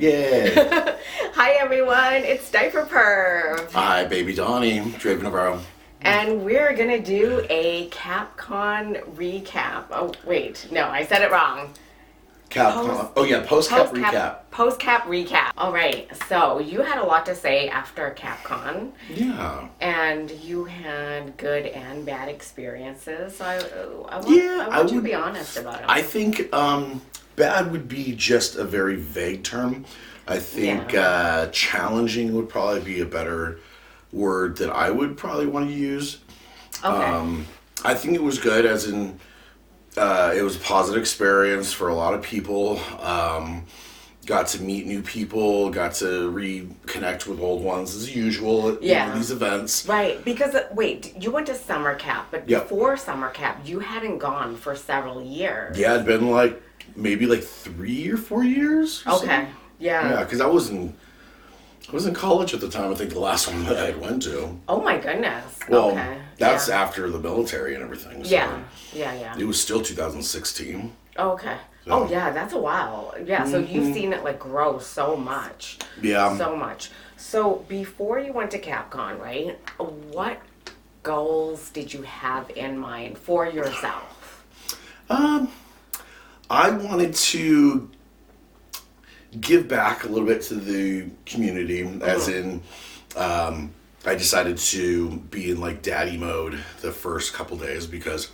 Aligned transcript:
Yeah. 0.00 0.96
Hi 1.34 1.50
everyone, 1.60 2.24
it's 2.24 2.50
Diaper 2.50 2.86
Perv. 2.86 3.70
Hi, 3.72 4.06
baby 4.06 4.32
Donnie, 4.32 4.80
Draven 4.80 5.24
Navarro. 5.24 5.60
And 6.00 6.42
we're 6.42 6.74
gonna 6.74 7.02
do 7.02 7.44
a 7.50 7.90
CapCon 7.90 9.04
recap. 9.16 9.84
Oh 9.90 10.14
wait, 10.24 10.68
no, 10.72 10.88
I 10.88 11.04
said 11.04 11.20
it 11.20 11.30
wrong. 11.30 11.74
Cap. 12.48 12.72
Post- 12.76 13.12
oh 13.14 13.24
yeah, 13.24 13.44
post 13.46 13.68
cap 13.68 13.88
recap. 13.88 13.92
Post-cap, 13.92 14.50
post-cap 14.50 15.02
recap. 15.04 15.50
All 15.58 15.70
right, 15.70 16.08
so 16.28 16.60
you 16.60 16.80
had 16.80 16.96
a 16.96 17.04
lot 17.04 17.26
to 17.26 17.34
say 17.34 17.68
after 17.68 18.16
CapCon, 18.18 18.92
Yeah. 19.14 19.68
and 19.82 20.30
you 20.30 20.64
had 20.64 21.36
good 21.36 21.66
and 21.66 22.06
bad 22.06 22.30
experiences. 22.30 23.36
So 23.36 23.44
I, 23.44 23.56
I 24.08 24.16
want, 24.20 24.30
Yeah, 24.30 24.66
I 24.66 24.78
want 24.78 24.90
I 24.90 24.94
you 24.94 25.00
to 25.00 25.02
be 25.02 25.12
honest 25.14 25.58
about 25.58 25.80
it. 25.80 25.84
I 25.86 26.00
think 26.00 26.50
um, 26.54 27.02
bad 27.40 27.72
would 27.72 27.88
be 27.88 28.12
just 28.14 28.56
a 28.56 28.64
very 28.64 28.96
vague 28.96 29.42
term. 29.42 29.84
I 30.28 30.38
think 30.38 30.92
Yeah. 30.92 31.00
uh, 31.08 31.46
challenging 31.50 32.34
would 32.34 32.48
probably 32.50 32.80
be 32.80 33.00
a 33.00 33.06
better 33.06 33.58
word 34.12 34.58
that 34.58 34.70
I 34.70 34.90
would 34.90 35.16
probably 35.16 35.46
want 35.46 35.68
to 35.68 35.74
use. 35.74 36.18
okay. 36.84 36.88
Um, 37.12 37.46
I 37.84 37.94
think 37.94 38.14
it 38.14 38.22
was 38.22 38.38
good, 38.38 38.66
as 38.66 38.86
in 38.86 39.18
uh, 39.96 40.32
it 40.36 40.42
was 40.42 40.54
a 40.56 40.60
positive 40.60 41.00
experience 41.00 41.72
for 41.72 41.88
a 41.88 41.94
lot 41.94 42.12
of 42.14 42.22
people. 42.22 42.78
Um, 43.02 43.64
got 44.26 44.46
to 44.48 44.62
meet 44.62 44.86
new 44.86 45.02
people, 45.02 45.70
got 45.70 45.94
to 45.94 46.30
reconnect 46.30 47.26
with 47.26 47.40
old 47.40 47.62
ones 47.64 47.96
as 47.96 48.14
usual 48.14 48.68
at 48.68 48.82
Yeah. 48.82 49.12
these 49.14 49.30
events. 49.30 49.86
Right, 49.88 50.22
because 50.24 50.54
uh, 50.54 50.68
wait, 50.74 51.14
you 51.20 51.30
went 51.30 51.46
to 51.46 51.54
summer 51.54 51.94
camp, 51.94 52.26
but 52.30 52.48
Yep. 52.48 52.62
before 52.68 52.96
summer 52.98 53.30
camp, 53.30 53.60
you 53.64 53.80
hadn't 53.80 54.18
gone 54.18 54.56
for 54.56 54.76
several 54.76 55.22
years. 55.22 55.76
Yeah, 55.78 55.94
it'd 55.94 56.06
been 56.06 56.30
like 56.30 56.62
maybe 57.00 57.26
like 57.26 57.42
three 57.42 58.08
or 58.10 58.16
four 58.16 58.44
years. 58.44 59.02
or 59.06 59.12
Okay. 59.14 59.26
something. 59.26 59.54
Yeah. 59.78 60.10
Yeah, 60.10 60.24
because 60.24 60.40
I 60.40 60.46
was 60.46 60.68
in 60.70 60.94
I 61.88 61.92
was 61.92 62.06
in 62.06 62.14
college 62.14 62.54
at 62.54 62.60
the 62.60 62.68
time. 62.70 62.92
I 62.92 62.94
think 62.94 63.10
the 63.10 63.18
last 63.20 63.48
one 63.52 63.64
that 63.64 63.78
I 63.78 63.96
went 63.96 64.22
to. 64.24 64.56
Oh 64.68 64.80
my 64.80 64.98
goodness. 64.98 65.58
Well, 65.68 65.90
okay. 65.92 66.18
that's 66.38 66.68
yeah. 66.68 66.80
after 66.82 67.10
the 67.10 67.18
military 67.18 67.74
and 67.74 67.82
everything. 67.82 68.22
So 68.24 68.30
Yeah. 68.30 68.62
Yeah. 68.92 69.14
Yeah. 69.14 69.36
It 69.38 69.44
was 69.44 69.60
still 69.60 69.80
2016. 69.82 70.92
Oh, 71.16 71.30
okay. 71.32 71.56
So- 71.56 71.56
Mm-hmm. 71.80 71.92
Oh 71.92 72.10
yeah, 72.10 72.30
that's 72.30 72.52
a 72.52 72.58
while. 72.58 73.14
Yeah. 73.24 73.44
So 73.44 73.58
you've 73.58 73.94
seen 73.94 74.12
it 74.12 74.22
like 74.22 74.38
grow 74.38 74.78
so 74.78 75.16
much. 75.16 75.78
Yeah. 76.02 76.36
So 76.36 76.54
much. 76.54 76.90
So 77.16 77.64
before 77.68 78.18
you 78.18 78.34
went 78.34 78.50
to 78.50 78.58
CapCon, 78.60 79.18
right? 79.18 79.58
What 80.12 80.38
goals 81.02 81.70
did 81.70 81.92
you 81.94 82.02
have 82.02 82.50
in 82.50 82.76
mind 82.78 83.16
for 83.16 83.46
yourself? 83.46 84.44
I 86.50 86.70
wanted 86.70 87.14
to 87.14 87.88
give 89.40 89.68
back 89.68 90.04
a 90.04 90.08
little 90.08 90.26
bit 90.26 90.42
to 90.42 90.54
the 90.56 91.08
community, 91.24 91.82
as 92.02 92.28
in, 92.28 92.60
um, 93.16 93.70
I 94.04 94.14
decided 94.16 94.58
to 94.58 95.10
be 95.30 95.52
in 95.52 95.60
like 95.60 95.82
daddy 95.82 96.16
mode 96.16 96.58
the 96.80 96.90
first 96.90 97.32
couple 97.34 97.56
days 97.56 97.86
because, 97.86 98.30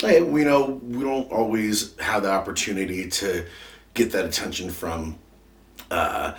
hey, 0.00 0.22
we 0.22 0.42
know 0.42 0.80
we 0.82 1.04
don't 1.04 1.30
always 1.30 1.96
have 2.00 2.24
the 2.24 2.30
opportunity 2.32 3.08
to 3.08 3.46
get 3.94 4.10
that 4.12 4.24
attention 4.24 4.70
from 4.70 5.16
uh, 5.90 6.34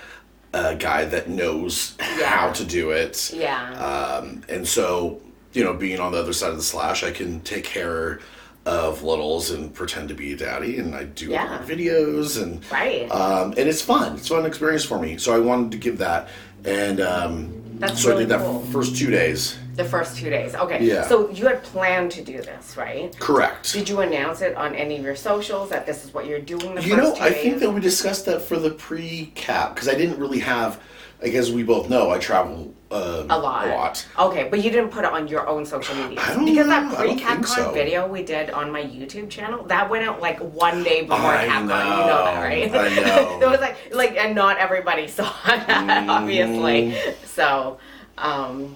a 0.54 0.76
guy 0.76 1.06
that 1.06 1.30
knows 1.30 1.96
Yeah. 2.18 2.26
how 2.28 2.52
to 2.52 2.66
do 2.66 2.92
it. 2.92 3.32
Yeah. 3.34 3.72
Um, 3.80 4.44
and 4.50 4.68
so, 4.68 5.22
you 5.54 5.64
know, 5.64 5.74
being 5.74 6.00
on 6.02 6.12
the 6.12 6.18
other 6.20 6.34
side 6.34 6.50
of 6.52 6.58
the 6.58 6.64
slash, 6.64 7.04
I 7.04 7.12
can 7.12 7.40
take 7.42 7.64
care 7.64 8.20
of 8.66 9.02
littles 9.04 9.50
and 9.52 9.74
pretend 9.74 10.10
to 10.10 10.14
be 10.16 10.34
a 10.34 10.38
daddy, 10.38 10.78
and 10.78 10.94
I 10.96 11.06
do 11.06 11.28
Yeah. 11.30 11.60
videos 11.66 12.42
and 12.42 12.62
Right. 12.72 13.10
um, 13.12 13.52
and 13.58 13.68
it's 13.68 13.82
fun. 13.82 14.16
It's 14.18 14.30
a 14.30 14.36
fun 14.36 14.46
experience 14.46 14.84
for 14.86 15.00
me. 15.00 15.18
So 15.18 15.34
I 15.34 15.40
wanted 15.40 15.72
to 15.72 15.78
give 15.78 15.98
that, 15.98 16.28
and 16.64 17.02
um, 17.02 17.54
That's 17.80 18.02
so 18.04 18.10
really 18.10 18.26
I 18.26 18.28
did 18.28 18.30
that 18.40 18.46
cool. 18.46 18.62
first 18.72 18.96
two 18.96 19.10
days. 19.10 19.56
the 19.78 19.86
first 19.86 20.18
two 20.18 20.30
days. 20.30 20.54
Okay. 20.54 20.84
Yeah. 20.84 21.08
So 21.08 21.30
you 21.32 21.48
had 21.48 21.64
planned 21.64 22.12
to 22.12 22.22
do 22.22 22.38
this, 22.42 22.76
right? 22.78 23.18
Correct. 23.20 23.72
Did 23.74 23.88
you 23.90 24.02
announce 24.02 24.42
it 24.42 24.56
on 24.56 24.76
any 24.76 24.98
of 24.98 25.04
your 25.04 25.16
socials 25.16 25.70
that 25.70 25.86
this 25.88 26.04
is 26.06 26.14
what 26.14 26.28
you're 26.28 26.42
doing 26.42 26.76
the 26.76 26.84
You 26.84 26.98
know, 26.98 27.16
I 27.16 27.30
days? 27.30 27.42
think 27.42 27.60
that 27.62 27.72
we 27.72 27.80
discussed 27.80 28.26
that 28.26 28.42
for 28.44 28.58
the 28.60 28.70
pre-cap 28.72 29.74
because 29.74 29.88
I 29.88 29.96
didn't 29.96 30.20
really 30.20 30.40
have, 30.40 30.80
like 31.24 31.34
as 31.34 31.52
we 31.52 31.64
both 31.64 31.90
know, 31.90 32.12
I 32.12 32.20
travel 32.20 32.74
uh, 32.92 33.26
a 33.30 33.38
lot. 33.38 33.68
A 33.68 33.70
lot. 33.70 34.08
Okay, 34.20 34.48
but 34.50 34.64
you 34.64 34.70
didn't 34.70 34.90
put 34.90 35.06
it 35.06 35.12
on 35.12 35.28
your 35.28 35.48
own 35.48 35.66
social 35.66 35.96
media. 35.96 36.20
I 36.22 36.34
don't 36.34 36.46
because 36.46 36.68
know, 36.68 36.90
that 36.90 36.98
pre 36.98 37.16
CapCon 37.16 37.46
so. 37.46 37.72
video 37.72 38.08
we 38.08 38.24
did 38.24 38.50
on 38.52 38.72
my 38.72 38.82
YouTube 38.84 39.30
channel, 39.30 39.64
that 39.66 39.90
went 39.90 40.06
out 40.06 40.22
like 40.22 40.40
one 40.40 40.84
day 40.84 41.02
before 41.02 41.18
I 41.20 41.48
CapCon. 41.48 41.62
You 41.62 41.68
know 41.68 42.08
know, 42.08 42.26
that, 42.26 42.44
right? 42.44 42.72
I 42.74 42.96
know. 43.40 43.42
it 43.42 43.50
was 43.50 43.60
like 43.60 43.78
like 43.92 44.16
and 44.18 44.36
not 44.36 44.58
everybody 44.58 45.08
saw 45.08 45.24
that, 45.46 46.10
obviously. 46.10 46.92
Mm. 46.92 47.26
So 47.26 47.80
um 48.18 48.76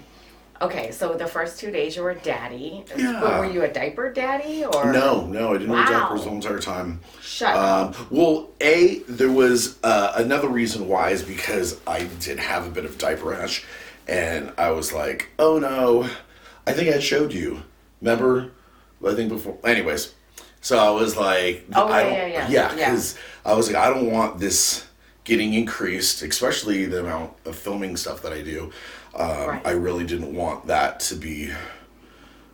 Okay, 0.62 0.92
so 0.92 1.16
the 1.16 1.28
first 1.28 1.60
two 1.60 1.70
days 1.70 1.98
you 1.98 2.02
were 2.04 2.14
daddy. 2.14 2.86
Yeah. 2.96 3.20
But 3.22 3.40
were 3.40 3.46
you 3.46 3.64
a 3.64 3.68
diaper 3.68 4.12
daddy 4.12 4.64
or 4.64 4.92
No, 4.92 5.26
no, 5.28 5.50
I 5.50 5.58
didn't 5.58 5.70
wear 5.70 5.84
Wow. 5.84 5.92
diapers 5.92 6.22
the 6.24 6.30
whole 6.30 6.38
entire 6.38 6.60
time. 6.60 7.02
Shut 7.22 7.54
up. 7.54 8.00
Um, 8.00 8.08
well, 8.10 8.50
a 8.62 9.00
there 9.00 9.30
was 9.32 9.78
uh, 9.84 10.14
another 10.16 10.48
reason 10.48 10.88
why 10.88 11.10
is 11.10 11.24
because 11.24 11.78
I 11.86 12.06
did 12.22 12.40
have 12.40 12.66
a 12.66 12.70
bit 12.70 12.86
of 12.86 12.98
diaper 12.98 13.30
rash, 13.32 13.66
and 14.08 14.52
I 14.58 14.72
was 14.72 14.94
like, 14.94 15.30
oh 15.40 15.60
no, 15.60 16.10
I 16.68 16.74
think 16.74 16.94
I 16.96 17.00
showed 17.00 17.34
you. 17.34 17.64
Remember? 18.02 18.52
I 19.06 19.14
think 19.14 19.30
before. 19.30 19.58
Anyways, 19.64 20.14
so 20.62 20.78
I 20.80 20.90
was 20.90 21.16
like, 21.16 21.66
Oh, 21.76 21.88
I 21.88 22.02
yeah, 22.02 22.04
don't, 22.04 22.14
yeah, 22.14 22.28
yeah, 22.28 22.48
yeah, 22.50 22.76
yeah. 22.76 22.90
because 22.92 23.18
I 23.46 23.54
was 23.54 23.68
like, 23.68 23.76
I 23.76 23.90
don't 23.90 24.12
want 24.12 24.40
this 24.40 24.86
getting 25.24 25.54
increased, 25.54 26.22
especially 26.24 26.86
the 26.86 27.02
amount 27.02 27.34
of 27.46 27.56
filming 27.56 27.98
stuff 27.98 28.22
that 28.24 28.34
I 28.34 28.42
do. 28.42 28.72
Um, 29.16 29.30
Right. 29.48 29.62
I 29.66 29.72
really 29.72 30.06
didn't 30.06 30.34
want 30.36 30.68
that 30.68 31.00
to 31.02 31.16
be 31.16 31.52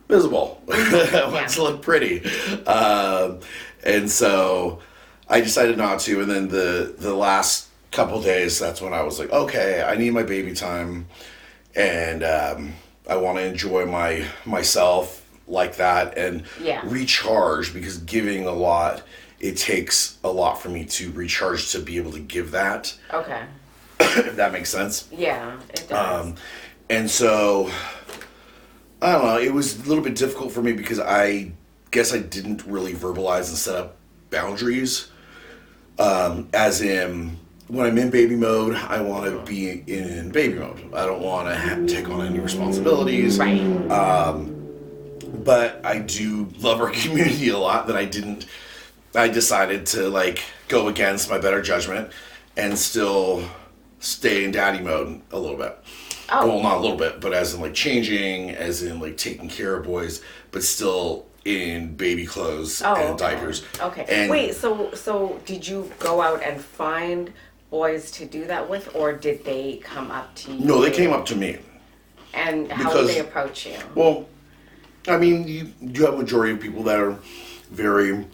visible. 0.08 0.62
I 0.70 1.28
want 1.32 1.46
it 1.46 1.48
to 1.54 1.62
look 1.62 1.82
pretty. 1.82 2.22
Um, 2.66 3.40
and 3.84 4.10
so 4.10 4.80
I 5.28 5.40
decided 5.40 5.76
not 5.78 6.00
to. 6.00 6.20
And 6.20 6.30
then 6.30 6.48
the, 6.48 6.94
the 6.98 7.14
last 7.14 7.68
couple 7.90 8.20
days, 8.22 8.58
that's 8.58 8.80
when 8.80 8.92
I 8.92 9.02
was 9.02 9.18
like, 9.18 9.30
okay, 9.32 9.82
I 9.82 9.96
need 9.96 10.12
my 10.12 10.22
baby 10.22 10.52
time. 10.54 11.06
And 11.74 12.22
um, 12.22 12.72
I 13.08 13.16
want 13.16 13.38
to 13.38 13.44
enjoy 13.44 13.86
my 13.86 14.26
myself 14.44 15.24
like 15.48 15.76
that 15.76 16.16
and 16.16 16.44
Yeah. 16.62 16.80
recharge 16.84 17.72
because 17.74 17.98
giving 17.98 18.46
a 18.46 18.52
lot, 18.52 19.02
it 19.40 19.56
takes 19.56 20.18
a 20.22 20.28
lot 20.30 20.62
for 20.62 20.68
me 20.68 20.84
to 20.84 21.10
recharge 21.12 21.72
to 21.72 21.80
be 21.80 21.96
able 21.96 22.12
to 22.12 22.20
give 22.20 22.52
that, 22.52 22.94
okay. 23.12 23.42
if 24.00 24.36
that 24.36 24.52
makes 24.52 24.70
sense. 24.70 25.08
Yeah, 25.10 25.58
it 25.70 25.86
does. 25.88 26.26
Um, 26.26 26.34
and 26.88 27.10
so, 27.10 27.70
I 29.00 29.12
don't 29.12 29.24
know, 29.24 29.38
it 29.38 29.52
was 29.52 29.84
a 29.84 29.88
little 29.88 30.04
bit 30.04 30.14
difficult 30.14 30.52
for 30.52 30.62
me 30.62 30.72
because 30.72 31.00
I 31.00 31.52
guess 31.90 32.14
I 32.14 32.18
didn't 32.18 32.64
really 32.66 32.94
verbalize 32.94 33.48
and 33.48 33.58
set 33.58 33.74
up 33.74 33.96
boundaries. 34.30 35.08
Um, 35.98 36.48
as 36.54 36.80
in, 36.80 37.36
when 37.68 37.86
I'm 37.86 37.96
in 37.98 38.10
baby 38.10 38.36
mode, 38.36 38.74
I 38.74 39.00
want 39.00 39.24
to 39.26 39.42
be 39.50 39.70
in 39.86 40.30
baby 40.30 40.58
mode. 40.58 40.92
I 40.94 41.06
don't 41.06 41.22
want 41.22 41.48
to 41.48 41.56
ha- 41.56 41.80
take 41.86 42.08
on 42.08 42.26
any 42.26 42.38
responsibilities. 42.38 43.38
right. 43.38 43.60
Um, 43.90 44.58
But 45.44 45.80
I 45.84 45.98
do 45.98 46.48
love 46.60 46.80
our 46.80 46.90
community 47.02 47.48
a 47.48 47.58
lot 47.58 47.86
that 47.86 47.96
I 47.96 48.04
didn't, 48.04 48.46
I 49.14 49.28
decided 49.28 49.86
to 49.86 50.08
like 50.08 50.42
go 50.68 50.88
against 50.88 51.30
my 51.30 51.38
better 51.38 51.62
judgment 51.62 52.10
and 52.56 52.78
still 52.78 53.42
stay 54.00 54.44
in 54.44 54.50
daddy 54.50 54.80
mode 54.80 55.20
a 55.30 55.38
little 55.38 55.56
bit. 55.56 55.78
Oh. 56.30 56.46
Well, 56.46 56.62
not 56.62 56.76
a 56.78 56.80
little 56.80 56.96
bit, 56.96 57.20
but 57.20 57.32
as 57.32 57.54
in 57.54 57.60
like 57.60 57.74
changing, 57.74 58.50
as 58.50 58.82
in 58.82 59.00
like 59.00 59.16
taking 59.16 59.48
care 59.48 59.74
of 59.76 59.84
boys, 59.84 60.22
but 60.50 60.62
still 60.62 61.26
in 61.44 61.94
baby 61.96 62.24
clothes 62.24 62.82
Oh, 62.84 62.94
and 62.94 63.14
okay. 63.14 63.16
diapers. 63.34 63.64
Okay. 63.80 64.04
And 64.08 64.30
Wait, 64.30 64.54
so 64.54 64.92
so 64.94 65.40
did 65.44 65.66
you 65.66 65.90
go 65.98 66.20
out 66.22 66.42
and 66.42 66.60
find 66.60 67.32
boys 67.72 68.10
to 68.10 68.26
do 68.26 68.44
that 68.44 68.68
with, 68.68 68.94
or 68.94 69.14
did 69.14 69.44
they 69.46 69.78
come 69.82 70.10
up 70.10 70.32
to 70.36 70.52
you? 70.52 70.64
No, 70.64 70.80
they 70.82 70.90
came 70.90 71.10
up 71.10 71.24
to 71.26 71.34
me. 71.34 71.58
And 72.34 72.70
how 72.70 72.90
because- 72.90 73.08
did 73.08 73.16
they 73.16 73.20
approach 73.20 73.66
you? 73.66 73.76
Well, 73.96 74.28
I 75.08 75.16
mean, 75.16 75.48
you 75.48 75.72
you 75.80 76.04
have 76.04 76.14
a 76.14 76.18
majority 76.18 76.52
of 76.52 76.60
people 76.60 76.84
that 76.84 77.00
are 77.00 77.18
very 77.72 78.24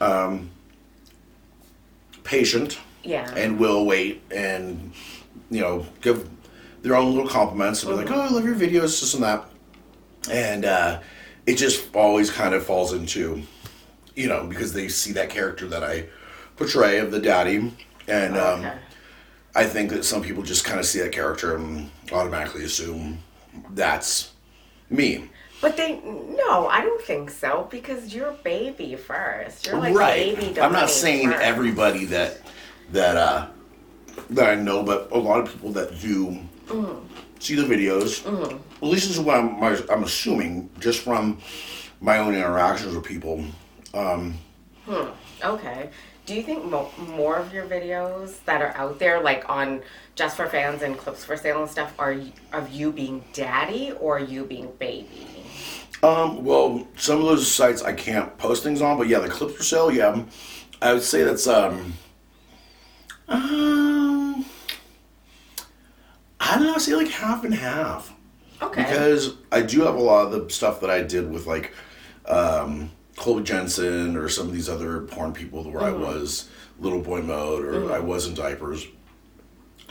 um, 0.00 0.50
patient 2.24 2.78
Yeah. 3.04 3.30
and 3.36 3.60
will 3.60 3.84
wait 3.86 4.22
and 4.34 4.92
you 5.50 5.60
know 5.60 5.86
give 6.00 6.28
their 6.82 6.96
own 6.96 7.14
little 7.14 7.28
compliments 7.30 7.82
and 7.82 7.92
be 7.92 7.96
like, 7.96 8.10
"Oh, 8.10 8.20
I 8.20 8.28
love 8.28 8.44
your 8.44 8.56
videos, 8.56 8.98
this 9.00 9.14
and 9.14 9.22
that," 9.22 9.44
and 10.30 10.64
uh, 10.64 11.00
it 11.46 11.54
just 11.56 11.94
always 11.94 12.30
kind 12.30 12.54
of 12.54 12.64
falls 12.64 12.92
into 12.92 13.42
you 14.16 14.26
know 14.26 14.46
because 14.46 14.72
they 14.72 14.88
see 14.88 15.12
that 15.12 15.28
character 15.30 15.68
that 15.68 15.84
I 15.84 16.06
portray 16.56 16.98
of 16.98 17.10
the 17.12 17.20
daddy, 17.20 17.72
and 18.10 18.36
um, 18.36 18.60
Okay. 18.60 18.74
I 19.54 19.64
think 19.64 19.90
that 19.90 20.04
some 20.04 20.22
people 20.22 20.42
just 20.42 20.64
kind 20.64 20.78
of 20.78 20.86
see 20.86 21.00
that 21.00 21.12
character 21.12 21.56
and 21.56 21.90
automatically 22.12 22.64
assume 22.64 23.18
that's 23.70 24.32
me. 24.88 25.28
But 25.60 25.76
they 25.76 26.00
no, 26.04 26.68
I 26.68 26.80
don't 26.80 27.02
think 27.02 27.30
so 27.30 27.68
because 27.70 28.14
you're 28.14 28.32
baby 28.44 28.96
first. 28.96 29.66
You're 29.66 29.78
like 29.78 29.94
right. 29.94 30.36
baby. 30.38 30.60
I'm 30.60 30.72
not 30.72 30.88
saying 30.88 31.30
first. 31.30 31.42
everybody 31.42 32.04
that 32.06 32.40
that 32.92 33.16
uh 33.16 33.46
that 34.30 34.48
I 34.48 34.54
know, 34.54 34.82
but 34.82 35.10
a 35.10 35.18
lot 35.18 35.40
of 35.40 35.52
people 35.52 35.72
that 35.72 36.00
do 36.00 36.38
see 37.40 37.56
the 37.56 37.62
videos. 37.62 38.24
At 38.26 38.82
least 38.82 39.08
this 39.08 39.18
is 39.18 39.20
what 39.20 39.36
I'm, 39.36 39.62
I'm 39.62 40.04
assuming, 40.04 40.70
just 40.78 41.00
from 41.00 41.38
my 42.00 42.18
own 42.18 42.34
interactions 42.34 42.94
with 42.94 43.04
people. 43.04 43.44
Um, 43.92 44.38
hmm. 44.86 45.08
Okay. 45.44 45.90
Do 46.30 46.36
you 46.36 46.44
think 46.44 46.64
mo- 46.64 46.92
more 47.08 47.34
of 47.34 47.52
your 47.52 47.66
videos 47.66 48.36
that 48.44 48.62
are 48.62 48.70
out 48.76 49.00
there, 49.00 49.20
like 49.20 49.48
on 49.48 49.82
Just 50.14 50.36
for 50.36 50.46
Fans 50.46 50.80
and 50.80 50.96
Clips 50.96 51.24
for 51.24 51.36
Sale 51.36 51.62
and 51.62 51.68
stuff, 51.68 51.92
are 51.98 52.12
y- 52.12 52.32
of 52.52 52.70
you 52.70 52.92
being 52.92 53.24
daddy 53.32 53.90
or 53.98 54.20
you 54.20 54.44
being 54.44 54.70
baby? 54.78 55.26
Um, 56.04 56.44
well, 56.44 56.86
some 56.94 57.18
of 57.18 57.24
those 57.24 57.52
sites 57.52 57.82
I 57.82 57.94
can't 57.94 58.38
post 58.38 58.62
things 58.62 58.80
on, 58.80 58.96
but 58.96 59.08
yeah, 59.08 59.18
the 59.18 59.28
clips 59.28 59.56
for 59.56 59.64
sale, 59.64 59.90
yeah, 59.90 60.22
I 60.80 60.92
would 60.92 61.02
say 61.02 61.24
that's 61.24 61.48
um, 61.48 61.94
um, 63.26 64.44
I 66.38 66.54
don't 66.54 66.62
know, 66.62 66.74
I 66.76 66.78
say 66.78 66.94
like 66.94 67.08
half 67.08 67.42
and 67.42 67.52
half. 67.54 68.14
Okay. 68.62 68.84
Because 68.84 69.34
I 69.50 69.62
do 69.62 69.80
have 69.80 69.96
a 69.96 70.00
lot 70.00 70.26
of 70.26 70.30
the 70.30 70.48
stuff 70.48 70.80
that 70.82 70.90
I 70.90 71.02
did 71.02 71.28
with 71.28 71.48
like 71.48 71.72
um, 72.26 72.92
Chloe 73.20 73.42
Jensen 73.42 74.16
or 74.16 74.30
some 74.30 74.46
of 74.46 74.54
these 74.54 74.70
other 74.70 75.02
porn 75.02 75.34
people 75.34 75.62
where 75.70 75.82
I 75.82 75.90
was 75.92 76.48
little 76.78 77.02
boy 77.02 77.20
mode 77.20 77.66
or 77.66 77.92
I 77.92 77.98
was 77.98 78.26
in 78.26 78.32
diapers. 78.32 78.86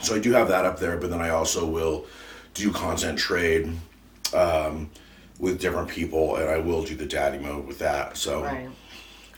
So 0.00 0.16
I 0.16 0.18
do 0.18 0.32
have 0.32 0.48
that 0.48 0.64
up 0.64 0.80
there, 0.80 0.96
but 0.96 1.10
then 1.10 1.20
I 1.20 1.28
also 1.28 1.64
will 1.64 2.06
do 2.54 2.72
content 2.72 3.20
trade 3.20 3.72
um, 4.34 4.90
with 5.38 5.60
different 5.60 5.88
people, 5.88 6.36
and 6.36 6.50
I 6.50 6.58
will 6.58 6.82
do 6.82 6.96
the 6.96 7.06
daddy 7.06 7.38
mode 7.38 7.68
with 7.68 7.78
that. 7.78 8.16
So 8.16 8.42
right. 8.42 8.68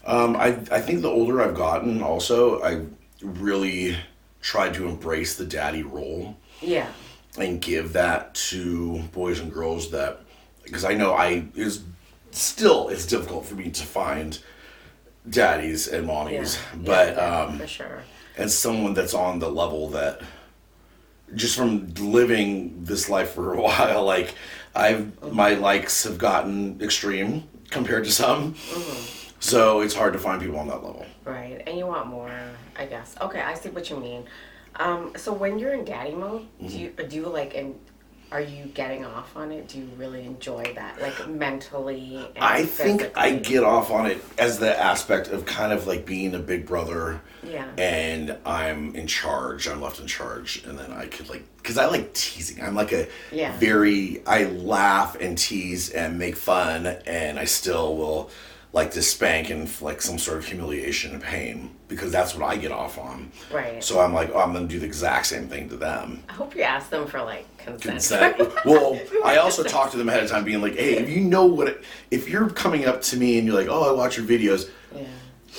um, 0.07 0.37
I 0.37 0.47
I 0.71 0.81
think 0.81 1.03
the 1.03 1.11
older 1.11 1.43
I've 1.43 1.55
gotten, 1.55 2.03
also 2.03 2.63
I 2.63 2.87
really 3.21 3.99
tried 4.41 4.73
to 4.75 4.89
embrace 4.89 5.37
the 5.37 5.45
daddy 5.45 5.83
role 5.83 6.39
Yeah. 6.63 6.89
and 7.37 7.61
give 7.61 7.93
that 7.93 8.35
to 8.51 9.03
boys 9.13 9.39
and 9.39 9.53
girls 9.53 9.91
that 9.91 10.21
because 10.65 10.85
I 10.85 10.95
know 10.95 11.13
I 11.13 11.45
is 11.55 11.83
still 12.33 12.89
it's 12.89 13.07
difficult 13.07 13.45
for 13.47 13.55
me 13.55 13.71
to 13.71 13.83
find 13.85 14.39
daddies 15.29 15.89
and 15.89 16.07
mommies, 16.09 16.57
Yeah, 16.57 16.79
but 16.85 17.15
yeah, 17.17 17.41
um, 17.43 17.59
for 17.59 17.67
sure. 17.67 18.03
as 18.37 18.57
someone 18.57 18.95
that's 18.95 19.15
on 19.15 19.39
the 19.39 19.49
level 19.51 19.89
that 19.91 20.21
just 21.35 21.57
from 21.57 21.93
living 21.95 22.85
this 22.85 23.09
life 23.09 23.31
for 23.35 23.55
a 23.55 23.61
while, 23.67 24.05
like 24.05 24.35
I've 24.75 25.33
my 25.33 25.55
likes 25.55 26.05
have 26.05 26.19
gotten 26.19 26.81
extreme 26.83 27.45
compared 27.71 28.05
to 28.05 28.11
some, 28.13 28.55
so 29.41 29.81
it's 29.81 29.95
hard 29.95 30.13
to 30.15 30.19
find 30.19 30.41
people 30.43 30.59
on 30.59 30.69
that 30.69 30.83
level. 30.83 31.07
Right. 31.25 31.63
And 31.67 31.79
you 31.79 31.87
want 31.87 32.09
more, 32.09 32.31
I 32.77 32.87
guess. 32.87 33.15
Okay, 33.21 33.41
I 33.41 33.55
see 33.55 33.69
what 33.71 33.89
you 33.91 33.97
mean. 33.97 34.25
Um, 34.77 35.13
so 35.17 35.33
when 35.33 35.59
you're 35.59 35.73
in 35.75 35.85
daddy 35.85 36.15
mode, 36.15 36.47
do 36.61 36.67
you 36.79 36.91
do 36.91 37.17
you 37.17 37.27
like 37.29 37.55
and 37.55 37.75
are 38.33 38.41
you 38.41 38.65
getting 38.67 39.05
off 39.05 39.37
on 39.37 39.53
it? 39.53 39.69
Do 39.69 39.79
you 39.79 39.89
really 39.99 40.25
enjoy 40.25 40.73
that, 40.75 41.01
like 41.03 41.29
mentally? 41.29 42.17
And 42.35 42.43
I 42.43 42.65
think 42.65 43.13
I 43.15 43.33
get 43.33 43.63
off 43.63 43.91
on 43.91 44.07
it 44.07 44.25
as 44.39 44.59
the 44.59 44.77
aspect 44.79 45.29
of 45.29 45.45
kind 45.45 45.73
of 45.73 45.87
like 45.87 46.07
being 46.07 46.35
a 46.35 46.39
big 46.39 46.67
brother. 46.67 47.21
Yeah. 47.43 47.69
And 47.77 48.37
I'm 48.47 48.95
in 48.97 49.07
charge. 49.07 49.69
I'm 49.69 49.83
left 49.83 50.01
in 50.01 50.07
charge, 50.07 50.65
and 50.67 50.79
then 50.79 50.91
I 50.93 51.07
could 51.07 51.29
like, 51.29 51.45
cause 51.63 51.77
I 51.77 51.87
like 51.87 52.15
teasing. 52.15 52.63
I'm 52.65 52.75
like 52.75 52.93
a 52.93 53.07
Yeah. 53.31 53.57
very. 53.59 54.23
I 54.27 54.45
laugh 54.45 55.15
and 55.21 55.37
tease 55.37 55.91
and 55.91 56.19
make 56.19 56.37
fun, 56.37 56.87
and 56.87 57.39
I 57.39 57.45
still 57.45 57.97
will 57.97 58.31
like 58.73 58.91
to 58.93 59.03
spank 59.03 59.51
and 59.51 59.61
inflict 59.61 60.03
some 60.03 60.19
sort 60.19 60.39
of 60.39 60.47
humiliation 60.47 61.13
and 61.13 61.23
pain 61.23 61.71
because 61.89 62.11
that's 62.11 62.35
what 62.35 62.49
I 62.49 62.57
get 62.57 62.73
off 62.73 62.99
on. 62.99 63.31
Right. 63.53 63.85
So 63.85 64.01
I'm 64.01 64.15
like, 64.15 64.31
oh, 64.35 64.39
I'm 64.41 64.53
gonna 64.55 64.67
do 64.67 64.79
the 64.79 64.87
exact 64.87 65.27
same 65.27 65.47
thing 65.47 65.69
to 65.69 65.77
them. 65.77 66.23
I 66.29 66.33
hope 66.33 66.57
you 66.57 66.63
ask 66.63 66.89
them 66.89 67.07
for 67.07 67.23
like 67.23 67.45
consent. 67.59 68.37
Consent. 68.39 68.55
well, 68.65 68.99
I 69.25 69.37
also 69.37 69.63
talk 69.63 69.91
to 69.91 69.99
them 69.99 70.09
ahead 70.09 70.25
of 70.25 70.31
time, 70.31 70.45
being 70.45 70.63
like, 70.63 70.75
"Hey, 70.77 70.97
if 70.97 71.11
you 71.11 71.21
know 71.21 71.45
what, 71.45 71.69
it, 71.69 71.85
if 72.11 72.29
you're 72.31 72.49
coming 72.49 72.87
up 72.87 73.03
to 73.03 73.17
me 73.19 73.37
and 73.39 73.47
you're 73.47 73.57
like, 73.57 73.69
oh, 73.69 73.91
I 73.91 73.93
watch 73.93 74.17
your 74.17 74.27
videos, 74.27 74.71
yeah. 74.95 75.03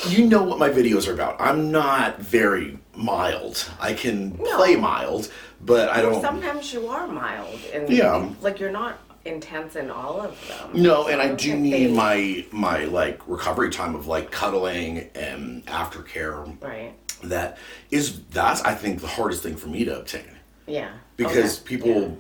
you 0.07 0.25
know 0.25 0.41
what 0.41 0.57
my 0.57 0.69
videos 0.69 1.07
are 1.07 1.13
about. 1.13 1.39
I'm 1.39 1.71
not 1.71 2.19
very 2.19 2.79
mild. 2.95 3.69
I 3.79 3.93
can 3.93 4.35
No. 4.41 4.57
play 4.57 4.75
mild, 4.75 5.31
but 5.61 5.89
I 5.89 6.01
don't. 6.01 6.19
Sometimes 6.19 6.73
you 6.73 6.87
are 6.87 7.05
mild 7.07 7.59
and 7.71 7.87
Yeah. 7.89 8.27
like 8.41 8.59
you're 8.59 8.71
not 8.71 9.02
intense 9.25 9.75
in 9.75 9.89
all 9.89 10.19
of 10.21 10.37
them. 10.47 10.81
no, 10.81 11.07
and 11.07 11.21
I 11.21 11.33
do 11.33 11.55
need 11.55 11.71
they- 11.87 11.93
my 11.93 12.45
my 12.51 12.85
like 12.85 13.21
recovery 13.27 13.69
time 13.69 13.95
of 13.95 14.07
like 14.07 14.31
cuddling 14.31 15.09
and 15.15 15.65
aftercare. 15.65 16.61
right. 16.61 16.93
That 17.23 17.57
is 17.89 18.19
that's 18.31 18.61
I 18.63 18.75
think 18.75 18.99
the 18.99 19.07
hardest 19.07 19.43
thing 19.43 19.55
for 19.55 19.67
me 19.69 19.85
to 19.85 19.99
obtain. 19.99 20.25
Yeah. 20.67 20.91
because 21.17 21.59
Okay. 21.61 21.67
people, 21.77 22.17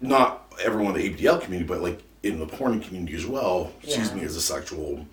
not 0.00 0.50
everyone 0.62 0.94
in 0.96 1.00
the 1.02 1.08
ABDL 1.10 1.40
community, 1.42 1.66
but 1.68 1.80
like 1.82 2.02
in 2.22 2.38
the 2.38 2.46
porn 2.46 2.80
community 2.80 3.14
as 3.16 3.26
well, 3.26 3.72
sees 3.82 4.08
Yeah. 4.10 4.14
me 4.14 4.22
as 4.24 4.36
a 4.36 4.40
sexual 4.42 5.06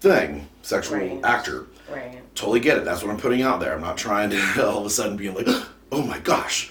thing, 0.00 0.46
sexual 0.62 0.98
Right. 0.98 1.20
actor. 1.24 1.66
Right. 1.90 2.20
Totally 2.34 2.60
get 2.60 2.78
it. 2.78 2.84
That's 2.84 3.02
what 3.02 3.10
I'm 3.10 3.18
putting 3.18 3.42
out 3.42 3.60
there. 3.60 3.74
I'm 3.74 3.80
not 3.80 3.96
trying 3.96 4.30
to 4.30 4.66
all 4.68 4.80
of 4.80 4.86
a 4.86 4.90
sudden 4.90 5.16
being 5.16 5.34
like, 5.34 5.48
oh 5.92 6.02
my 6.02 6.18
gosh. 6.18 6.70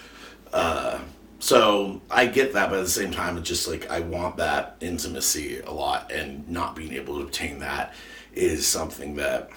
Uh, 0.53 0.99
so 1.39 2.01
I 2.11 2.25
get 2.25 2.53
that, 2.53 2.69
but 2.69 2.79
at 2.79 2.85
the 2.85 2.89
same 2.89 3.11
time, 3.11 3.37
it's 3.37 3.47
just 3.47 3.67
like 3.67 3.89
I 3.89 4.01
want 4.01 4.37
that 4.37 4.75
intimacy 4.81 5.59
a 5.61 5.71
lot, 5.71 6.11
and 6.11 6.47
not 6.49 6.75
being 6.75 6.93
able 6.93 7.15
to 7.17 7.23
obtain 7.23 7.59
that 7.59 7.93
is 8.33 8.67
something 8.67 9.15
that 9.15 9.49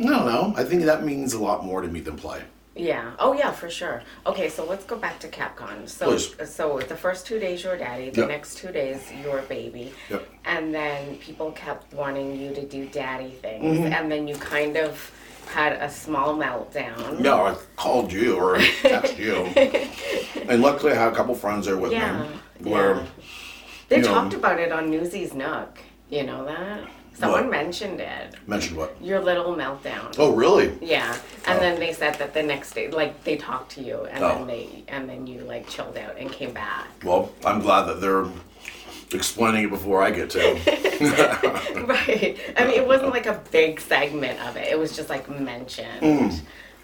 I 0.00 0.04
don't 0.04 0.26
know. 0.26 0.52
I 0.56 0.64
think 0.64 0.82
that 0.84 1.04
means 1.04 1.32
a 1.34 1.38
lot 1.42 1.64
more 1.64 1.80
to 1.82 1.88
me 1.88 2.00
than 2.00 2.16
play. 2.16 2.42
Yeah. 2.76 3.12
Oh 3.18 3.32
yeah, 3.32 3.50
for 3.50 3.68
sure. 3.68 4.02
Okay, 4.24 4.48
so 4.48 4.64
let's 4.64 4.84
go 4.84 4.96
back 4.96 5.18
to 5.20 5.28
CapCon. 5.28 5.88
So 5.88 6.06
Please. 6.06 6.36
so 6.48 6.78
the 6.78 6.94
first 6.96 7.26
two 7.26 7.40
days 7.40 7.64
you're 7.64 7.76
daddy, 7.76 8.10
the 8.10 8.20
Yep. 8.20 8.28
next 8.28 8.58
two 8.58 8.70
days 8.70 9.00
you're 9.22 9.42
baby. 9.42 9.92
Yep. 10.10 10.28
And 10.44 10.72
then 10.72 11.16
people 11.16 11.50
kept 11.52 11.92
wanting 11.92 12.38
you 12.40 12.54
to 12.54 12.64
do 12.64 12.86
daddy 12.86 13.30
things. 13.30 13.78
Mm-hmm. 13.78 13.92
And 13.92 14.12
then 14.12 14.28
you 14.28 14.36
kind 14.36 14.76
of 14.76 15.10
had 15.48 15.72
a 15.74 15.90
small 15.90 16.34
meltdown. 16.36 17.18
No, 17.18 17.46
I 17.46 17.56
called 17.76 18.12
you 18.12 18.36
or 18.36 18.56
texted 18.56 19.18
you. 19.18 20.42
and 20.48 20.62
luckily, 20.62 20.92
I 20.92 20.96
had 20.96 21.12
a 21.12 21.16
couple 21.16 21.34
friends 21.34 21.66
there 21.66 21.76
with 21.76 21.92
Yeah. 21.92 22.22
me. 22.22 22.70
Where, 22.70 22.96
yeah. 22.96 23.02
They 23.88 23.96
you 23.96 24.02
know- 24.02 24.08
talked 24.14 24.34
about 24.34 24.58
it 24.60 24.72
on 24.72 24.90
Newsy's 24.90 25.34
Nook. 25.34 25.78
You 26.10 26.24
know 26.24 26.44
that? 26.46 26.80
Someone 27.14 27.42
What? 27.44 27.50
mentioned 27.50 28.00
it. 28.00 28.36
mentioned 28.46 28.76
what? 28.76 28.96
Your 29.02 29.18
little 29.20 29.54
meltdown. 29.56 30.14
Oh, 30.18 30.32
really? 30.32 30.72
Yeah, 30.80 31.16
and 31.46 31.58
Oh. 31.58 31.60
then 31.60 31.80
they 31.80 31.92
said 31.92 32.14
that 32.14 32.32
the 32.32 32.42
next 32.44 32.74
day, 32.74 32.88
like 32.90 33.24
they 33.24 33.36
talked 33.36 33.72
to 33.72 33.82
you, 33.82 34.06
and 34.10 34.22
Oh. 34.22 34.28
then 34.36 34.46
they, 34.46 34.84
and 34.86 35.08
then 35.08 35.26
you 35.26 35.40
like 35.40 35.68
chilled 35.68 35.98
out 35.98 36.16
and 36.16 36.30
came 36.30 36.52
back. 36.52 36.86
Well, 37.02 37.32
I'm 37.44 37.60
glad 37.60 37.86
that 37.86 38.00
they're 38.00 38.26
explaining 39.12 39.64
it 39.64 39.70
before 39.70 40.02
I 40.02 40.10
get 40.10 40.30
to. 40.30 40.40
right. 41.86 42.38
I 42.56 42.64
mean, 42.66 42.74
it 42.74 42.86
wasn't 42.86 43.10
like 43.10 43.26
a 43.26 43.40
big 43.50 43.80
segment 43.80 44.40
of 44.46 44.56
it. 44.56 44.68
It 44.68 44.78
was 44.78 44.94
just 44.96 45.08
like 45.08 45.28
mentioned. 45.28 46.00
Mm. 46.02 46.40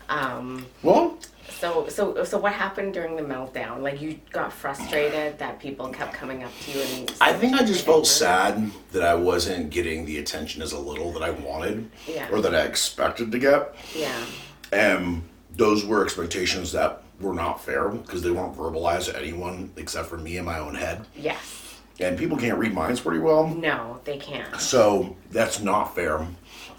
Um, 0.09 0.67
well, 0.83 1.19
so, 1.49 1.89
so, 1.89 2.25
so 2.25 2.39
what 2.39 2.53
happened 2.53 2.95
during 2.95 3.17
the 3.17 3.23
meltdown? 3.23 3.81
Like 3.81 4.01
you 4.01 4.19
got 4.31 4.53
frustrated 4.53 5.39
that 5.39 5.59
people 5.61 5.89
kept 5.89 6.13
coming 6.15 6.43
up 6.43 6.53
to 6.63 6.71
you 6.73 6.81
and. 6.85 7.13
I 7.21 7.33
think 7.33 7.55
I 7.55 7.65
just 7.65 7.85
felt 7.85 8.07
sad. 8.07 8.71
that 8.93 9.03
I 9.03 9.15
wasn't 9.15 9.71
getting 9.71 10.05
the 10.05 10.19
attention 10.19 10.63
as 10.63 10.73
a 10.73 10.79
little 10.79 11.13
that 11.13 11.23
I 11.23 11.31
wanted 11.31 11.91
Yeah. 12.07 12.29
or 12.31 12.41
that 12.41 12.55
I 12.55 12.63
expected 12.63 13.33
to 13.33 13.39
get. 13.39 13.75
Yeah. 13.95 14.25
And 14.73 15.23
those 15.57 15.85
were 15.85 16.05
expectations 16.05 16.73
that 16.73 17.03
were 17.21 17.35
not 17.35 17.63
fair 17.63 17.89
because 17.89 18.23
they 18.23 18.31
weren't 18.31 18.57
verbalized 18.57 19.07
to 19.13 19.19
anyone 19.19 19.71
except 19.77 20.09
for 20.09 20.19
me 20.19 20.37
in 20.37 20.45
my 20.45 20.59
own 20.59 20.75
head. 20.75 21.07
Yes. 21.17 21.64
And 22.01 22.19
people 22.19 22.37
can't 22.37 22.59
read 22.59 22.75
minds 22.75 23.01
pretty 23.01 23.21
well. 23.21 23.47
No, 23.49 24.01
they 24.05 24.17
can't. 24.19 24.61
So 24.61 25.17
that's 25.31 25.61
not 25.61 25.95
fair. 25.95 26.27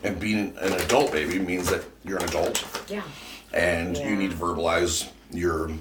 And 0.03 0.19
being 0.19 0.53
an 0.59 0.73
adult 0.73 1.11
baby 1.11 1.39
means 1.39 1.69
that 1.69 1.83
you're 2.03 2.17
an 2.17 2.25
adult 2.25 2.63
Yeah. 2.89 3.01
and 3.53 3.95
Yeah. 3.97 4.09
you 4.09 4.15
need 4.17 4.31
to 4.31 4.37
verbalize 4.37 5.09
your 5.31 5.71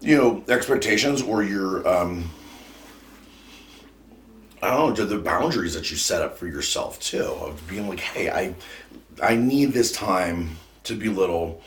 you 0.00 0.16
know 0.16 0.44
expectations 0.48 1.22
or 1.22 1.42
your 1.42 1.86
um 1.88 2.30
I 4.62 4.70
don't 4.70 4.98
know 4.98 5.04
the 5.04 5.18
boundaries 5.18 5.74
that 5.74 5.90
you 5.90 5.96
set 5.96 6.22
up 6.22 6.38
for 6.38 6.46
yourself 6.46 6.98
too 7.00 7.22
of 7.24 7.66
being 7.68 7.88
like 7.88 8.00
hey 8.00 8.30
I 8.30 8.54
I 9.22 9.36
need 9.36 9.72
this 9.72 9.92
time 9.92 10.56
to 10.84 10.94
be 10.94 11.08
little 11.08 11.60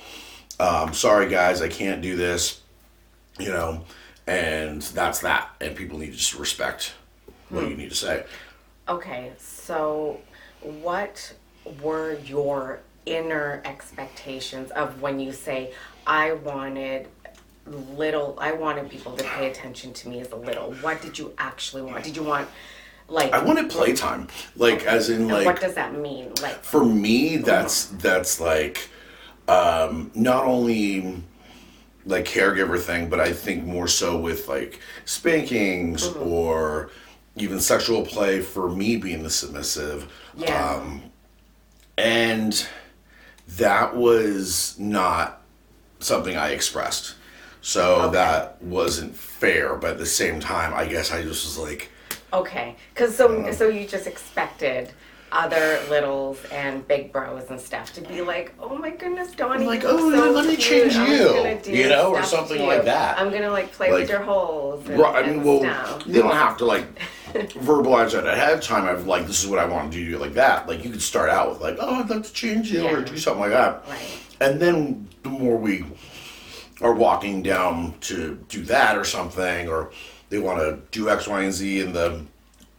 um 0.59 0.93
sorry 0.93 1.29
guys 1.29 1.62
I 1.62 1.67
can't 1.67 2.01
do 2.01 2.15
this 2.15 2.62
you 3.39 3.50
know 3.50 3.83
and 4.29 4.81
that's 4.81 5.19
that 5.19 5.50
and 5.59 5.75
people 5.75 5.98
need 5.98 6.12
to 6.12 6.17
just 6.17 6.36
respect 6.36 6.93
what 7.50 7.67
you 7.67 7.75
need 7.75 7.89
to 7.89 7.95
say 7.95 8.24
Okay, 8.89 9.33
so 9.38 10.19
what 10.62 11.33
were 11.83 12.17
your 12.25 12.79
inner 13.05 13.62
expectations 13.63 14.71
of 14.71 15.00
when 15.00 15.19
you 15.19 15.31
say, 15.31 15.74
I 16.07 16.33
wanted 16.33 17.07
little, 17.67 18.36
I 18.41 18.53
wanted 18.53 18.89
people 18.89 19.15
to 19.15 19.24
pay 19.24 19.51
attention 19.51 19.93
to 19.93 20.09
me 20.09 20.21
as 20.21 20.31
a 20.31 20.36
little? 20.36 20.74
What 20.81 21.03
did 21.03 21.19
you 21.19 21.33
actually 21.38 21.83
want? 21.83 22.03
Did 22.03 22.15
you 22.15 22.24
want, 22.24 22.50
like, 23.07 23.31
I 23.31 23.43
wanted 23.43 23.69
playtime 23.69 24.27
like 24.55 24.86
as 24.86 25.12
in 25.12 25.27
like 25.27 25.45
what 25.45 25.62
does 25.62 25.75
that 25.75 25.95
mean? 25.95 26.31
Like, 26.41 26.63
for 26.63 26.83
me 26.83 27.38
that's 27.38 27.86
that's 27.86 28.39
like 28.39 28.89
um, 29.48 30.12
not 30.13 30.45
only 30.45 31.24
like 32.09 32.25
caregiver 32.25 32.79
thing, 32.79 33.07
but 33.07 33.19
I 33.19 33.31
think 33.31 33.63
more 33.63 33.87
so 33.87 34.17
with 34.17 34.47
like 34.47 34.79
spankings 35.05 36.07
or 36.07 36.89
even 37.35 37.59
sexual 37.59 38.01
play 38.03 38.41
for 38.41 38.69
me 38.69 38.97
being 38.97 39.23
the 39.23 39.29
submissive. 39.29 40.11
Yeah. 40.35 40.75
Um, 40.75 41.03
and 41.97 42.65
that 43.57 43.95
was 43.95 44.75
not 44.79 45.41
something 45.99 46.35
I 46.35 46.49
expressed. 46.51 47.15
So 47.61 48.01
Okay. 48.03 48.13
that 48.13 48.61
wasn't 48.61 49.15
fair, 49.15 49.75
but 49.75 49.91
at 49.91 49.97
the 49.99 50.05
same 50.05 50.39
time, 50.39 50.73
I 50.73 50.85
guess 50.85 51.11
I 51.11 51.21
just 51.21 51.45
was 51.45 51.57
like, 51.57 51.89
Okay, 52.31 52.75
because 52.93 53.15
so 53.15 53.51
so 53.51 53.67
you 53.67 53.87
just 53.87 54.05
expected 54.07 54.91
other 55.31 55.79
littles 55.89 56.38
and 56.51 56.88
big 56.88 57.12
bros 57.12 57.43
and 57.50 57.59
stuff 57.59 57.93
to 57.93 58.01
be 58.01 58.21
like, 58.21 58.53
oh 58.59 58.77
my 58.77 58.89
goodness, 58.89 59.31
Donnie, 59.33 59.65
like, 59.65 59.83
you 59.83 59.89
look 59.89 60.00
"Oh, 60.01 60.12
so 60.25 60.31
let 60.31 60.45
me 60.45 60.55
cute. 60.55 60.91
change 60.91 60.95
I'm 60.95 61.12
you," 61.12 61.27
gonna 61.27 61.62
do 61.62 61.71
you 61.71 61.89
know, 61.89 62.12
or 62.12 62.24
stuff 62.24 62.39
something 62.48 62.57
to 62.57 62.65
like 62.65 62.79
you. 62.79 62.83
that. 62.86 63.19
I'm 63.19 63.29
gonna 63.31 63.51
like 63.51 63.71
play 63.71 63.91
Like, 63.91 64.01
with 64.01 64.09
your 64.09 64.21
holes. 64.24 64.88
And, 64.88 65.00
Right, 65.00 65.15
I 65.15 65.19
and 65.27 65.38
mean, 65.38 65.45
well, 65.45 65.59
stuff. 65.59 66.07
you 66.07 66.21
don't 66.21 66.33
have 66.33 66.57
to 66.57 66.65
like 66.65 66.86
verbalize 67.33 68.17
it 68.17 68.25
ahead 68.25 68.53
of 68.53 68.62
time. 68.62 68.88
Of 68.88 69.05
like, 69.07 69.27
this 69.27 69.43
is 69.43 69.50
what 69.50 69.59
I 69.59 69.65
want 69.65 69.91
to 69.93 70.03
do, 70.03 70.17
like 70.17 70.33
that. 70.33 70.67
Like, 70.67 70.83
you 70.83 70.89
could 70.89 71.01
start 71.01 71.29
out 71.29 71.50
with 71.51 71.62
like, 71.62 71.77
oh, 71.79 71.95
I'd 72.01 72.09
like 72.09 72.24
to 72.24 72.33
change 72.33 72.71
you 72.71 72.86
or 72.88 73.00
Yeah. 73.00 73.05
do 73.05 73.17
something 73.17 73.41
like 73.41 73.51
that. 73.51 73.83
Right. 73.88 74.19
And 74.41 74.59
then 74.59 75.07
the 75.24 75.29
more 75.29 75.57
we 75.57 75.86
are 76.81 76.93
walking 76.93 77.43
down 77.43 77.93
to 78.01 78.43
do 78.48 78.63
that 78.63 78.98
or 78.98 79.03
something, 79.03 79.67
or 79.67 79.91
they 80.29 80.39
want 80.39 80.59
to 80.59 80.79
do 80.98 81.09
X, 81.09 81.27
Y, 81.27 81.41
and 81.41 81.53
Z 81.53 81.81
in 81.81 81.91
the 81.93 82.21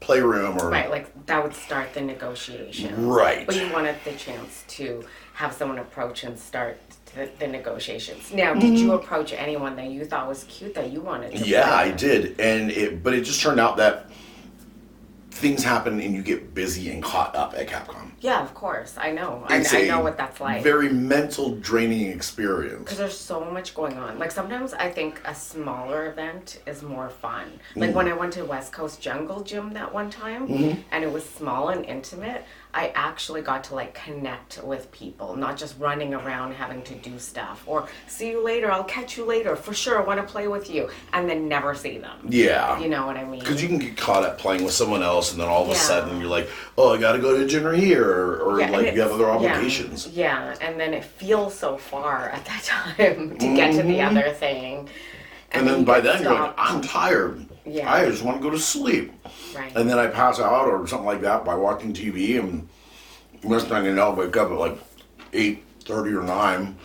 playroom 0.00 0.59
or 0.59 0.71
Right, 0.71 0.90
like 0.90 1.26
that 1.26 1.42
would 1.42 1.54
start 1.54 1.95
the 1.95 2.00
negotiation. 2.00 3.07
Right. 3.07 3.47
But 3.47 3.57
you 3.57 3.71
wanted 3.73 3.97
the 4.04 4.12
chance 4.12 4.64
to 4.69 5.04
have 5.35 5.52
someone 5.52 5.78
approach 5.78 6.25
and 6.25 6.38
start 6.38 6.80
the, 7.14 7.28
the 7.38 7.47
negotiations. 7.47 8.33
Now, 8.33 8.54
did 8.54 8.78
you 8.78 8.88
mm-hmm. 8.88 9.04
approach 9.04 9.33
anyone 9.33 9.76
that 9.76 9.90
you 9.90 10.04
thought 10.04 10.28
was 10.28 10.45
cute 10.45 10.75
that 10.75 10.92
you 10.92 11.00
wanted 11.00 11.33
to? 11.33 11.47
Yeah, 11.47 11.64
play 11.64 11.73
I 11.73 11.90
did, 11.92 12.40
and 12.40 12.71
it. 12.71 13.02
But 13.02 13.14
it 13.14 13.23
just 13.23 13.40
turned 13.40 13.61
out 13.61 13.76
that 13.78 14.10
things 15.40 15.64
happen 15.64 16.00
and 16.00 16.14
you 16.14 16.23
get 16.23 16.54
busy 16.54 16.90
and 16.90 17.02
caught 17.02 17.35
up 17.35 17.54
at 17.56 17.66
CapCon. 17.66 18.12
Yeah, 18.20 18.42
of 18.42 18.54
course. 18.54 18.97
I 18.99 19.11
know. 19.11 19.44
I, 19.49 19.56
It's 19.59 19.73
I 19.73 19.78
a 19.78 19.88
know 19.88 20.00
what 20.00 20.16
that's 20.18 20.40
like. 20.40 20.62
Very 20.62 20.90
mental 20.90 21.56
draining 21.56 22.06
experience. 22.12 22.85
Because 22.85 22.99
there's 22.99 23.18
so 23.18 23.44
much 23.44 23.75
going 23.75 23.97
on. 23.97 24.18
Like 24.18 24.30
sometimes 24.30 24.75
I 24.75 24.90
think 24.90 25.20
a 25.25 25.35
smaller 25.35 26.11
event 26.11 26.61
is 26.66 26.82
more 26.82 27.09
fun. 27.09 27.47
Mm-hmm. 27.70 27.80
Like 27.80 27.94
when 27.94 28.09
I 28.09 28.12
went 28.12 28.35
to 28.35 28.44
West 28.44 28.73
Coast 28.73 29.00
Jungle 29.00 29.42
Gym 29.42 29.73
that 29.73 29.92
one 29.92 30.11
time, 30.11 30.47
and 30.92 31.02
it 31.02 31.11
was 31.11 31.25
small 31.25 31.70
and 31.70 31.85
intimate. 31.85 32.44
I 32.72 32.92
actually 32.94 33.42
got 33.42 33.64
to 33.64 33.74
like 33.74 33.94
connect 33.94 34.62
with 34.62 34.90
people, 34.92 35.34
not 35.36 35.56
just 35.56 35.78
running 35.78 36.14
around 36.14 36.52
having 36.52 36.82
to 36.82 36.94
do 36.94 37.18
stuff 37.18 37.64
or 37.66 37.88
see 38.06 38.30
you 38.30 38.44
later. 38.44 38.70
I'll 38.70 38.84
catch 38.84 39.16
you 39.16 39.24
later 39.24 39.56
for 39.56 39.74
sure. 39.74 40.00
I 40.00 40.04
want 40.06 40.20
to 40.20 40.26
play 40.32 40.46
with 40.46 40.70
you, 40.70 40.88
and 41.12 41.28
then 41.28 41.48
never 41.48 41.74
see 41.74 41.98
them. 41.98 42.18
Yeah. 42.28 42.78
You 42.78 42.88
know 42.88 43.06
what 43.06 43.16
I 43.16 43.24
mean? 43.24 43.40
Because 43.40 43.60
you 43.62 43.68
can 43.68 43.78
get 43.78 43.96
caught 43.96 44.22
up 44.22 44.38
playing 44.38 44.62
with 44.64 44.72
someone 44.72 45.02
else, 45.02 45.32
and 45.32 45.40
then 45.40 45.48
all 45.48 45.62
of 45.64 45.68
a 45.68 45.72
Yeah. 45.72 45.78
sudden 45.78 46.20
you're 46.20 46.28
like, 46.30 46.48
"Oh, 46.78 46.94
I 46.94 46.98
got 46.98 47.12
to 47.12 47.18
go 47.18 47.36
to 47.36 47.46
dinner 47.46 47.72
here," 47.72 48.08
or, 48.08 48.36
or 48.42 48.60
Yeah, 48.60 48.70
like 48.70 48.94
you 48.94 49.00
have 49.00 49.12
other 49.12 49.28
obligations. 49.30 50.06
Yeah, 50.08 50.54
and 50.60 50.78
then 50.78 50.94
it 50.94 51.04
feels 51.04 51.54
so 51.54 51.76
far 51.76 52.28
at 52.30 52.44
that 52.44 52.62
time 52.64 53.36
to 53.38 53.56
get 53.56 53.74
to 53.74 53.82
the 53.82 54.00
other 54.00 54.30
thing. 54.30 54.84
Mm-hmm. 54.84 55.58
And 55.58 55.66
then 55.66 55.80
you 55.80 55.84
by 55.84 56.00
then 56.00 56.22
you're 56.22 56.32
like, 56.32 56.54
"I'm 56.56 56.80
tired. 56.80 57.44
Yeah. 57.64 57.93
I 57.93 58.07
just 58.09 58.23
want 58.23 58.38
to 58.38 58.43
go 58.43 58.50
to 58.50 58.59
sleep." 58.59 59.12
Right. 59.55 59.75
And 59.76 59.88
then 59.88 59.99
I 59.99 60.07
pass 60.09 60.38
out 60.40 60.67
or 60.69 60.87
something 60.87 61.07
like 61.07 61.21
that 61.23 61.45
by 61.45 61.55
watching 61.55 61.93
TV, 61.93 62.38
and 62.38 62.69
next 63.43 63.64
thing 63.64 63.85
you 63.85 63.95
know, 63.95 64.12
I 64.12 64.14
wake 64.14 64.37
up 64.37 64.50
at 64.50 64.59
like 64.59 64.79
eight 65.33 65.62
thirty 65.85 66.12
or 66.12 66.23
nine, 66.23 66.76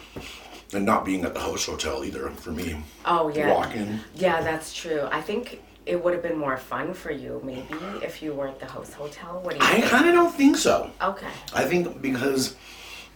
and 0.73 0.85
not 0.85 1.05
being 1.05 1.23
at 1.25 1.33
the 1.33 1.39
host 1.39 1.65
hotel 1.65 2.03
either 2.03 2.29
for 2.31 2.51
me. 2.51 2.75
Oh 3.05 3.29
yeah. 3.29 3.53
Walking. 3.53 3.99
Yeah, 4.15 4.41
that's 4.41 4.73
true. 4.73 5.07
I 5.11 5.21
think 5.21 5.61
it 5.85 6.03
would 6.03 6.13
have 6.13 6.23
been 6.23 6.37
more 6.37 6.57
fun 6.57 6.93
for 6.95 7.11
you 7.11 7.39
maybe 7.43 7.67
if 8.01 8.21
you 8.23 8.33
were 8.33 8.47
at 8.47 8.59
the 8.59 8.65
host 8.65 8.93
hotel. 8.93 9.39
What 9.43 9.51
do 9.59 9.63
you 9.63 9.71
I 9.71 9.81
kind 9.81 10.07
of 10.07 10.15
don't 10.15 10.33
think 10.33 10.57
so. 10.57 10.89
Okay. 11.01 11.27
I 11.53 11.63
think 11.65 12.01
because 12.01 12.55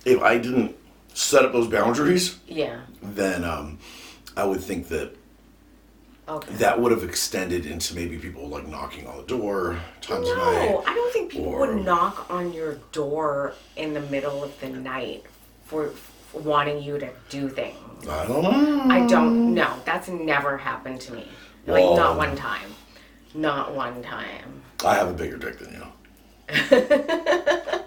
if 0.06 0.22
I 0.22 0.38
didn't 0.38 0.76
set 1.16 1.44
up 1.46 1.52
those 1.52 1.68
boundaries, 1.68 2.38
Yeah. 2.48 2.82
then 3.02 3.44
um, 3.44 3.80
I 4.38 4.44
would 4.46 4.62
think 4.62 4.88
that 4.90 5.16
Okay. 6.30 6.54
that 6.58 6.80
would 6.80 6.92
have 6.92 7.04
extended 7.04 7.66
into 7.66 7.96
maybe 7.96 8.18
people 8.18 8.48
like 8.48 8.68
knocking 8.68 9.08
on 9.08 9.18
the 9.18 9.24
door 9.24 9.80
times 10.00 10.30
of 10.30 10.38
no, 10.38 10.46
night. 10.46 10.84
I 10.86 10.94
don't 10.94 11.12
think 11.12 11.32
people 11.32 11.48
or- 11.48 11.60
would 11.62 11.84
knock 11.84 12.30
on 12.30 12.54
your 12.54 12.76
door 12.92 13.54
in 13.78 13.94
the 13.96 14.02
middle 14.02 14.44
of 14.44 14.60
the 14.62 14.70
night 14.70 15.26
for, 15.66 15.90
for 15.90 16.42
wanting 16.42 16.84
you 16.84 17.00
to 17.00 17.10
do 17.30 17.50
things. 17.50 18.08
I 18.08 18.28
don't 18.28 18.44
know. 18.44 18.94
I 18.94 19.08
don't 19.08 19.56
know. 19.56 19.74
That's 19.86 20.08
never 20.08 20.56
happened 20.58 21.02
to 21.02 21.14
me. 21.14 21.28
Like 21.66 21.84
Well- 21.84 21.96
not 21.98 22.18
one 22.18 22.36
time. 22.36 22.76
Not 23.34 23.74
one 23.74 24.02
time. 24.04 24.62
I 24.86 24.96
have 24.96 25.08
a 25.10 25.14
bigger 25.14 25.38
dick 25.38 25.58
than 25.60 25.74
you. 25.74 25.86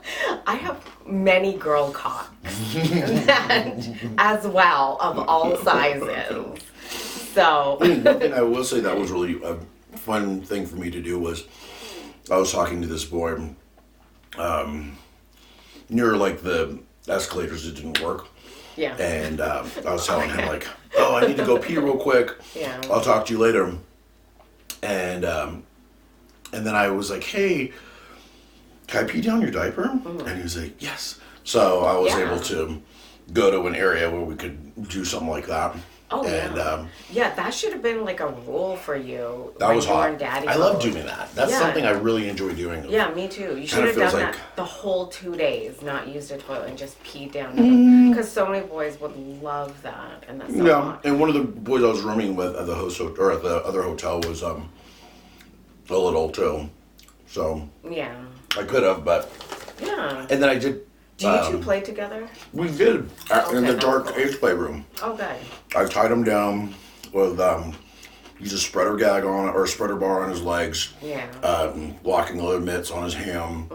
I 0.47 0.55
have 0.57 0.85
many 1.07 1.55
girl 1.55 1.91
cocks 1.93 2.29
that, 2.75 3.89
as 4.19 4.47
well 4.47 4.99
of 5.01 5.19
all 5.29 5.57
sizes. 5.59 6.61
So 7.35 7.77
One 7.81 8.03
thing 8.03 8.33
I 8.35 8.43
will 8.43 8.65
say 8.65 8.81
that 8.81 8.97
was 8.99 9.11
really 9.11 9.43
a 9.43 9.57
fun 9.97 10.43
thing 10.43 10.67
for 10.67 10.77
me 10.77 10.91
to 10.91 11.01
do 11.01 11.19
was 11.19 11.45
I 12.31 12.37
was 12.37 12.53
talking 12.53 12.81
to 12.83 12.87
this 12.89 13.05
boy 13.05 13.55
um, 14.39 14.97
near 15.89 16.17
like 16.17 16.43
the 16.43 16.79
escalators 17.09 17.65
that 17.65 17.75
didn't 17.77 18.01
work. 18.01 18.29
yeah. 18.77 18.95
And 18.97 19.41
um, 19.41 19.71
I 19.87 19.93
was 19.93 20.07
telling 20.07 20.31
him 20.31 20.47
like, 20.47 20.67
"Oh, 20.97 21.15
I 21.17 21.27
need 21.27 21.37
to 21.39 21.45
go 21.45 21.59
pee 21.59 21.77
real 21.79 21.97
quick. 21.97 22.31
Yeah. 22.55 22.81
I'll 22.91 23.01
talk 23.03 23.27
to 23.27 23.33
you 23.33 23.39
later." 23.39 23.75
And 24.83 25.25
um, 25.25 25.63
and 26.53 26.67
then 26.67 26.75
I 26.75 26.89
was 26.91 27.11
like, 27.11 27.25
"Hey, 27.25 27.73
can 28.87 29.05
I 29.05 29.09
pee 29.09 29.21
down 29.21 29.41
your 29.43 29.51
diaper?" 29.51 29.91
And 30.05 30.37
he 30.37 30.43
was 30.43 30.57
like, 30.57 30.81
"Yes." 30.83 31.19
So 31.45 31.81
I 31.85 31.97
was. 31.99 32.13
Yeah. 32.13 32.27
able 32.31 32.41
to 32.45 32.81
go 33.33 33.51
to 33.51 33.67
an 33.67 33.75
area 33.75 34.11
where 34.11 34.21
we 34.21 34.35
could 34.37 34.89
do 34.89 35.05
something 35.05 35.29
like 35.31 35.47
that. 35.47 35.75
Oh, 36.13 36.25
and 36.25 36.57
yeah. 36.57 36.63
um, 36.63 36.89
Yeah, 37.11 37.35
that 37.35 37.55
should 37.55 37.73
have 37.73 37.83
been 37.83 38.05
like 38.05 38.21
a 38.21 38.29
rule 38.47 38.77
for 38.77 38.95
you. 38.97 39.55
that 39.59 39.75
was 39.75 39.87
you 39.87 39.93
hot. 39.93 40.19
daddy 40.19 40.47
I 40.47 40.57
love 40.57 40.81
doing 40.83 41.07
that. 41.07 41.35
That's 41.35 41.51
Yeah. 41.53 41.61
something 41.61 41.87
I 41.87 41.91
really 41.93 42.29
enjoy 42.29 42.53
doing. 42.53 42.85
Yeah, 42.89 43.13
me 43.15 43.29
too. 43.29 43.57
You 43.59 43.67
should 43.67 43.85
have 43.87 43.97
done 43.97 44.13
like- 44.13 44.33
that 44.35 44.37
the 44.57 44.65
whole 44.65 45.07
two 45.07 45.35
days, 45.37 45.81
not 45.83 46.09
used 46.09 46.31
a 46.31 46.37
toilet 46.39 46.69
and 46.69 46.77
just 46.77 47.03
peed 47.03 47.33
down. 47.33 47.57
Mm. 47.57 48.11
Because 48.11 48.31
so 48.31 48.47
many 48.47 48.67
boys 48.67 49.01
would 49.01 49.17
love 49.43 49.81
that, 49.83 50.25
and 50.29 50.41
that's 50.41 50.55
so 50.55 50.65
Yeah, 50.65 50.81
hot. 50.83 51.01
and 51.05 51.19
one 51.19 51.29
of 51.31 51.35
the 51.35 51.43
boys 51.43 51.83
I 51.83 51.87
was 51.89 52.03
rooming 52.03 52.37
with 52.37 52.55
at 52.57 52.67
the 52.67 52.75
host 52.75 52.99
ho- 52.99 53.15
or 53.19 53.33
at 53.33 53.43
the 53.43 53.65
other 53.65 53.83
hotel 53.83 54.21
was 54.21 54.43
um 54.43 54.69
a 55.89 55.97
little 55.97 56.29
too, 56.31 56.69
so 57.27 57.69
Yeah, 57.91 58.15
I 58.59 58.63
could 58.65 58.83
have, 58.83 59.05
but 59.05 59.31
yeah. 59.83 60.27
and 60.31 60.43
then 60.43 60.49
I 60.49 60.57
did. 60.59 60.87
Do 61.23 61.29
you 61.29 61.51
two 61.51 61.57
um, 61.59 61.63
play 61.63 61.81
together? 61.81 62.29
We 62.53 62.69
did 62.69 63.09
uh, 63.31 63.49
in 63.55 63.65
the 63.65 63.71
Okay. 63.73 63.79
dark 63.81 64.17
age 64.17 64.39
playroom. 64.39 64.85
Oh, 65.03 65.17
good. 65.17 65.37
I 65.77 65.85
tied 65.87 66.11
him 66.11 66.25
down 66.25 66.75
with 67.13 67.39
um, 67.41 67.75
used 68.41 68.55
a 68.55 68.59
spreader 68.59 68.97
gag 68.97 69.25
on 69.25 69.49
or 69.49 69.65
a 69.65 69.69
spreader 69.69 69.97
bar 69.97 70.25
on 70.25 70.31
his 70.31 70.43
legs, 70.43 70.93
Yeah. 71.01 71.27
um, 71.43 71.95
locking 72.03 72.39
load 72.43 72.63
mitts 72.65 72.91
on 72.91 73.05
his 73.05 73.15
ham, 73.15 73.71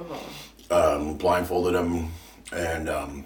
um, 0.70 1.18
blindfolded 1.18 1.74
him, 1.76 2.12
and 2.52 2.90
um, 2.90 3.24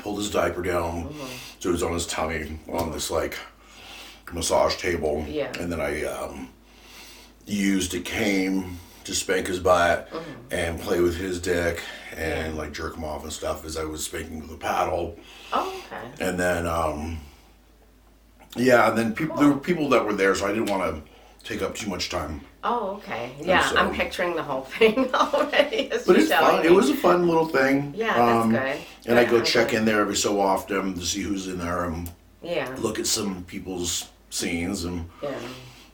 pulled 0.00 0.18
his 0.18 0.30
diaper 0.30 0.62
down 0.62 1.14
so 1.60 1.68
he 1.68 1.72
was 1.72 1.82
on 1.82 1.92
his 1.92 2.06
tummy 2.06 2.58
on 2.72 2.90
this 2.90 3.10
like 3.10 3.38
massage 4.32 4.76
table. 4.76 5.24
Yeah. 5.28 5.52
And 5.60 5.70
then 5.70 5.80
I 5.80 6.04
um, 6.04 6.48
used 7.46 7.94
a 7.94 8.00
cane 8.00 8.78
to 9.04 9.14
spank 9.14 9.46
his 9.46 9.58
butt 9.58 10.08
and 10.50 10.80
play 10.80 11.00
with 11.00 11.16
his 11.16 11.40
dick 11.40 11.80
and 12.16 12.56
like 12.56 12.72
jerk 12.72 12.96
him 12.96 13.04
off 13.04 13.22
and 13.24 13.32
stuff 13.32 13.64
as 13.64 13.76
I 13.76 13.84
was 13.84 14.04
spanking 14.04 14.40
with 14.40 14.50
a 14.52 14.56
paddle. 14.56 15.18
oh, 15.52 15.82
okay. 15.86 16.24
And 16.28 16.38
then, 16.38 16.66
um, 16.66 17.18
yeah, 18.56 18.88
and 18.90 18.98
then 18.98 19.14
people 19.14 19.36
there 19.36 19.48
were 19.48 19.58
people 19.58 19.88
that 19.90 20.04
were 20.04 20.12
there, 20.12 20.34
so 20.34 20.46
I 20.46 20.52
didn't 20.52 20.70
want 20.70 20.82
to 20.94 21.02
take 21.48 21.62
up 21.62 21.74
too 21.74 21.88
much 21.88 22.10
time. 22.10 22.42
Oh, 22.64 22.90
okay. 22.98 23.32
Yeah, 23.40 23.66
so- 23.68 23.76
I'm 23.76 23.92
picturing 23.94 24.36
the 24.36 24.42
whole 24.42 24.62
thing 24.78 25.12
already. 25.14 25.90
as 25.90 26.06
But 26.06 26.16
it's 26.16 26.30
fun. 26.32 26.60
me. 26.62 26.68
It 26.68 26.72
was 26.72 26.90
a 26.90 26.94
fun 26.94 27.26
little 27.26 27.46
thing. 27.46 27.92
Yeah, 27.96 28.14
that's 28.14 28.44
Um, 28.44 28.50
good. 28.52 28.76
And 29.06 29.18
I 29.18 29.24
go 29.24 29.38
I'm 29.38 29.44
check 29.44 29.72
in 29.72 29.84
there 29.84 30.00
every 30.00 30.16
so 30.16 30.40
often 30.40 30.94
to 30.94 31.04
see 31.04 31.22
who's 31.22 31.48
in 31.48 31.58
there 31.58 31.84
and 31.84 32.10
Yeah. 32.42 32.72
look 32.78 32.98
at 33.00 33.06
some 33.06 33.42
people's 33.44 34.08
scenes, 34.30 34.84
and 34.84 35.08
Yeah. 35.22 35.30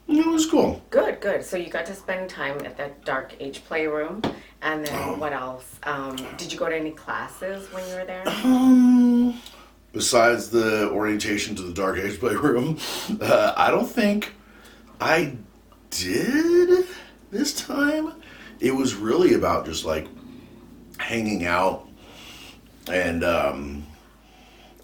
It 0.09 0.27
was 0.27 0.47
cool. 0.47 0.83
Good, 0.91 1.21
good. 1.21 1.45
So 1.45 1.57
you 1.57 1.69
got 1.71 1.87
to 1.87 1.95
spend 1.95 2.31
time 2.31 2.59
at 2.65 2.77
that 2.79 3.05
dark 3.05 3.35
age 3.41 3.65
playroom, 3.65 4.23
and 4.62 4.85
then 4.87 4.95
Oh. 4.99 5.15
what 5.17 5.33
else? 5.33 5.79
Um, 5.85 6.17
did 6.37 6.53
you 6.53 6.59
go 6.59 6.69
to 6.69 6.77
any 6.77 6.91
classes 6.93 7.71
when 7.73 7.87
you 7.88 7.95
were 7.95 8.05
there? 8.05 8.25
Um, 8.45 9.41
besides 9.93 10.50
the 10.50 10.88
orientation 10.91 11.55
to 11.57 11.62
the 11.62 11.73
Dark 11.73 11.99
Age 11.99 12.19
playroom, 12.19 12.79
uh, 13.21 13.53
I 13.57 13.71
don't 13.71 13.88
think 13.88 14.33
I 15.00 15.37
did 15.91 16.87
this 17.31 17.55
time. 17.55 18.12
It 18.61 18.73
was 18.75 18.95
really 18.95 19.35
about 19.35 19.67
just 19.67 19.85
like 19.85 20.07
hanging 20.99 21.45
out 21.45 21.87
and 22.91 23.23
um, 23.23 23.87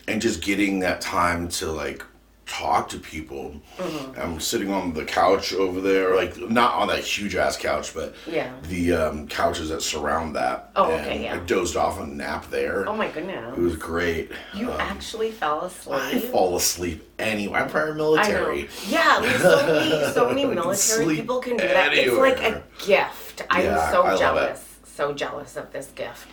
and 0.06 0.20
just 0.22 0.42
getting 0.42 0.80
that 0.80 1.00
time 1.00 1.48
to 1.48 1.72
like 1.72 2.04
talk 2.46 2.88
to 2.90 2.98
people. 2.98 3.54
Mm-hmm. 3.78 4.20
I'm 4.20 4.40
sitting 4.40 4.70
on 4.70 4.92
the 4.92 5.04
couch 5.04 5.52
over 5.54 5.80
there, 5.80 6.14
like 6.14 6.36
not 6.38 6.74
on 6.74 6.88
that 6.88 7.00
huge 7.00 7.34
ass 7.36 7.56
couch, 7.56 7.94
but 7.94 8.14
Yeah. 8.26 8.52
the 8.64 8.92
um, 8.92 9.28
couches 9.28 9.70
that 9.70 9.82
surround 9.82 10.36
that. 10.36 10.70
Oh, 10.76 10.92
okay, 10.92 11.24
yeah. 11.24 11.34
I 11.34 11.38
dozed 11.38 11.76
off 11.76 11.98
on 11.98 12.10
a 12.10 12.14
nap 12.14 12.50
there. 12.50 12.88
Oh 12.88 12.94
my 12.94 13.08
goodness, 13.08 13.56
It 13.56 13.60
was 13.60 13.76
great. 13.76 14.30
You 14.54 14.70
Um, 14.70 14.80
actually 14.80 15.30
fell 15.30 15.62
asleep. 15.64 16.00
I 16.00 16.18
fall 16.20 16.56
asleep 16.56 17.08
anyway. 17.18 17.60
I'm 17.60 17.70
prior 17.70 17.94
military. 17.94 18.68
Yeah, 18.88 19.18
like 19.22 19.36
so 19.36 19.66
many, 19.66 19.90
so 20.12 20.28
many 20.28 20.44
military 20.44 21.16
people 21.16 21.40
can 21.40 21.56
do 21.56 21.66
that. 21.66 21.94
It's 21.94 22.14
like 22.16 22.40
a 22.40 22.62
gift. 22.86 23.42
I'm 23.50 23.64
Yeah, 23.64 23.90
so 23.90 24.02
I 24.02 24.16
jealous. 24.16 24.64
So 24.84 25.12
jealous 25.12 25.56
of 25.56 25.72
this 25.72 25.86
gift. 25.94 26.28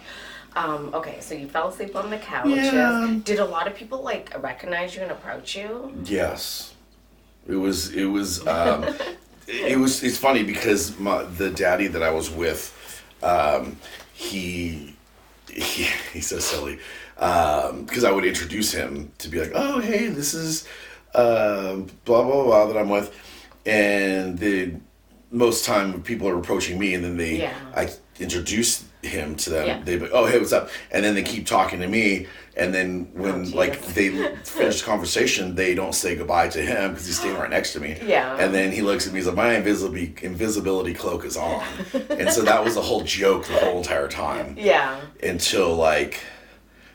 Um, 0.55 0.93
okay, 0.93 1.19
so 1.21 1.33
you 1.33 1.47
fell 1.47 1.69
asleep 1.69 1.95
on 1.95 2.09
the 2.09 2.17
couch. 2.17 2.47
Yeah. 2.47 3.17
Did 3.23 3.39
a 3.39 3.45
lot 3.45 3.67
of 3.67 3.75
people 3.75 4.01
like 4.01 4.31
recognize 4.41 4.95
you 4.95 5.01
and 5.01 5.11
approach 5.11 5.55
you? 5.55 5.93
Yes, 6.03 6.73
it 7.47 7.55
was. 7.55 7.93
It 7.93 8.05
was. 8.05 8.45
Um, 8.45 8.85
it 9.47 9.79
was. 9.79 10.03
It's 10.03 10.17
funny 10.17 10.43
because 10.43 10.97
my, 10.99 11.23
the 11.23 11.49
daddy 11.51 11.87
that 11.87 12.03
I 12.03 12.11
was 12.11 12.29
with, 12.29 13.01
um, 13.23 13.77
he, 14.13 14.95
he 15.49 15.83
he's 16.13 16.27
so 16.27 16.39
silly. 16.39 16.79
Because 17.15 18.03
I 18.03 18.11
would 18.11 18.25
introduce 18.25 18.71
him 18.71 19.11
to 19.19 19.29
be 19.29 19.39
like, 19.39 19.51
oh 19.53 19.79
hey, 19.79 20.07
this 20.07 20.33
is 20.33 20.67
um, 21.15 21.87
blah 22.03 22.23
blah 22.23 22.43
blah 22.43 22.65
that 22.65 22.77
I'm 22.77 22.89
with, 22.89 23.15
and 23.65 24.37
the 24.37 24.73
most 25.31 25.63
time 25.63 26.01
people 26.03 26.27
are 26.27 26.37
approaching 26.37 26.77
me, 26.77 26.93
and 26.93 27.03
then 27.05 27.15
they 27.15 27.37
Yeah. 27.37 27.55
I 27.73 27.89
introduce 28.19 28.83
him 29.03 29.35
to 29.35 29.49
them. 29.49 29.67
Yeah. 29.67 29.81
They 29.83 29.95
be 29.95 30.03
like, 30.03 30.11
oh 30.13 30.25
hey, 30.25 30.37
what's 30.39 30.53
up? 30.53 30.69
And 30.91 31.03
then 31.03 31.15
they 31.15 31.23
keep 31.23 31.45
talking 31.47 31.79
to 31.79 31.87
me, 31.87 32.27
and 32.55 32.73
then 32.73 33.09
when 33.13 33.31
Oh, 33.53 33.57
like 33.57 33.81
they 33.93 34.09
finish 34.43 34.81
the 34.81 34.85
conversation, 34.85 35.55
they 35.55 35.73
don't 35.75 35.93
say 35.95 36.15
goodbye 36.15 36.49
to 36.49 36.61
him 36.61 36.91
because 36.91 37.05
he's 37.07 37.17
standing 37.19 37.39
right 37.41 37.49
next 37.49 37.73
to 37.73 37.79
me. 37.79 37.97
Yeah. 38.03 38.35
And 38.37 38.53
then 38.53 38.71
he 38.71 38.81
looks 38.81 39.07
at 39.07 39.13
me, 39.13 39.19
he's 39.19 39.27
like, 39.27 39.35
my 39.35 39.55
invisibility 39.55 40.13
invisibility 40.21 40.93
cloak 40.93 41.25
is 41.25 41.37
on, 41.37 41.63
and 42.09 42.29
so 42.29 42.41
that 42.43 42.63
was 42.63 42.75
the 42.75 42.81
whole 42.81 43.01
joke 43.03 43.45
the 43.45 43.53
whole 43.53 43.77
entire 43.79 44.07
time 44.07 44.55
Yeah. 44.57 44.99
until 45.23 45.75
like 45.75 46.19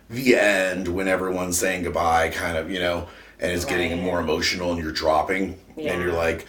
the 0.09 0.37
end 0.37 0.87
when 0.89 1.09
everyone's 1.09 1.59
saying 1.59 1.83
goodbye, 1.83 2.29
kind 2.29 2.57
of, 2.57 2.71
you 2.71 2.79
know, 2.79 3.09
and 3.41 3.51
it's 3.51 3.65
getting 3.65 4.01
more 4.03 4.21
emotional 4.21 4.73
and 4.73 4.81
you're 4.83 4.93
dropping 4.93 5.59
Yeah. 5.77 5.93
and 5.95 6.03
you're 6.03 6.13
like, 6.13 6.47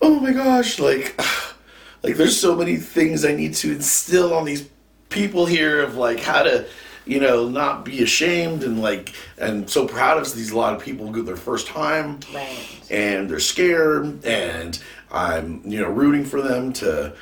oh 0.00 0.20
my 0.20 0.32
gosh, 0.32 0.78
like, 0.78 1.20
like 2.04 2.16
there's 2.16 2.38
so 2.38 2.54
many 2.54 2.76
things 2.76 3.24
I 3.24 3.32
need 3.34 3.54
to 3.54 3.72
instill 3.72 4.32
on 4.32 4.44
these 4.44 4.68
people 5.10 5.44
here 5.46 5.82
of 5.82 5.96
like 5.96 6.20
how 6.20 6.42
to, 6.42 6.66
you 7.04 7.20
know, 7.20 7.48
not 7.48 7.84
be 7.84 8.02
ashamed 8.02 8.62
and 8.64 8.80
like, 8.80 9.12
and 9.38 9.68
so 9.68 9.86
proud 9.86 10.16
of 10.18 10.32
these 10.34 10.50
a 10.52 10.56
lot 10.56 10.74
of 10.74 10.80
people 10.82 11.10
go 11.10 11.22
their 11.22 11.36
first 11.36 11.66
time 11.66 12.20
Right. 12.32 12.58
and 12.90 13.28
they're 13.28 13.40
scared 13.40 14.24
and 14.24 14.82
i'm 15.12 15.60
you 15.64 15.80
know 15.80 15.88
rooting 15.88 16.24
for 16.24 16.40
them 16.40 16.72
to 16.74 17.12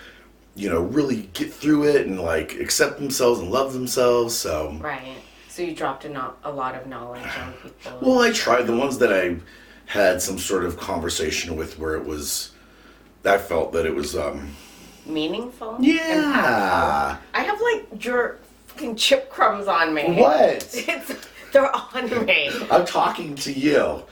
you 0.55 0.69
know 0.69 0.83
really 0.83 1.31
get 1.33 1.51
through 1.53 1.85
it 1.85 2.07
and 2.07 2.21
like 2.21 2.53
accept 2.57 2.99
themselves 2.99 3.41
and 3.41 3.51
love 3.51 3.73
themselves 3.73 4.37
so 4.37 4.77
Right. 4.81 5.17
So 5.49 5.63
you 5.63 5.75
dropped 5.75 6.05
a, 6.05 6.11
no- 6.11 6.35
a 6.45 6.53
lot 6.53 6.75
of 6.75 6.87
knowledge 6.87 7.23
on 7.41 7.53
people. 7.55 7.99
well 8.03 8.19
i 8.21 8.31
tried 8.31 8.67
the 8.67 8.77
ones 8.77 8.99
that 8.99 9.11
i 9.13 9.37
had 9.87 10.21
some 10.21 10.39
sort 10.39 10.65
of 10.67 10.77
conversation 10.77 11.57
with 11.57 11.79
where 11.79 11.95
it 11.95 12.05
was 12.05 12.51
i 13.25 13.39
felt 13.39 13.73
that 13.73 13.87
it 13.87 13.95
was 13.95 14.15
um 14.17 14.55
Meaningful. 15.09 15.77
yeah. 15.81 17.17
I 17.35 17.41
have 17.43 17.61
like 17.61 18.05
your 18.05 18.39
fucking 18.67 18.97
chip 18.97 19.31
crumbs 19.31 19.67
on 19.67 19.95
me. 19.95 20.21
what 20.21 20.69
It's 20.75 21.27
they're 21.53 21.75
on 21.75 22.27
me. 22.27 22.51
i'm 22.71 22.85
talking 22.85 23.35
to 23.37 23.51
you 23.53 24.03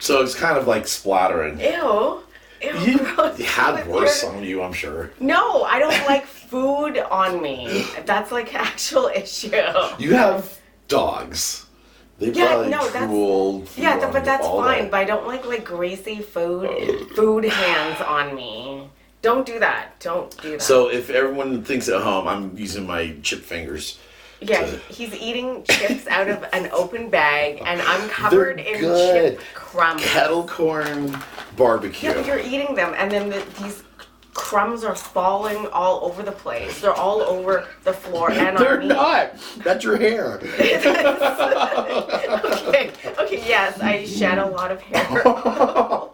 so 0.00 0.22
it's 0.22 0.34
kind 0.34 0.58
of 0.58 0.66
like 0.66 0.88
splattering 0.88 1.60
Ew. 1.60 2.20
Ew. 2.60 2.78
you 2.80 2.98
had 3.44 3.86
worse 3.86 4.24
your- 4.24 4.32
on 4.34 4.42
you 4.42 4.60
i'm 4.62 4.72
sure 4.72 5.12
No, 5.20 5.62
I 5.62 5.78
don't 5.78 6.04
like 6.06 6.26
food 6.26 6.98
on 6.98 7.40
me. 7.40 7.84
That's 8.06 8.32
like 8.32 8.52
an 8.54 8.60
actual 8.62 9.06
issue. 9.14 9.52
you 10.00 10.14
have 10.14 10.58
dogs 10.88 11.66
they 12.18 12.30
Yeah, 12.32 12.66
no, 12.68 12.88
that's- 12.90 13.78
Yeah, 13.78 14.10
but 14.10 14.24
that's 14.24 14.44
fine. 14.44 14.84
day. 14.84 14.88
But 14.90 14.96
I 15.00 15.04
don't 15.04 15.26
like 15.28 15.46
like 15.46 15.64
greasy 15.64 16.20
food, 16.20 16.68
oh. 16.68 17.04
food 17.14 17.44
hands 17.44 18.00
on 18.00 18.34
me. 18.34 18.88
Don't 19.22 19.44
do 19.46 19.58
that. 19.58 19.98
Don't 20.00 20.30
do 20.42 20.52
that. 20.52 20.62
So 20.62 20.88
if 20.90 21.10
everyone 21.10 21.64
thinks 21.64 21.88
at 21.88 22.00
home, 22.02 22.28
I'm 22.28 22.56
using 22.56 22.86
my 22.86 23.16
chip 23.22 23.40
fingers. 23.40 23.98
yeah, 24.40 24.60
to- 24.64 24.78
he's 24.92 25.12
eating 25.14 25.64
chips 25.64 26.06
out 26.06 26.28
of 26.28 26.44
an 26.52 26.68
open 26.72 27.10
bag, 27.10 27.60
and 27.64 27.82
I'm 27.82 28.08
covered 28.08 28.60
in 28.60 28.78
chip 28.80 29.40
crumbs. 29.54 30.04
Kettle 30.04 30.46
corn 30.46 31.18
barbecue. 31.56 32.10
Yeah, 32.10 32.14
but 32.14 32.26
you're 32.26 32.38
eating 32.38 32.76
them, 32.76 32.94
and 32.96 33.10
then 33.10 33.28
the, 33.30 33.42
these 33.60 33.82
crumbs 34.34 34.84
are 34.84 34.94
falling 34.94 35.66
all 35.72 36.04
over 36.04 36.22
the 36.22 36.30
place. 36.30 36.80
They're 36.80 36.94
all 36.94 37.20
over 37.22 37.66
the 37.82 37.92
floor 37.92 38.30
and 38.30 38.56
They're 38.56 38.74
on 38.80 38.86
me. 38.86 38.94
not. 38.94 39.32
That's 39.64 39.82
your 39.82 39.96
hair. 39.96 40.38
okay, 40.44 40.76
okay, 43.18 43.42
yes, 43.48 43.80
I 43.80 44.04
shed 44.06 44.38
a 44.38 44.46
lot 44.46 44.70
of 44.70 44.80
hair. 44.80 45.24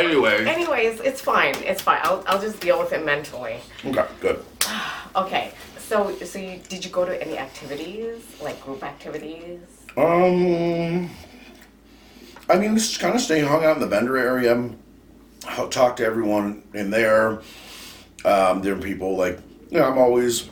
anyway. 0.00 0.44
Anyways, 0.46 1.00
it's 1.00 1.20
fine. 1.20 1.54
It's 1.56 1.82
fine. 1.82 2.00
I'll, 2.02 2.22
I'll 2.26 2.40
just 2.40 2.60
deal 2.60 2.78
with 2.78 2.92
it 2.92 3.04
mentally. 3.04 3.56
Okay, 3.84 4.04
good. 4.20 4.44
Okay, 5.16 5.52
so 5.78 6.12
so 6.24 6.40
you, 6.40 6.58
did 6.68 6.84
you 6.84 6.90
go 6.90 7.04
to 7.04 7.22
any 7.22 7.38
activities, 7.38 8.20
like 8.42 8.60
group 8.64 8.82
activities? 8.82 9.60
Um, 9.96 11.08
I 12.50 12.56
mean, 12.58 12.74
just 12.76 12.98
kind 12.98 13.14
of 13.14 13.20
stay 13.20 13.38
hung 13.40 13.64
out 13.64 13.76
in 13.76 13.80
the 13.80 13.86
vendor 13.86 14.16
area. 14.16 14.70
h- 15.48 15.70
Talk 15.70 15.94
to 15.96 16.04
everyone 16.04 16.64
in 16.74 16.90
there. 16.90 17.42
Um, 18.24 18.60
different 18.60 18.82
people. 18.82 19.16
Like, 19.16 19.38
you 19.70 19.78
know, 19.78 19.84
I'm 19.88 19.98
always 19.98 20.48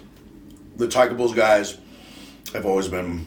the 0.76 0.86
Tykables 0.86 1.34
guys. 1.34 1.78
Have 2.52 2.64
always 2.64 2.86
been 2.86 3.26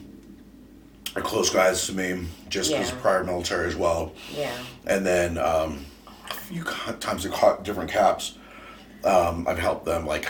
are 1.18 1.22
close 1.22 1.50
guys 1.50 1.86
to 1.88 1.94
me, 1.94 2.28
just 2.48 2.72
because 2.72 2.92
Yeah. 2.92 3.00
prior 3.02 3.24
military 3.26 3.68
as 3.68 3.76
well. 3.76 4.14
Yeah. 4.34 4.58
and 4.88 5.06
then 5.06 5.38
um, 5.38 5.86
few 6.48 6.64
times 7.00 7.26
caught 7.32 7.64
different 7.64 7.90
caps. 7.92 8.38
Um, 9.04 9.48
I've 9.48 9.60
helped 9.60 9.86
them 9.86 10.06
like 10.06 10.30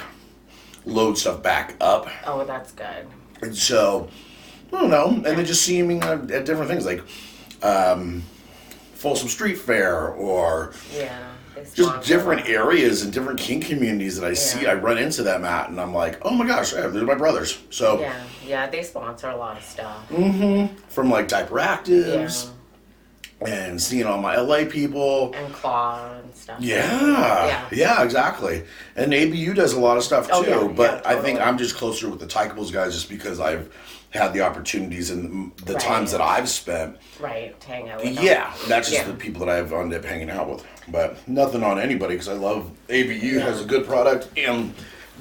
load 0.85 1.17
stuff 1.17 1.41
back 1.41 1.75
up, 1.81 2.07
Oh, 2.25 2.43
that's 2.45 2.71
good. 2.71 3.07
and 3.41 3.55
so 3.55 4.07
I 4.73 4.81
don't 4.81 4.89
know. 4.89 5.07
And 5.07 5.23
then 5.25 5.45
just 5.45 5.63
me 5.87 5.99
at, 6.01 6.29
at 6.31 6.45
different 6.45 6.69
things 6.69 6.85
like 6.85 7.01
um, 7.63 8.21
Folsom 8.93 9.29
Street 9.29 9.57
Fair 9.57 10.09
or 10.09 10.73
Yeah. 10.93 11.31
just 11.73 12.05
different 12.07 12.47
areas 12.47 13.01
and 13.03 13.13
different 13.13 13.39
king 13.39 13.61
communities 13.61 14.19
that 14.19 14.29
I 14.29 14.33
see. 14.33 14.67
I 14.67 14.73
run 14.73 14.97
into 14.97 15.23
them 15.23 15.45
at, 15.45 15.69
and 15.69 15.79
I'm 15.79 15.93
like, 15.93 16.19
oh 16.23 16.31
my 16.31 16.45
gosh, 16.45 16.73
yeah, 16.73 16.87
they're 16.87 17.03
my 17.05 17.15
brothers. 17.15 17.57
So 17.69 17.99
Yeah, 17.99 18.21
yeah, 18.45 18.67
they 18.69 18.83
sponsor 18.83 19.29
a 19.29 19.37
lot 19.37 19.57
of 19.57 19.63
stuff. 19.63 20.07
Mm-hmm. 20.09 20.75
from 20.89 21.09
like 21.09 21.27
Diaper 21.29 21.59
Yeah. 22.45 22.51
And 23.41 23.81
seeing 23.81 24.05
all 24.05 24.19
my 24.21 24.37
LA 24.37 24.63
people. 24.65 25.33
And 25.33 25.53
claw 25.53 26.13
and 26.19 26.33
stuff. 26.33 26.59
Yeah, 26.61 27.45
Yeah. 27.47 27.67
yeah, 27.71 28.03
exactly. 28.03 28.63
And 28.95 29.13
ABU 29.13 29.53
does 29.53 29.73
a 29.73 29.79
lot 29.79 29.97
of 29.97 30.03
stuff 30.03 30.29
oh, 30.31 30.43
too, 30.43 30.51
Oh, 30.51 30.67
yeah, 30.67 30.73
but 30.73 31.01
yeah, 31.03 31.11
I 31.11 31.15
think. 31.21 31.39
I'm 31.41 31.57
just 31.57 31.75
closer 31.75 32.09
with 32.09 32.19
the 32.19 32.27
Tykables 32.27 32.71
guys 32.71 32.93
just 32.93 33.09
because 33.09 33.39
I've 33.41 33.69
had 34.11 34.31
the 34.31 34.39
opportunities 34.41 35.09
and 35.11 35.51
the 35.65 35.73
Right. 35.73 35.81
times 35.81 36.13
that 36.13 36.21
I've 36.21 36.47
spent. 36.47 36.95
Right, 37.19 37.59
to 37.59 37.67
hang 37.67 37.89
out 37.89 38.01
with 38.01 38.15
them. 38.15 38.23
Yeah, 38.23 38.53
that's 38.69 38.89
just 38.89 39.01
Yeah. 39.01 39.11
the 39.11 39.17
people 39.17 39.45
that 39.45 39.49
I've 39.57 39.73
ended 39.73 39.99
up 39.99 40.05
hanging 40.05 40.29
out 40.29 40.49
with. 40.49 40.63
But 40.87 41.17
nothing 41.27 41.61
on 41.61 41.77
anybody 41.77 42.13
because 42.15 42.29
I 42.29 42.33
love 42.33 42.71
ABU 42.89 43.39
has 43.39 43.61
a 43.61 43.65
good 43.65 43.85
product 43.85 44.29
and 44.37 44.73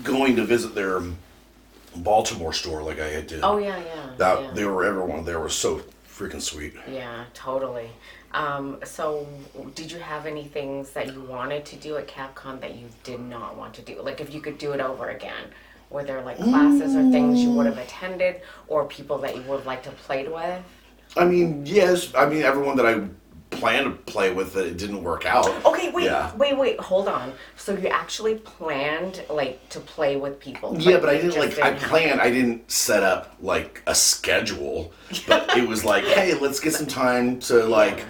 going 0.04 0.36
to 0.36 0.44
visit 0.44 0.76
their 0.76 1.02
Baltimore 1.96 2.52
store 2.52 2.82
like 2.82 3.00
I 3.00 3.20
did. 3.22 3.40
Oh, 3.42 3.58
yeah, 3.58 3.76
yeah. 3.78 4.10
that 4.18 4.40
yeah. 4.42 4.50
they 4.52 4.64
were 4.64 4.84
everyone 4.84 5.24
there 5.24 5.40
was 5.40 5.54
so 5.54 5.82
freaking 6.16 6.40
sweet. 6.40 6.74
Yeah, 6.90 7.24
totally. 7.34 7.90
Um, 8.32 8.78
so, 8.84 9.26
did 9.74 9.90
you 9.90 9.98
have 9.98 10.26
any 10.26 10.44
things 10.44 10.90
that 10.90 11.12
you 11.12 11.20
wanted 11.22 11.64
to 11.66 11.76
do 11.76 11.96
at 11.96 12.06
CapCon 12.06 12.60
that 12.60 12.76
you 12.76 12.88
did 13.02 13.20
not 13.20 13.56
want 13.56 13.74
to 13.74 13.82
do? 13.82 14.00
Like, 14.00 14.20
if 14.20 14.32
you 14.32 14.40
could 14.40 14.58
do 14.58 14.72
it 14.72 14.80
over 14.80 15.10
again, 15.10 15.46
were 15.90 16.04
there 16.04 16.22
like 16.22 16.38
classes 16.38 16.96
or 16.96 17.10
things 17.10 17.42
you 17.42 17.50
would 17.50 17.66
have 17.66 17.78
attended, 17.78 18.42
or 18.68 18.84
people 18.86 19.18
that 19.18 19.36
you 19.36 19.42
would 19.42 19.64
like 19.66 19.82
to 19.84 19.90
played 19.90 20.30
with? 20.30 20.62
I 21.16 21.24
mean, 21.24 21.64
yes, 21.64 22.12
I 22.14 22.26
mean 22.26 22.42
everyone 22.42 22.76
that 22.76 22.86
I 22.86 23.06
planned 23.58 23.84
to 23.86 24.12
play 24.12 24.32
with 24.32 24.56
it. 24.56 24.66
it 24.66 24.76
didn't 24.76 25.02
work 25.02 25.26
out. 25.26 25.46
Okay, 25.64 25.90
wait, 25.90 26.04
Yeah. 26.04 26.34
wait, 26.36 26.56
wait, 26.56 26.80
hold 26.80 27.08
on. 27.08 27.32
So 27.56 27.74
you 27.76 27.88
actually 27.88 28.36
planned 28.36 29.22
like 29.30 29.68
to 29.70 29.80
play 29.80 30.16
with 30.16 30.38
people? 30.40 30.76
Yeah, 30.78 30.98
but 30.98 31.08
I 31.08 31.16
didn't 31.20 31.38
like. 31.38 31.58
I 31.58 31.70
didn't 31.70 31.82
planned. 31.88 32.20
I 32.20 32.30
didn't 32.30 32.70
set 32.70 33.02
up 33.02 33.34
like 33.40 33.82
a 33.86 33.94
schedule, 33.94 34.92
but 35.26 35.56
it 35.56 35.66
was 35.68 35.84
like, 35.84 36.04
hey, 36.04 36.34
let's 36.34 36.60
get 36.60 36.72
some 36.74 36.86
time 36.86 37.38
to 37.40 37.64
like 37.64 38.04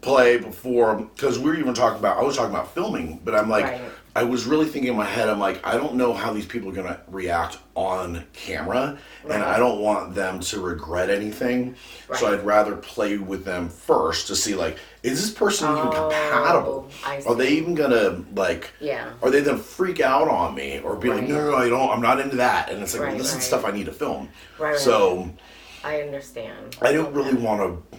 play 0.00 0.36
before 0.36 0.96
because 0.96 1.38
we 1.38 1.50
were 1.50 1.56
even 1.56 1.74
talking 1.74 1.98
about. 1.98 2.18
I 2.18 2.22
was 2.22 2.36
talking 2.36 2.54
about 2.54 2.74
filming, 2.74 3.20
but 3.24 3.34
I'm 3.34 3.48
like, 3.48 3.64
Right. 3.66 3.80
I 4.14 4.24
was 4.24 4.44
really 4.44 4.66
thinking 4.66 4.90
in 4.90 4.96
my 4.96 5.06
head, 5.06 5.30
I'm 5.30 5.38
like, 5.38 5.66
I 5.66 5.72
don't 5.78 5.94
know 5.94 6.12
how 6.12 6.34
these 6.34 6.44
people 6.44 6.68
are 6.68 6.72
gonna 6.72 7.00
react 7.08 7.56
on 7.74 8.24
camera, 8.34 8.98
and 9.24 9.42
I 9.42 9.58
don't 9.58 9.80
want 9.80 10.14
them 10.14 10.40
to 10.40 10.60
regret 10.60 11.08
anything. 11.08 11.76
So 12.14 12.30
I'd 12.30 12.44
rather 12.44 12.76
play 12.76 13.16
with 13.16 13.46
them 13.46 13.70
first 13.70 14.26
to 14.26 14.36
see 14.36 14.54
like, 14.54 14.78
is 15.02 15.20
this 15.22 15.30
person 15.30 15.70
even 15.70 15.88
Oh, 15.88 15.90
compatible? 15.90 16.90
Are 17.26 17.34
they 17.34 17.52
even 17.52 17.74
gonna 17.74 18.22
like? 18.34 18.70
Yeah. 18.80 19.12
Are 19.22 19.30
they 19.30 19.42
gonna 19.42 19.56
freak 19.56 20.00
out 20.00 20.28
on 20.28 20.54
me 20.54 20.80
or 20.80 20.94
be 20.96 21.08
like, 21.08 21.26
no, 21.26 21.36
no, 21.36 21.50
no, 21.52 21.56
I 21.56 21.70
don't, 21.70 21.90
I'm 21.90 22.02
not 22.02 22.20
into 22.20 22.36
that? 22.36 22.68
And 22.70 22.82
it's 22.82 22.92
like, 22.92 23.00
well, 23.00 23.10
Right, 23.12 23.18
this 23.18 23.34
is 23.34 23.42
stuff 23.42 23.64
I 23.64 23.70
need 23.70 23.86
to 23.86 23.92
film. 23.92 24.28
Right, 24.58 24.72
right, 24.72 24.78
so 24.78 25.30
I 25.82 26.02
understand. 26.02 26.76
I 26.82 26.92
don't 26.92 27.14
really 27.14 27.34
want 27.34 27.82
to 27.90 27.98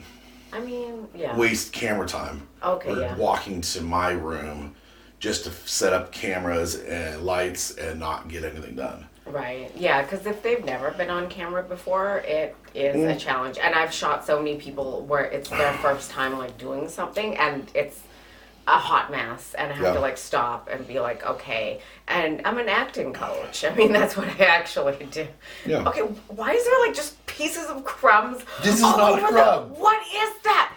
I 0.54 0.60
mean, 0.60 1.08
yeah. 1.16 1.36
waste 1.36 1.74
camera 1.74 2.08
time. 2.08 2.48
Okay, 2.64 3.00
yeah. 3.00 3.16
walking 3.16 3.62
to 3.62 3.82
my 3.82 4.12
room 4.12 4.76
just 5.24 5.46
to 5.46 5.52
set 5.66 5.94
up 5.94 6.12
cameras 6.12 6.76
and 6.82 7.22
lights 7.24 7.72
and 7.78 7.98
not 7.98 8.28
get 8.28 8.44
anything 8.44 8.76
done. 8.76 9.06
Right. 9.26 9.72
Yeah, 9.74 10.02
because 10.02 10.26
if 10.26 10.44
they've 10.44 10.66
never 10.66 10.92
been 10.92 11.10
on 11.10 11.30
camera 11.30 11.64
before, 11.64 12.18
it 12.28 12.54
is 12.76 12.98
Mm. 12.98 13.16
a 13.16 13.18
challenge. 13.18 13.58
And 13.58 13.74
I've 13.74 13.94
shot 13.94 14.26
so 14.26 14.38
many 14.40 14.58
people 14.58 15.00
where 15.06 15.24
it's 15.24 15.50
their 15.50 15.72
first 15.86 16.12
time 16.12 16.38
like 16.38 16.58
doing 16.58 16.90
something 16.90 17.38
and 17.38 17.72
it's 17.74 18.02
a 18.68 18.78
hot 18.78 19.12
mess 19.12 19.54
and 19.58 19.72
I 19.72 19.76
have 19.76 19.84
Yeah. 19.86 19.94
to 19.94 20.02
like 20.02 20.18
stop 20.18 20.68
and 20.70 20.86
be 20.86 21.00
like, 21.00 21.26
okay. 21.26 21.80
And 22.10 22.42
I'm 22.44 22.58
an 22.58 22.68
acting 22.68 23.14
coach. 23.14 23.64
I 23.64 23.74
mean, 23.74 23.94
that's 23.94 24.18
what 24.18 24.28
I 24.28 24.44
actually 24.44 25.08
do. 25.10 25.26
Yeah. 25.66 25.88
Okay, 25.88 26.02
why 26.02 26.52
is 26.52 26.66
there 26.66 26.80
like 26.86 26.94
just 26.94 27.26
pieces 27.28 27.68
of 27.70 27.86
crumbs? 27.86 28.44
This 28.62 28.76
is 28.76 28.82
not 28.82 29.00
a 29.00 29.24
over 29.24 29.32
the- 29.34 29.74
what 29.80 30.02
is 30.06 30.32
that? 30.44 30.74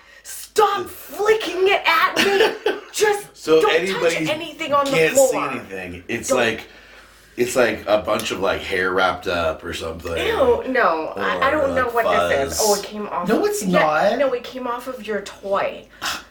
Stop 0.56 0.86
flicking 0.86 1.68
it 1.68 1.82
at 1.86 2.16
me. 2.16 2.80
Just 2.92 3.36
So 3.36 3.60
don't 3.60 3.74
anybody 3.74 4.24
touch 4.26 4.34
anything 4.34 4.72
on 4.72 4.84
the 4.86 4.90
can't 4.90 5.14
floor. 5.14 5.28
see 5.28 5.38
anything. 5.38 6.04
It's 6.08 6.28
Don't- 6.30 6.38
like 6.38 6.66
it's 7.36 7.54
like 7.54 7.84
a 7.86 7.98
bunch 7.98 8.30
of 8.30 8.40
like 8.40 8.62
hair 8.62 8.90
wrapped 8.94 9.26
up 9.28 9.62
or 9.62 9.74
something. 9.74 10.16
Ew, 10.16 10.64
no, 10.68 11.12
I, 11.16 11.36
I 11.36 11.48
Or, 11.48 11.60
don't 11.66 11.74
know 11.74 11.84
like, 11.90 11.94
what 12.06 12.28
this 12.30 12.52
is. 12.54 12.58
fuzz. 12.58 12.66
Oh, 12.66 12.80
it 12.80 12.86
came 12.86 13.06
off. 13.08 13.28
No, 13.28 13.40
of- 13.40 13.44
it's 13.50 13.62
yeah, 13.62 13.78
not. 13.78 14.18
No, 14.18 14.32
it 14.32 14.42
came 14.42 14.66
off 14.66 14.88
of 14.88 15.06
your 15.06 15.20
toy. 15.22 15.86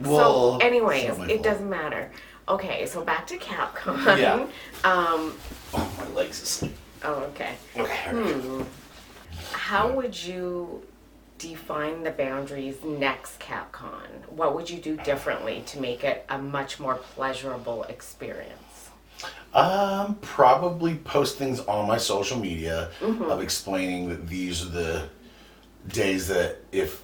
Well, 0.00 0.60
so, 0.60 0.64
anyways, 0.66 1.04
it's 1.08 1.18
not 1.18 1.18
my 1.18 1.24
it 1.26 1.28
fault. 1.38 1.42
doesn't 1.44 1.68
matter. 1.70 2.12
Okay, 2.48 2.86
so 2.86 3.02
back 3.04 3.26
to 3.28 3.36
CapCon. 3.38 4.18
Yeah. 4.18 4.46
Um. 4.84 5.34
Oh, 5.74 5.92
my 5.98 6.06
legs 6.14 6.40
asleep. 6.40 6.76
Oh, 7.02 7.14
okay. 7.34 7.54
Okay. 7.76 8.10
Hmm. 8.10 8.62
How 9.52 9.90
would 9.90 10.16
you 10.24 10.80
define 11.38 12.02
the 12.02 12.10
boundaries 12.10 12.76
next 12.84 13.38
CapCon? 13.40 14.28
What 14.28 14.54
would 14.54 14.68
you 14.68 14.78
do 14.78 14.96
differently 14.98 15.62
to 15.66 15.80
make 15.80 16.04
it 16.04 16.24
a 16.28 16.38
much 16.38 16.78
more 16.80 16.96
pleasurable 16.96 17.84
experience? 17.84 18.90
Um, 19.54 20.16
probably 20.20 20.96
post 20.96 21.38
things 21.38 21.60
on 21.60 21.88
my 21.88 21.96
social 21.96 22.38
media 22.38 22.90
Mm-hmm. 23.00 23.22
of 23.24 23.40
explaining 23.40 24.08
that 24.10 24.28
these 24.28 24.62
are 24.62 24.68
the 24.68 25.08
days 25.88 26.28
that 26.28 26.58
if 26.70 27.02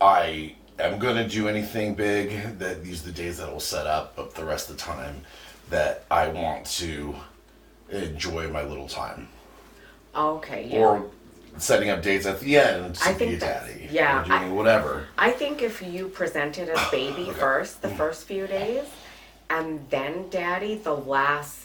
I 0.00 0.54
am 0.78 0.98
gonna 0.98 1.26
do 1.26 1.48
anything 1.48 1.94
big, 1.94 2.58
that 2.58 2.84
these 2.84 3.02
are 3.02 3.06
the 3.06 3.12
days 3.12 3.38
that 3.38 3.48
I 3.48 3.52
will 3.52 3.60
set 3.60 3.86
up. 3.86 4.14
But 4.14 4.34
the 4.34 4.44
rest 4.44 4.68
of 4.68 4.76
the 4.76 4.82
time, 4.82 5.22
that 5.70 6.04
I 6.10 6.28
want 6.28 6.66
to 6.66 7.14
enjoy 7.90 8.48
my 8.50 8.62
little 8.62 8.88
time, 8.88 9.28
Okay. 10.14 10.68
Yeah. 10.70 10.78
or 10.78 11.10
setting 11.58 11.90
up 11.90 12.02
dates 12.02 12.26
at 12.26 12.40
the 12.40 12.56
end 12.58 12.94
to 12.96 13.08
I 13.08 13.12
be 13.12 13.18
think 13.18 13.40
daddy, 13.40 13.88
yeah, 13.90 14.24
I- 14.28 14.48
whatever. 14.48 15.06
I 15.18 15.30
think 15.30 15.62
if 15.62 15.82
you 15.82 16.08
presented 16.08 16.68
as 16.68 16.90
baby 16.90 17.30
first, 17.38 17.82
the 17.82 17.88
first 17.90 18.24
few 18.26 18.46
days, 18.46 18.84
and 19.50 19.84
then 19.90 20.28
daddy 20.30 20.76
the 20.76 20.94
last 20.94 21.62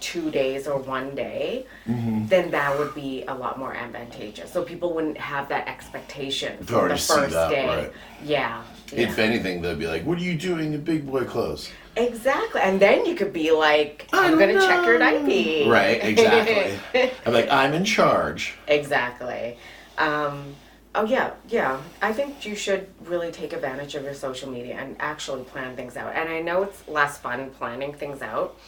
two 0.00 0.30
days 0.30 0.66
or 0.66 0.78
one 0.78 1.14
day, 1.14 1.66
Mm-hmm. 1.86 2.26
then 2.28 2.50
that 2.50 2.78
would 2.78 2.94
be 2.94 3.24
a 3.28 3.34
lot 3.34 3.58
more 3.58 3.74
advantageous. 3.74 4.50
So 4.52 4.62
people 4.62 4.92
wouldn't 4.94 5.18
have 5.18 5.48
that 5.50 5.68
expectation 5.68 6.56
from 6.64 6.88
the 6.88 6.96
first 6.96 7.08
that, 7.32 7.50
day. 7.50 7.66
right. 7.66 7.92
Yeah. 8.22 8.62
If 8.92 9.16
yeah. 9.18 9.24
anything, 9.24 9.60
they'd 9.62 9.78
be 9.78 9.86
like, 9.86 10.04
"What 10.04 10.18
are 10.18 10.22
you 10.22 10.36
doing 10.36 10.72
in 10.74 10.82
big 10.82 11.06
boy 11.06 11.24
clothes?" 11.24 11.70
Exactly. 11.96 12.60
And 12.60 12.80
then 12.80 13.06
you 13.06 13.14
could 13.14 13.32
be 13.32 13.52
like, 13.52 14.08
I 14.12 14.26
I'm 14.26 14.38
gonna 14.38 14.54
check 14.54 14.84
your 14.84 14.98
know. 14.98 15.26
diaper. 15.26 15.70
Right, 15.70 16.04
exactly. 16.04 17.10
I'm 17.26 17.32
like, 17.32 17.50
I'm 17.50 17.72
in 17.72 17.84
charge. 17.84 18.54
Exactly. 18.66 19.58
Um, 19.98 20.56
oh 20.94 21.04
yeah, 21.04 21.32
yeah. 21.48 21.80
I 22.02 22.12
think 22.12 22.44
you 22.44 22.56
should 22.56 22.88
really 23.04 23.30
take 23.30 23.52
advantage 23.52 23.94
of 23.94 24.02
your 24.02 24.14
social 24.14 24.50
media 24.50 24.74
and 24.74 24.96
actually 24.98 25.44
plan 25.44 25.76
things 25.76 25.96
out. 25.96 26.14
And 26.14 26.28
I 26.28 26.40
know 26.40 26.62
it's 26.64 26.86
less 26.88 27.18
fun 27.18 27.50
planning 27.50 27.92
things 27.92 28.22
out. 28.22 28.58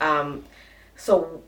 Um, 0.00 0.44
so 0.96 1.42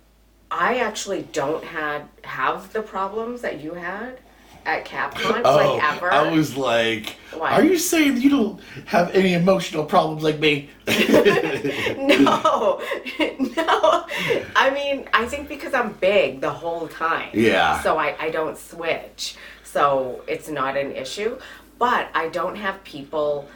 I 0.51 0.79
actually 0.79 1.23
don't 1.33 1.65
had 1.65 2.09
have 2.23 2.73
the 2.73 2.83
problems 2.83 3.43
that 3.43 3.61
you 3.61 3.75
had 3.75 4.21
at 4.67 4.85
CapCon 4.85 5.43
Oh, 5.45 5.57
like 5.57 5.83
ever. 5.95 6.13
I 6.13 6.31
was 6.31 6.57
like, 6.57 7.17
Why? 7.37 7.53
are 7.53 7.65
you 7.65 7.79
saying 7.79 8.19
you 8.21 8.31
don't 8.31 8.61
have 8.87 9.11
any 9.15 9.35
emotional 9.35 9.85
problems 9.85 10.23
like 10.23 10.39
me? 10.41 10.71
no, 10.87 10.95
no. 13.57 14.07
I 14.57 14.71
mean, 14.73 15.09
I 15.13 15.27
think 15.27 15.49
because 15.49 15.75
I'm 15.75 15.93
big 15.95 16.41
the 16.41 16.51
whole 16.51 16.89
time. 16.89 17.31
Yeah. 17.33 17.81
So 17.83 17.99
I, 17.99 18.17
I 18.19 18.31
don't 18.31 18.57
switch. 18.59 19.37
So 19.63 20.23
it's 20.27 20.49
not 20.49 20.77
an 20.77 20.93
issue. 20.93 21.39
But 21.79 22.09
I 22.15 22.29
don't 22.29 22.57
have 22.57 22.83
people 22.85 23.49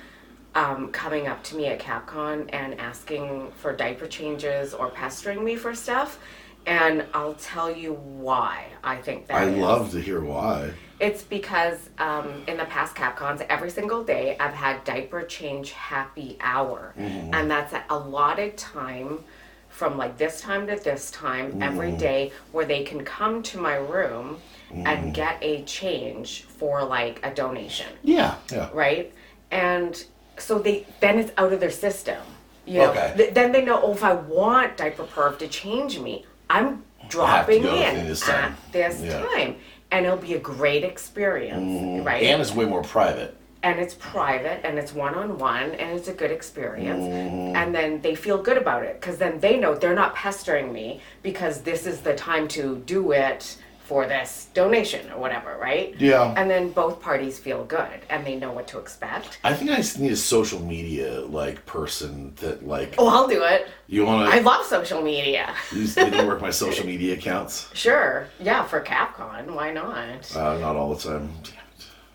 um, 0.55 0.91
coming 0.91 1.29
up 1.29 1.43
to 1.45 1.57
me 1.57 1.67
at 1.67 1.79
CapCon 1.79 2.51
and 2.53 2.79
asking 2.81 3.53
for 3.59 3.73
diaper 3.73 4.07
changes 4.07 4.75
or 4.75 4.89
pestering 4.91 5.45
me 5.45 5.57
for 5.57 5.75
stuff. 5.75 6.19
And 6.67 7.07
I'll 7.15 7.35
tell 7.35 7.71
you 7.75 7.95
why 7.95 8.67
I 8.83 8.97
think 8.97 9.29
that 9.29 9.37
I 9.37 9.45
is. 9.45 9.57
love 9.57 9.93
to 9.93 10.01
hear 10.01 10.21
why. 10.21 10.73
It's 11.01 11.23
because 11.23 11.91
um, 11.99 12.43
in 12.49 12.57
the 12.57 12.65
past 12.65 12.97
CapCons, 12.97 13.45
every 13.49 13.71
single 13.71 14.03
day 14.03 14.37
I've 14.41 14.55
had 14.55 14.83
diaper 14.85 15.23
change 15.23 15.71
happy 15.73 16.37
hour, 16.41 16.93
and 16.97 17.51
that's 17.51 17.73
a 17.73 17.85
allotted 17.91 18.57
time 18.57 19.21
from 19.69 19.97
like 19.97 20.19
this 20.19 20.41
time 20.41 20.67
to 20.67 20.75
this 20.77 21.11
time 21.13 21.63
every 21.63 21.93
day 21.93 22.33
where 22.53 22.65
they 22.65 22.83
can 22.83 23.05
come 23.05 23.43
to 23.45 23.59
my 23.59 23.77
room 23.77 24.39
and 24.73 25.15
get 25.15 25.39
a 25.41 25.63
change 25.65 26.43
for 26.43 26.83
like 26.85 27.25
a 27.25 27.33
donation, 27.33 27.87
Yeah, 28.03 28.35
yeah. 28.51 28.69
right? 28.73 29.13
And 29.53 30.03
so 30.37 30.59
they 30.59 30.85
then 31.01 31.19
it's 31.21 31.33
out 31.39 31.53
of 31.53 31.61
their 31.61 31.71
system. 31.71 32.21
You 32.67 32.79
know, 32.81 32.91
Okay. 32.91 33.15
Th- 33.17 33.35
then 33.35 33.53
they 33.53 33.65
know, 33.65 33.81
oh, 33.83 33.93
if 33.93 34.03
I 34.05 34.13
want 34.15 34.77
diaper 34.77 35.05
perv 35.05 35.39
to 35.39 35.49
change 35.49 35.99
me, 36.01 36.27
I'm 36.51 36.85
dropping 37.09 37.65
in 37.65 38.07
this 38.09 38.29
at 38.29 38.53
this 38.73 39.01
Yeah. 39.01 39.23
time 39.23 39.57
and 39.91 40.05
it'll 40.07 40.19
be 40.19 40.35
a 40.35 40.39
great 40.41 40.85
experience, 40.85 41.63
mm-hmm. 41.63 42.05
right? 42.07 42.23
And 42.23 42.41
it's 42.41 42.55
way 42.55 42.65
more 42.65 42.83
private. 42.83 43.35
and 43.63 43.81
it's 43.81 43.95
private 43.95 44.65
and 44.65 44.79
it's 44.79 44.95
one 44.95 45.15
on 45.15 45.37
one 45.37 45.73
and 45.73 45.99
it's 45.99 46.09
a 46.09 46.13
good 46.13 46.31
experience. 46.31 47.03
Mm-hmm. 47.03 47.57
And 47.57 47.75
then 47.75 48.01
they 48.03 48.15
feel 48.15 48.41
good 48.41 48.57
about 48.57 48.85
it 48.85 49.01
because 49.01 49.19
then 49.19 49.41
they 49.41 49.59
know 49.59 49.75
they're 49.75 49.95
not 49.95 50.15
pestering 50.15 50.73
me 50.73 51.01
because 51.23 51.63
this 51.63 51.85
is 51.87 52.01
the 52.01 52.15
time 52.15 52.47
to 52.49 52.77
do 52.87 53.13
it 53.13 53.57
for 53.89 54.07
this 54.07 54.49
donation 54.53 55.11
or 55.13 55.19
whatever, 55.19 55.57
right? 55.59 55.95
Yeah. 55.99 56.35
And 56.37 56.51
then 56.51 56.73
both 56.73 57.01
parties 57.01 57.39
feel 57.39 57.65
good 57.65 58.01
and 58.11 58.25
they 58.27 58.37
know 58.37 58.53
what 58.53 58.69
to 58.69 58.79
expect. 58.79 59.39
I 59.43 59.55
think 59.55 59.71
I 59.71 59.77
just 59.77 59.99
need 59.99 60.13
a 60.13 60.17
social 60.17 60.61
media 60.61 61.21
like 61.23 61.65
person 61.65 62.35
that 62.37 62.67
like 62.69 62.95
Oh, 62.99 63.09
I'll 63.09 63.27
do 63.27 63.43
it. 63.45 63.67
you 63.87 64.05
want 64.05 64.31
to? 64.31 64.37
I 64.37 64.41
love 64.41 64.67
social 64.67 65.01
media. 65.01 65.55
You 65.73 65.85
just 65.85 65.97
need 65.97 66.13
to 66.13 66.27
work 66.27 66.43
my 66.43 66.51
social 66.65 66.85
media 66.85 67.15
accounts. 67.15 67.71
Sure. 67.73 68.27
Yeah, 68.39 68.63
for 68.65 68.83
CapCon. 68.83 69.55
Why 69.55 69.73
not? 69.73 70.37
Uh, 70.37 70.59
not 70.59 70.77
all 70.77 70.95
the 70.95 71.01
time. 71.09 71.33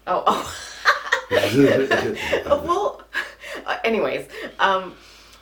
Oh, 0.05 0.23
oh. 0.27 0.55
well, 2.45 3.01
uh, 3.65 3.77
anyways, 3.83 4.27
um, 4.59 4.93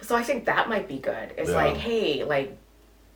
so 0.01 0.15
I 0.15 0.23
think 0.23 0.45
that 0.45 0.69
might 0.69 0.87
be 0.87 0.97
good. 0.97 1.33
It's 1.37 1.49
Yeah. 1.49 1.55
like, 1.57 1.75
hey, 1.75 2.23
like 2.23 2.57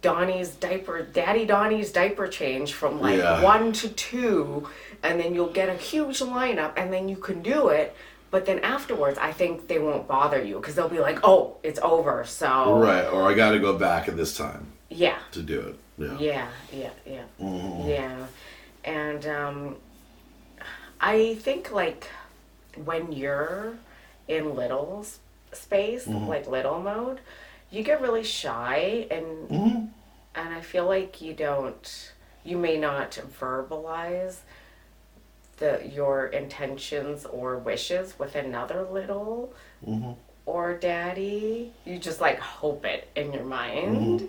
Donnie's 0.09 0.49
diaper, 0.51 1.01
Daddy 1.01 1.45
Donnie's 1.47 1.91
diaper 1.91 2.27
change 2.27 2.73
from 2.73 3.01
like 3.01 3.17
Yeah. 3.17 3.41
one 3.41 3.73
to 3.81 3.89
two, 3.89 4.69
and 5.01 5.19
then 5.19 5.33
you'll 5.33 5.51
get 5.61 5.67
a 5.67 5.73
huge 5.91 6.19
lineup, 6.19 6.73
and 6.77 6.93
then 6.93 7.09
you 7.09 7.15
can 7.15 7.41
do 7.41 7.69
it. 7.69 7.95
But 8.29 8.45
then 8.45 8.59
afterwards, 8.59 9.17
I 9.17 9.31
think 9.31 9.67
they 9.67 9.79
won't 9.79 10.07
bother 10.07 10.41
you 10.43 10.55
because 10.57 10.75
they'll 10.75 10.89
be 10.89 10.99
like, 10.99 11.19
oh, 11.23 11.57
it's 11.63 11.79
over. 11.81 12.23
So 12.25 12.77
Right, 12.79 13.05
or 13.05 13.23
I 13.23 13.33
got 13.33 13.51
to 13.51 13.59
go 13.59 13.77
back 13.79 14.07
at 14.07 14.15
this 14.15 14.37
time 14.37 14.67
yeah, 14.89 15.17
to 15.31 15.41
do 15.41 15.59
it. 15.69 15.75
Yeah. 15.97 16.17
yeah, 16.19 16.47
yeah, 16.71 16.89
yeah, 17.15 17.23
Mm-hmm. 17.41 17.89
yeah. 17.89 18.25
And 18.83 19.25
um, 19.25 19.75
I 21.01 21.35
think 21.45 21.71
like 21.71 22.07
when 22.89 23.11
you're 23.11 23.73
in 24.27 24.53
little 24.53 25.05
space, 25.51 26.05
Mm-hmm. 26.05 26.27
like 26.27 26.45
little 26.47 26.79
mode, 26.79 27.21
you 27.71 27.81
get 27.83 28.01
really 28.01 28.23
shy 28.23 29.07
and 29.09 29.25
Mm-hmm. 29.49 29.85
And 30.35 30.53
I 30.53 30.61
feel 30.61 30.85
like 30.85 31.21
you 31.21 31.33
don't 31.33 32.11
you 32.43 32.57
may 32.57 32.77
not 32.77 33.19
verbalize 33.39 34.37
the 35.57 35.81
your 35.93 36.27
intentions 36.27 37.25
or 37.25 37.57
wishes 37.57 38.19
with 38.19 38.35
another 38.35 38.83
little 38.91 39.53
or 40.45 40.77
daddy. 40.77 41.71
You 41.85 41.97
just 41.97 42.21
like 42.21 42.39
hope 42.39 42.85
it 42.85 43.09
in 43.15 43.33
your 43.33 43.45
mind. 43.45 44.21
Mm-hmm. 44.21 44.25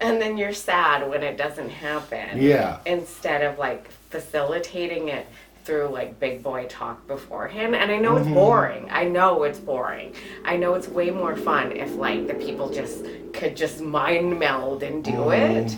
And 0.00 0.22
then 0.22 0.38
you're 0.38 0.52
sad 0.52 1.08
when 1.10 1.24
it 1.24 1.36
doesn't 1.36 1.70
happen. 1.70 2.40
Yeah. 2.40 2.78
Instead 2.86 3.42
of 3.42 3.58
like 3.58 3.90
facilitating 3.90 5.08
it 5.08 5.26
through 5.68 5.88
like 5.88 6.18
big 6.18 6.42
boy 6.42 6.64
talk 6.68 7.06
beforehand. 7.06 7.76
And 7.76 7.92
I 7.92 7.98
know 7.98 8.14
Mm-hmm. 8.14 8.28
it's 8.28 8.34
boring. 8.34 8.88
I 8.90 9.04
know 9.04 9.42
it's 9.44 9.60
boring. 9.60 10.14
I 10.44 10.56
know 10.56 10.74
it's 10.74 10.88
way 10.88 11.10
more 11.10 11.36
fun 11.36 11.72
if 11.72 11.94
like 11.94 12.26
the 12.26 12.34
people 12.34 12.70
just 12.70 13.04
could 13.34 13.54
just 13.54 13.80
mind 13.82 14.38
meld 14.38 14.82
and 14.82 15.04
do 15.04 15.12
Mm-hmm. 15.12 15.56
it. 15.58 15.76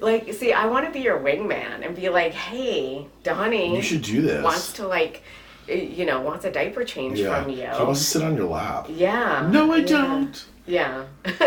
Like, 0.00 0.32
see, 0.32 0.52
I 0.52 0.64
want 0.66 0.86
to 0.86 0.92
be 0.92 1.00
your 1.00 1.18
wingman 1.18 1.84
and 1.84 1.94
be 1.94 2.08
like, 2.08 2.32
hey, 2.32 3.06
Donnie 3.22 3.76
You 3.76 3.82
should 3.82 4.00
do 4.02 4.22
this. 4.22 4.42
wants 4.42 4.72
to 4.74 4.86
like, 4.86 5.22
you 5.68 6.06
know, 6.06 6.20
wants 6.22 6.44
a 6.46 6.50
diaper 6.50 6.84
change 6.84 7.18
yeah. 7.18 7.42
from 7.42 7.50
you. 7.50 7.66
He 7.66 7.82
wants 7.82 8.00
to 8.00 8.06
sit 8.06 8.22
on 8.22 8.34
your 8.36 8.46
lap. 8.48 8.86
yeah. 8.88 9.46
No, 9.52 9.72
I 9.72 9.78
yeah, 9.78 9.86
don't. 9.86 10.44
Yeah. 10.70 11.04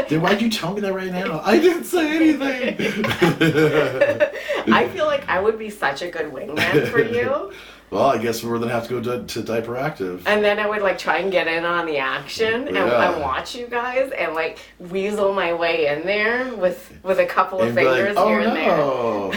Then 0.10 0.22
why'd 0.22 0.42
you 0.42 0.50
tell 0.50 0.74
me 0.74 0.82
that 0.82 0.94
right 0.94 1.12
now? 1.12 1.40
I 1.44 1.58
didn't 1.58 1.86
say 1.86 2.16
anything. 2.16 3.06
I 4.74 4.90
feel 4.90 5.06
like 5.06 5.28
I 5.30 5.40
would 5.40 5.58
be 5.58 5.70
such 5.70 6.02
a 6.02 6.10
good 6.10 6.32
wingman 6.32 6.88
for 6.90 7.00
you. 7.02 7.54
well, 7.90 8.08
I 8.08 8.18
guess 8.18 8.44
we're 8.44 8.60
gonna 8.60 8.72
have 8.74 8.88
to 8.88 9.00
go 9.02 9.18
to, 9.20 9.26
to 9.26 9.42
Diaper 9.42 9.78
Active. 9.78 10.28
And 10.28 10.44
then 10.44 10.60
I 10.60 10.68
would 10.68 10.82
like 10.82 10.98
try 10.98 11.20
and 11.20 11.32
get 11.32 11.48
in 11.48 11.64
on 11.64 11.86
the 11.86 11.98
action 12.00 12.68
and, 12.68 12.76
Yeah. 12.76 13.12
and 13.14 13.22
watch 13.22 13.56
you 13.56 13.68
guys 13.68 14.12
and 14.12 14.34
like 14.34 14.60
weasel 14.80 15.34
my 15.34 15.54
way 15.54 15.88
in 15.88 16.06
there 16.06 16.54
with 16.56 16.92
with 17.04 17.20
a 17.20 17.26
couple 17.26 17.62
of 17.62 17.68
And 17.68 17.76
like, 17.78 17.86
fingers 17.86 18.16
oh 18.18 18.28
here 18.28 18.40
and 18.42 18.56
there. 18.58 18.78
no, 18.78 19.32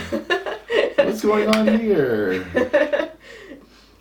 what's 1.05 1.23
going 1.23 1.49
on 1.49 1.79
here? 1.79 3.06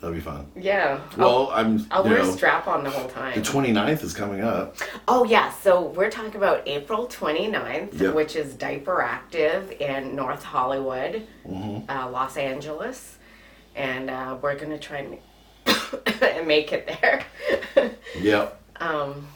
That'd 0.06 0.22
be 0.22 0.24
fun. 0.24 0.46
Yeah. 0.54 1.00
I'll, 1.18 1.18
Well, 1.18 1.50
I'm. 1.52 1.84
I'll 1.90 2.04
wear 2.04 2.18
a 2.18 2.26
strap 2.30 2.68
on 2.68 2.84
the 2.84 2.90
whole 2.90 3.08
time. 3.08 3.34
the 3.34 3.40
29th 3.40 4.04
is 4.04 4.14
coming 4.14 4.40
up. 4.40 4.76
Oh, 5.08 5.24
yeah. 5.24 5.50
So 5.50 5.82
we're 5.88 6.10
talking 6.12 6.36
about 6.36 6.62
April 6.68 7.08
29th, 7.08 8.00
Yep. 8.00 8.14
which 8.14 8.36
is 8.36 8.54
Diaper 8.54 9.02
Active 9.02 9.72
in 9.80 10.14
North 10.14 10.44
Hollywood, 10.44 11.26
Mm-hmm. 11.44 11.90
uh, 11.90 12.08
Los 12.10 12.36
Angeles. 12.36 13.18
And 13.74 14.08
uh, 14.08 14.36
we're 14.40 14.54
going 14.54 14.70
to 14.70 14.78
try 14.78 14.98
and, 14.98 15.18
and 16.28 16.46
make 16.46 16.72
it 16.72 16.86
there. 17.00 17.24
Yep. 18.20 18.60
um, 18.76 19.26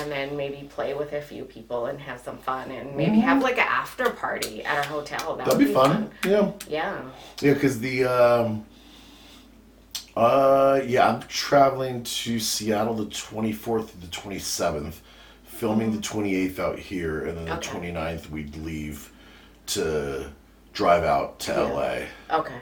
and 0.00 0.10
then 0.12 0.36
maybe 0.36 0.68
play 0.72 0.94
with 0.94 1.12
a 1.12 1.20
few 1.20 1.44
people 1.44 1.86
and 1.86 2.00
have 2.00 2.20
some 2.20 2.38
fun 2.38 2.70
and 2.70 2.96
maybe 2.96 3.18
have 3.18 3.42
like 3.42 3.58
an 3.58 3.66
after 3.68 4.10
party 4.10 4.64
at 4.64 4.76
our 4.78 4.84
hotel. 4.84 5.34
That 5.36 5.46
That'd 5.46 5.58
would 5.58 5.66
be 5.68 5.74
fun. 5.74 6.10
Yeah. 6.24 6.52
Yeah. 6.68 7.02
Yeah, 7.40 7.54
because 7.54 7.78
the 7.80 8.04
um, 8.04 8.64
uh, 10.16 10.80
yeah, 10.86 11.08
I'm 11.08 11.20
traveling 11.22 12.02
to 12.04 12.38
Seattle 12.38 12.94
the 12.94 13.06
24th 13.06 13.90
to 13.90 13.96
the 14.00 14.06
27th, 14.06 14.94
filming 15.44 15.92
the 15.92 15.98
28th 15.98 16.58
out 16.58 16.78
here, 16.78 17.24
and 17.26 17.36
then 17.38 17.44
the 17.46 17.56
Okay. 17.56 17.92
29th 17.92 18.30
we'd 18.30 18.56
leave 18.56 19.10
to 19.66 20.30
drive 20.72 21.04
out 21.04 21.38
to. 21.40 21.52
LA. 21.64 21.98
Okay. 22.38 22.54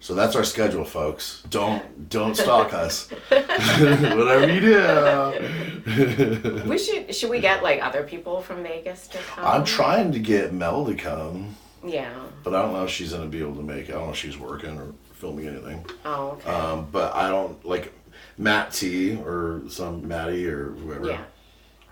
So 0.00 0.14
that's 0.14 0.36
our 0.36 0.44
schedule, 0.44 0.84
folks. 0.84 1.42
Don't 1.48 1.82
don't 2.10 2.36
stalk 2.36 2.74
us. 2.74 3.08
Whatever 3.30 4.52
you 4.52 4.60
do. 4.60 6.62
We 6.68 6.78
should 6.78 7.14
should 7.14 7.30
we 7.30 7.40
get 7.40 7.62
like 7.62 7.82
other 7.82 8.02
people 8.02 8.42
from 8.42 8.62
Vegas 8.62 9.08
to 9.08 9.18
come? 9.18 9.44
I'm 9.46 9.64
trying 9.64 10.12
to 10.12 10.18
get 10.18 10.52
Mel 10.52 10.84
to 10.86 10.94
come, 10.94 11.56
Yeah. 11.86 12.12
but 12.42 12.54
I 12.54 12.62
don't 12.62 12.72
know 12.72 12.84
if 12.84 12.90
she's 12.90 13.12
gonna 13.12 13.26
be 13.26 13.40
able 13.40 13.56
to 13.56 13.62
make 13.62 13.88
it. 13.88 13.90
I 13.90 13.94
don't 13.94 14.06
know 14.06 14.12
if 14.12 14.18
she's 14.18 14.38
working 14.38 14.76
or 14.78 14.92
filming 15.14 15.46
anything. 15.46 15.84
Oh, 16.04 16.32
okay. 16.32 16.50
Um, 16.50 16.88
but 16.92 17.14
I 17.14 17.28
don't 17.28 17.64
like 17.64 17.92
Matt 18.36 18.72
T 18.72 19.16
or 19.16 19.62
some 19.68 20.06
Maddie 20.06 20.46
or 20.46 20.70
whoever. 20.70 21.10
yeah. 21.10 21.24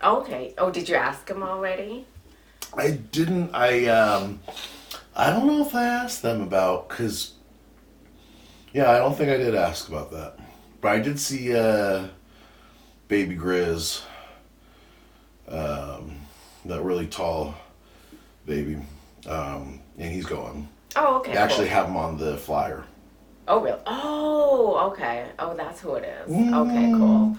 Okay. 0.03 0.53
Oh, 0.57 0.69
did 0.69 0.87
you 0.89 0.95
ask 0.95 1.29
him 1.29 1.43
already? 1.43 2.05
I 2.77 2.91
didn't. 2.91 3.51
I 3.53 3.85
um, 3.87 4.39
I 5.15 5.29
don't 5.29 5.47
know 5.47 5.65
if 5.65 5.73
I 5.73 5.85
asked 5.85 6.21
them 6.21 6.41
about 6.41 6.89
because. 6.89 7.33
Yeah, 8.73 8.89
I 8.89 8.97
don't 8.97 9.15
think 9.15 9.29
I 9.29 9.37
did 9.37 9.53
ask 9.53 9.87
about 9.87 10.11
that, 10.11 10.39
but 10.81 10.91
I 10.93 10.99
did 10.99 11.19
see 11.19 11.55
uh, 11.55 12.07
Baby 13.07 13.35
Grizz. 13.35 14.01
Um, 15.47 16.19
that 16.65 16.81
really 16.81 17.05
tall 17.05 17.53
baby, 18.45 18.77
um, 19.27 19.79
and 19.97 20.11
he's 20.11 20.25
going. 20.25 20.67
Oh, 20.95 21.17
okay. 21.17 21.33
They 21.33 21.37
actually 21.37 21.67
cool. 21.67 21.75
have 21.75 21.87
him 21.87 21.97
on 21.97 22.17
the 22.17 22.37
flyer. 22.37 22.85
Oh, 23.47 23.61
really? 23.61 23.79
Oh, 23.85 24.89
okay. 24.91 25.27
Oh, 25.39 25.53
that's 25.55 25.81
who 25.81 25.95
it 25.95 26.03
is. 26.05 26.31
Mm. 26.31 26.53
Okay, 26.67 26.91
cool. 26.97 27.37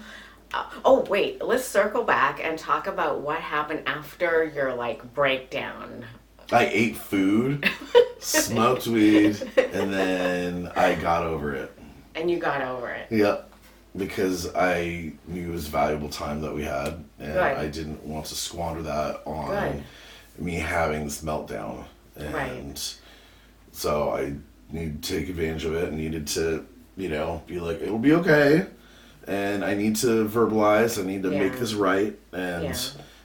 Uh, 0.53 0.69
oh, 0.85 1.01
wait. 1.09 1.41
Let's 1.43 1.65
circle 1.65 2.03
back 2.03 2.39
and 2.43 2.57
talk 2.57 2.87
about 2.87 3.21
what 3.21 3.39
happened 3.39 3.83
after 3.87 4.43
your 4.43 4.73
like 4.73 5.13
breakdown. 5.13 6.05
I 6.51 6.67
ate 6.67 6.95
food, 6.95 7.67
smoked 8.19 8.85
weed, 8.85 9.41
and 9.57 9.91
then 9.91 10.71
I 10.75 10.93
got 10.93 11.23
over 11.23 11.55
it. 11.55 11.75
And 12.13 12.29
you 12.29 12.37
got 12.37 12.61
over 12.61 12.89
it. 12.91 13.07
Yep. 13.09 13.49
Because 13.97 14.53
I 14.53 15.13
knew 15.27 15.49
it 15.49 15.51
was 15.51 15.67
valuable 15.67 16.09
time 16.09 16.41
that 16.41 16.53
we 16.53 16.63
had, 16.63 17.03
and 17.17 17.33
Good. 17.33 17.39
I 17.39 17.67
didn't 17.67 18.03
want 18.03 18.25
to 18.27 18.35
squander 18.35 18.83
that 18.83 19.21
on 19.25 19.49
Good. 19.49 19.83
me 20.37 20.55
having 20.55 21.05
this 21.05 21.21
meltdown. 21.23 21.85
And 22.15 22.33
Right. 22.33 22.95
so 23.71 24.11
I 24.11 24.33
needed 24.71 25.03
to 25.03 25.19
take 25.19 25.29
advantage 25.29 25.65
of 25.65 25.75
it 25.75 25.89
and 25.89 25.97
needed 25.97 26.27
to, 26.27 26.65
you 26.97 27.09
know, 27.09 27.41
be 27.47 27.59
like, 27.59 27.81
it'll 27.81 27.99
be 27.99 28.13
okay. 28.13 28.65
And 29.27 29.63
I 29.65 29.73
need 29.73 29.95
to 29.97 30.25
verbalize, 30.27 31.01
I 31.01 31.05
need 31.05 31.23
to 31.23 31.31
make 31.31 31.57
this 31.57 31.73
right. 31.73 32.17
And 32.31 32.65
Yeah. 32.65 32.73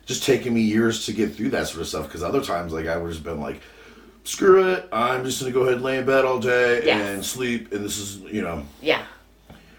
just 0.06 0.24
taking 0.24 0.54
me 0.54 0.60
years 0.62 1.06
to 1.06 1.12
get 1.12 1.34
through 1.34 1.50
that 1.50 1.68
sort 1.68 1.82
of 1.82 1.88
stuff. 1.88 2.06
Because 2.06 2.22
other 2.22 2.42
times, 2.42 2.72
like, 2.72 2.86
I 2.86 2.96
would 2.96 3.12
have 3.12 3.22
been 3.24 3.40
like, 3.40 3.60
screw 4.24 4.70
it, 4.72 4.88
I'm 4.92 5.24
just 5.24 5.40
going 5.40 5.52
to 5.52 5.58
go 5.58 5.62
ahead 5.64 5.74
and 5.76 5.82
lay 5.84 5.98
in 5.98 6.06
bed 6.06 6.24
all 6.24 6.38
day 6.38 6.82
Yes. 6.84 7.08
and 7.08 7.24
sleep. 7.24 7.72
And 7.72 7.84
this 7.84 7.98
is, 7.98 8.18
you 8.32 8.42
know, 8.42 8.62
Yeah. 8.82 9.02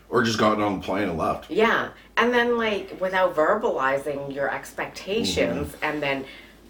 or 0.10 0.24
just 0.24 0.38
gotten 0.38 0.64
on 0.64 0.80
the 0.80 0.86
plane 0.86 1.10
and 1.10 1.18
left. 1.18 1.50
Yeah. 1.50 1.90
And 2.18 2.34
then, 2.34 2.58
like, 2.58 3.00
without 3.00 3.36
verbalizing 3.36 4.34
your 4.36 4.54
expectations 4.54 5.70
Mm-hmm. 5.72 5.84
and 5.86 6.04
then 6.04 6.26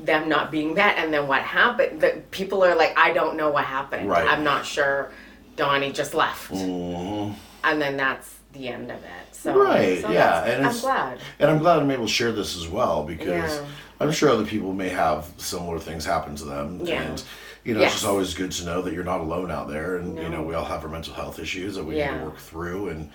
them 0.06 0.30
not 0.30 0.52
being 0.52 0.74
met, 0.74 0.98
and 0.98 1.14
then 1.14 1.28
what 1.28 1.42
happened, 1.42 2.02
the 2.02 2.22
people 2.32 2.64
are 2.64 2.76
like, 2.76 2.98
I 2.98 3.14
don't 3.14 3.38
know 3.38 3.50
what 3.50 3.66
happened. 3.66 4.10
Right. 4.10 4.28
I'm 4.28 4.44
not 4.44 4.66
sure. 4.66 5.12
Donnie 5.56 5.92
just 5.92 6.14
left. 6.14 6.52
Mhm. 6.52 7.36
And 7.64 7.82
then 7.82 7.98
that's 7.98 8.34
the 8.54 8.68
end 8.68 8.90
of 8.92 8.98
it. 8.98 9.10
So, 9.32 9.56
Right, 9.56 10.02
so 10.02 10.12
yeah, 10.12 10.44
and 10.46 10.66
I'm 10.66 10.80
glad. 10.80 11.20
And 11.40 11.50
I'm 11.52 11.60
glad 11.60 11.80
I'm 11.80 11.90
able 11.92 12.06
to 12.06 12.12
share 12.12 12.32
this 12.32 12.56
as 12.58 12.68
well 12.68 13.04
because 13.04 13.28
Yeah. 13.56 13.66
I'm 14.00 14.12
sure 14.12 14.30
other 14.30 14.46
people 14.46 14.74
may 14.74 14.90
have 14.90 15.26
similar 15.38 15.80
things 15.80 16.06
happen 16.06 16.36
to 16.38 16.46
them. 16.46 16.82
Yeah. 16.84 17.02
And, 17.02 17.24
you 17.64 17.74
know, 17.74 17.82
it's 17.82 17.94
just 17.94 18.06
always 18.06 18.34
good 18.34 18.52
to 18.54 18.66
know 18.66 18.82
that 18.82 18.94
you're 18.94 19.04
not 19.04 19.20
alone 19.22 19.52
out 19.52 19.68
there. 19.68 19.98
And, 19.98 20.18
you 20.18 20.30
know, 20.30 20.42
we 20.42 20.54
all 20.56 20.66
have 20.66 20.84
our 20.84 20.90
mental 20.90 21.14
health 21.14 21.38
issues 21.40 21.76
that 21.76 21.84
we 21.84 21.96
need 21.96 22.08
to 22.08 22.26
work 22.26 22.38
through 22.38 22.90
and 22.90 23.10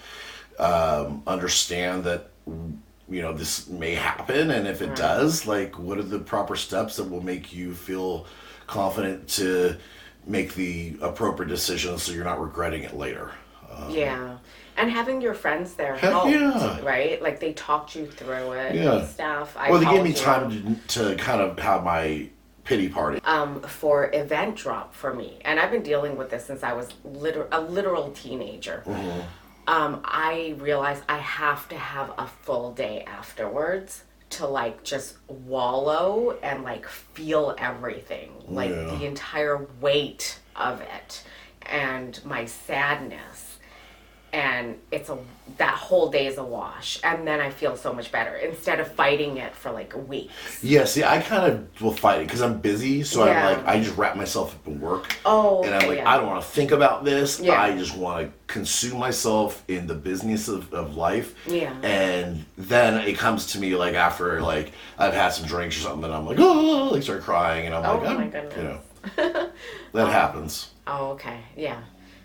um, 0.59 1.23
understand 1.27 2.05
that, 2.05 2.29
you 3.09 3.23
know, 3.23 3.33
this 3.33 3.69
may 3.69 3.95
happen. 3.95 4.51
And 4.51 4.67
if 4.67 4.83
it 4.83 4.89
Right. 4.89 4.97
does, 4.97 5.47
like, 5.47 5.79
what 5.79 5.99
are 5.99 6.03
the 6.03 6.19
proper 6.19 6.57
steps 6.57 6.97
that 6.97 7.05
will 7.11 7.23
make 7.23 7.53
you 7.53 7.75
feel 7.75 8.27
confident 8.67 9.29
to 9.29 9.77
make 10.27 10.55
the 10.55 10.97
appropriate 11.01 11.49
decisions 11.49 12.03
so 12.03 12.13
you're 12.13 12.25
not 12.25 12.41
regretting 12.41 12.83
it 12.83 12.97
later? 12.97 13.31
Um, 13.75 13.91
Yeah. 13.91 14.37
And 14.79 14.91
having 14.91 15.23
your 15.23 15.33
friends 15.35 15.73
there 15.75 15.97
helped, 15.97 16.31
yeah. 16.31 16.81
right? 16.85 17.23
Like 17.23 17.41
they 17.41 17.53
talked 17.55 17.95
you 17.97 18.07
through 18.07 18.53
it 18.53 18.75
Yeah. 18.75 18.97
and 18.99 19.09
stuff. 19.09 19.57
I 19.57 19.71
Well, 19.71 19.81
they 19.81 19.87
gave 19.87 20.03
me 20.03 20.11
you. 20.11 20.17
time 20.17 20.77
to, 20.89 21.15
to 21.17 21.17
kind 21.17 21.41
of 21.41 21.59
have 21.61 21.83
my 21.85 22.29
pity 22.65 22.89
party. 22.89 23.21
um, 23.25 23.61
for 23.63 24.11
event 24.13 24.57
drop 24.57 24.93
for 24.93 25.15
me, 25.15 25.39
and 25.45 25.59
I've 25.61 25.71
been 25.71 25.85
dealing 25.85 26.17
with 26.17 26.31
this 26.31 26.45
since 26.45 26.63
I 26.65 26.73
was 26.73 26.89
liter- 27.05 27.47
a 27.53 27.61
literal 27.61 28.11
teenager. 28.11 28.83
Mm-hmm. 28.85 29.21
Um, 29.69 30.01
I 30.05 30.55
realized 30.59 31.03
I 31.09 31.19
have 31.19 31.69
to 31.71 31.77
have 31.77 32.13
a 32.19 32.27
full 32.27 32.73
day 32.73 33.03
afterwards 33.07 34.05
to 34.31 34.47
like 34.47 34.83
just 34.85 35.17
wallow 35.29 36.37
and 36.43 36.63
like 36.65 36.87
feel 36.87 37.55
everything, 37.59 38.33
like 38.49 38.71
Yeah. 38.71 38.85
the 38.97 39.05
entire 39.05 39.67
weight 39.81 40.39
of 40.55 40.81
it, 40.81 41.23
and 41.63 42.25
my 42.25 42.45
sadness. 42.45 43.46
And 44.33 44.77
it's 44.91 45.09
a 45.09 45.17
that 45.59 45.75
whole 45.75 46.11
day 46.11 46.27
is 46.27 46.37
a 46.37 46.45
wash, 46.45 46.99
and 47.03 47.27
then 47.27 47.41
I 47.41 47.49
feel 47.49 47.77
so 47.77 47.93
much 47.93 48.13
better 48.13 48.35
instead 48.37 48.81
of 48.81 48.93
fighting 48.93 49.39
it 49.39 49.55
for 49.55 49.71
like 49.71 49.95
a 49.95 49.99
week. 49.99 50.29
Yeah, 50.61 50.85
see, 50.85 51.05
I 51.05 51.21
kind 51.23 51.51
of 51.51 51.81
will 51.81 51.93
fight 51.93 52.21
it 52.21 52.27
because 52.27 52.43
I'm 52.43 52.59
busy, 52.61 53.03
so 53.05 53.25
Yeah. 53.25 53.49
I'm 53.49 53.57
like, 53.59 53.67
I 53.67 53.81
just 53.81 53.97
wrap 53.97 54.17
myself 54.17 54.55
up 54.55 54.67
in 54.67 54.81
work. 54.81 55.17
Oh, 55.25 55.63
and 55.63 55.75
I'm 55.75 55.89
like, 55.89 55.99
yeah. 55.99 56.11
I 56.11 56.17
don't 56.19 56.27
want 56.27 56.43
to 56.43 56.49
think 56.51 56.73
about 56.73 57.05
this. 57.05 57.41
Yeah. 57.41 57.61
I 57.61 57.77
just 57.79 57.97
want 57.97 58.27
to 58.27 58.33
consume 58.53 58.99
myself 58.99 59.63
in 59.69 59.87
the 59.87 59.95
business 59.95 60.49
of, 60.49 60.71
of 60.75 60.97
life. 60.97 61.35
Yeah. 61.47 61.73
And 61.83 62.45
then 62.59 63.07
it 63.07 63.17
comes 63.17 63.47
to 63.53 63.59
me 63.61 63.75
like 63.77 63.95
after 63.95 64.43
like 64.43 64.73
I've 64.99 65.15
had 65.15 65.31
some 65.31 65.47
drinks 65.47 65.79
or 65.79 65.83
something, 65.83 66.05
and 66.05 66.13
I'm 66.13 66.27
like, 66.27 66.39
oh, 66.41 66.91
like 66.93 67.03
start 67.05 67.23
crying, 67.23 67.67
and 67.67 67.75
I'm 67.75 67.83
like, 67.83 68.11
Oh 68.11 68.15
my 68.19 68.27
goodness. 68.27 68.57
you 69.17 69.23
know, 69.33 69.51
that 69.93 70.09
happens. 70.13 70.73
Oh, 70.89 71.11
okay, 71.13 71.41
yeah, 71.57 71.81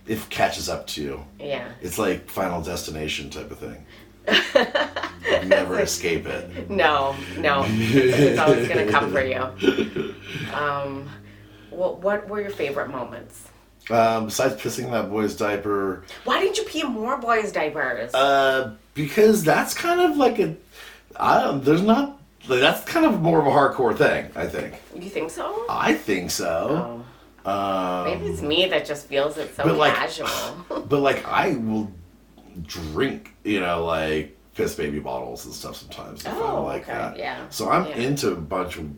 It 0.08 0.20
catches 0.30 0.68
up 0.70 0.88
to 0.88 1.02
you. 1.02 1.24
yeah. 1.40 1.70
It's 1.82 1.98
like 1.98 2.30
Final 2.30 2.62
Destination 2.62 3.30
type 3.30 3.52
of 3.52 3.60
thing. 3.60 3.86
Never 5.48 5.80
escape 5.80 6.26
it. 6.26 6.70
No, 6.70 7.16
no. 7.38 7.66
It's 7.68 8.40
always 8.40 8.68
going 8.68 8.86
to 8.86 8.92
come 8.92 9.12
for 9.12 9.22
you. 9.24 10.16
Um, 10.54 11.10
what, 11.70 12.00
what 12.00 12.28
were 12.28 12.42
your 12.42 12.50
favorite 12.50 12.90
moments? 12.90 13.48
Um, 13.90 14.26
besides 14.26 14.56
pissing 14.62 14.92
that 14.92 15.10
boy's 15.10 15.36
diaper, 15.36 16.04
Why 16.26 16.40
didn't 16.42 16.58
you 16.58 16.64
pee 16.64 16.82
in 16.82 16.88
more 16.92 17.18
boys' 17.18 17.52
diapers? 17.52 18.14
uh, 18.14 18.76
because 18.94 19.44
that's 19.44 19.74
kind 19.74 20.02
of 20.02 20.18
like 20.18 20.40
a, 20.40 20.56
I 21.18 21.42
don't. 21.42 21.64
There's 21.64 21.82
not. 21.82 22.20
Like, 22.48 22.60
that's 22.60 22.84
kind 22.86 23.06
of 23.06 23.22
more 23.22 23.40
of 23.40 23.46
a 23.48 23.50
hardcore 23.50 23.96
thing. 23.98 24.30
I 24.36 24.46
think. 24.48 24.76
you 24.96 25.10
think 25.10 25.30
so? 25.32 25.66
I 25.70 25.94
think 25.94 26.32
so. 26.32 26.68
Oh, 27.02 27.06
Um, 27.46 28.04
maybe 28.06 28.26
it's 28.28 28.42
me 28.42 28.68
that 28.68 28.86
just 28.86 29.08
feels 29.08 29.38
it 29.38 29.56
so 29.56 29.64
But, 29.64 29.76
like- 29.78 29.96
casual. 29.96 30.28
But 30.88 31.00
like 31.02 31.26
I 31.28 31.56
will 31.56 31.92
drink, 32.64 33.34
you 33.44 33.60
know, 33.60 33.86
like 33.86 34.38
piss 34.56 34.76
baby 34.76 35.00
bottles 35.00 35.46
and 35.46 35.54
stuff 35.54 35.78
sometimes 35.78 36.26
if 36.26 36.34
Oh, 36.34 36.58
I'm 36.58 36.64
like 36.66 36.84
okay, 36.84 36.92
that. 36.94 37.18
yeah, 37.18 37.48
So 37.50 37.70
I'm 37.70 37.86
yeah. 37.88 37.96
into 37.98 38.32
a 38.32 38.36
bunch 38.36 38.78
of 38.78 38.90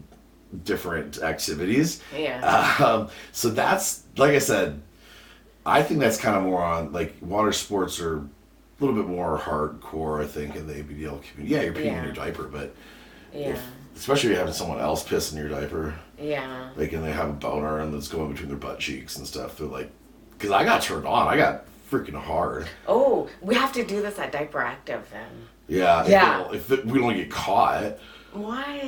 different 0.64 1.20
activities. 1.20 2.02
yeah. 2.18 2.76
Um, 2.84 3.10
so 3.32 3.50
that's 3.50 4.04
like 4.18 4.32
I 4.32 4.40
said, 4.40 4.82
I 5.66 5.82
think 5.84 6.00
that's 6.00 6.18
kind 6.18 6.36
of 6.36 6.44
more 6.44 6.62
on 6.64 6.92
like 6.92 7.16
water 7.22 7.52
sports 7.52 8.00
are 8.00 8.18
a 8.18 8.28
little 8.80 8.96
bit 8.96 9.08
more 9.08 9.38
hardcore. 9.40 10.22
I 10.24 10.28
think 10.28 10.56
in 10.56 10.68
the 10.68 10.74
ABDL 10.74 11.22
community. 11.24 11.56
Yeah, 11.56 11.62
you're 11.62 11.74
peeing 11.74 11.98
in 11.98 12.04
your 12.04 12.14
diaper, 12.14 12.44
but 12.44 12.76
yeah. 13.34 13.50
if, 13.50 13.62
especially 13.96 14.30
if 14.30 14.34
you're 14.34 14.40
having 14.40 14.54
someone 14.54 14.80
else 14.80 15.04
piss 15.04 15.32
in 15.32 15.38
your 15.38 15.48
diaper, 15.50 15.94
Yeah. 16.24 16.70
like 16.76 16.94
and 16.94 17.04
they 17.04 17.12
have 17.12 17.30
a 17.30 17.34
boner 17.34 17.80
and 17.80 17.94
it's 17.94 18.08
going 18.08 18.32
between 18.32 18.50
their 18.50 18.58
butt 18.58 18.80
cheeks 18.80 19.18
and 19.18 19.28
stuff. 19.28 19.58
They're 19.58 19.68
like, 19.68 19.90
because 20.32 20.52
I 20.52 20.64
got 20.64 20.82
turned 20.82 21.06
on. 21.06 21.28
I 21.28 21.38
got 21.38 21.66
freaking 21.92 22.16
hard. 22.16 22.68
Oh, 22.88 23.30
we 23.42 23.56
have 23.56 23.72
to 23.74 23.84
do 23.86 24.02
this 24.02 24.18
at 24.20 24.32
Diaper 24.32 24.62
Active 24.62 25.08
then. 25.12 25.30
Yeah. 25.68 26.06
Yeah. 26.08 26.46
If, 26.52 26.54
it- 26.54 26.56
if 26.56 26.72
it- 26.80 26.86
we 26.86 27.00
don't 27.00 27.14
get 27.16 27.30
caught, 27.30 27.98
Why? 28.34 28.80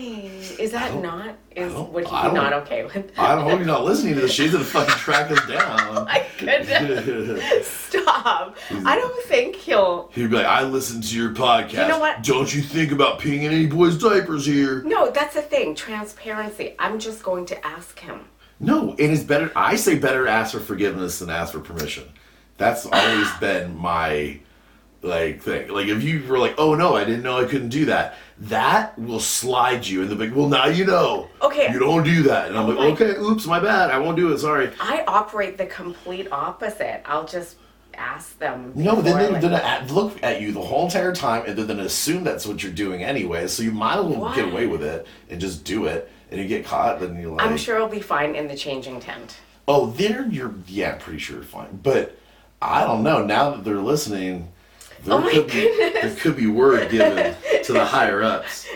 Is 0.60 0.72
that 0.72 0.92
don't- 1.02 1.36
Is 1.56 1.72
don't- 1.74 1.92
would 1.94 2.06
he 2.08 2.12
I 2.16 2.22
be 2.24 2.26
don't- 2.28 2.36
not 2.36 2.54
okay 2.54 2.84
with? 2.84 3.12
I 3.18 3.36
don't 3.36 3.44
hope 3.44 3.58
you're 3.60 3.68
not 3.68 3.84
listening 3.84 4.16
to 4.16 4.22
this. 4.22 4.32
She's 4.34 4.52
gonna 4.52 4.64
fucking 4.64 4.96
track 4.96 5.32
us 5.32 5.46
down. 5.48 5.80
Oh 5.98 6.06
my 6.06 6.26
goodness! 6.40 7.68
Stop! 7.68 8.58
I 8.86 8.96
don't 8.96 9.24
think 9.26 9.56
he'll. 9.56 10.10
He'd 10.14 10.30
be 10.30 10.36
like, 10.38 10.46
I 10.46 10.64
listened 10.64 11.04
to 11.06 11.16
your 11.18 11.32
podcast. 11.32 11.74
You 11.84 11.88
know 11.88 12.00
what? 12.00 12.24
Don't 12.24 12.54
you 12.54 12.62
think 12.62 12.92
about 12.92 13.20
peeing 13.20 13.44
in 13.44 13.52
any 13.54 13.66
boys' 13.68 13.98
diapers 13.98 14.46
here? 14.46 14.82
No, 14.84 15.10
that's 15.12 15.36
the 15.36 15.42
thing. 15.42 15.76
Transparency. 15.76 16.76
I'm 16.80 17.00
just 17.00 17.24
going 17.24 17.46
to 17.48 17.66
ask 17.66 17.98
him. 18.00 18.22
No, 18.60 18.94
it 18.98 19.10
is 19.12 19.24
better. 19.24 19.52
I 19.56 19.76
say 19.76 19.98
better 19.98 20.28
ask 20.28 20.54
for 20.54 20.60
forgiveness 20.60 21.20
than 21.20 21.30
ask 21.30 21.54
for 21.54 21.60
permission. 21.60 22.06
That's 22.58 22.86
always 22.86 23.30
been 23.40 23.76
my 23.78 24.40
like 25.06 25.42
thing. 25.42 25.70
Like 25.70 25.88
if 25.88 26.04
you 26.04 26.24
were 26.28 26.40
like, 26.40 26.56
oh 26.58 26.76
no, 26.76 26.96
I 26.96 27.04
didn't 27.06 27.24
know 27.24 27.38
I 27.40 27.46
couldn't 27.46 27.70
do 27.70 27.86
that. 27.86 28.16
That 28.40 28.98
will 29.00 29.20
slide 29.20 29.86
you 29.86 30.02
in 30.02 30.10
the 30.10 30.16
big. 30.16 30.34
Well, 30.34 30.50
now 30.50 30.66
you 30.68 30.86
know. 30.86 31.30
Okay. 31.42 31.72
You 31.72 31.80
don't 31.80 32.04
do 32.04 32.24
that, 32.24 32.50
and 32.50 32.58
I'm 32.58 32.66
Oh 32.66 32.74
like, 32.74 33.00
okay, 33.02 33.18
oops, 33.20 33.46
my 33.46 33.60
bad. 33.60 33.92
I 33.92 33.98
won't 33.98 34.18
do 34.18 34.34
it. 34.34 34.40
Sorry. 34.40 34.72
I 34.80 35.04
operate 35.08 35.58
the 35.58 35.68
complete 35.68 36.28
opposite. 36.32 37.02
I'll 37.06 37.26
just 37.26 37.56
ask 37.94 38.38
them. 38.40 38.74
No, 38.76 38.96
then 39.02 39.18
they're 39.18 39.32
like- 39.32 39.42
gonna 39.42 39.86
look 39.94 40.22
at 40.22 40.42
you 40.42 40.52
the 40.52 40.62
whole 40.62 40.86
entire 40.86 41.14
time, 41.16 41.46
and 41.48 41.56
gonna 41.68 41.84
assume 41.84 42.24
that's 42.26 42.46
what 42.46 42.62
you're 42.62 42.74
doing 42.74 43.04
anyway. 43.04 43.48
So 43.48 43.64
you 43.64 43.72
might 43.72 44.00
as 44.00 44.06
well 44.06 44.36
get 44.36 44.52
away 44.52 44.68
with 44.68 44.84
it 44.84 45.08
and 45.30 45.40
just 45.40 45.64
do 45.64 45.86
it. 45.86 46.12
And 46.32 46.42
you 46.42 46.48
get 46.48 46.66
caught, 46.66 47.00
then 47.00 47.18
you're 47.22 47.32
like, 47.32 47.46
I'm 47.46 47.56
sure 47.56 47.80
I'll 47.80 47.88
be 47.88 48.02
fine 48.02 48.36
in 48.36 48.48
the 48.48 48.56
changing 48.56 49.00
tent. 49.00 49.38
oh, 49.68 49.88
there 49.92 50.26
you're, 50.28 50.54
yeah, 50.68 50.96
pretty 50.96 51.20
sure 51.20 51.38
you're 51.38 51.46
fine. 51.46 51.80
But 51.82 52.18
I 52.62 52.84
don't 52.84 53.04
know. 53.04 53.24
Now 53.24 53.52
that 53.52 53.64
they're 53.64 53.78
listening, 53.78 54.52
there 55.06 55.14
Oh 55.16 55.20
my 55.20 55.32
could 55.32 55.48
be 55.48 55.54
goodness. 55.54 56.04
there 56.04 56.16
could 56.22 56.36
be 56.38 56.48
word 56.48 56.90
given 56.92 57.36
to 57.64 57.74
the 57.74 57.86
higher 57.96 58.22
ups. 58.24 58.68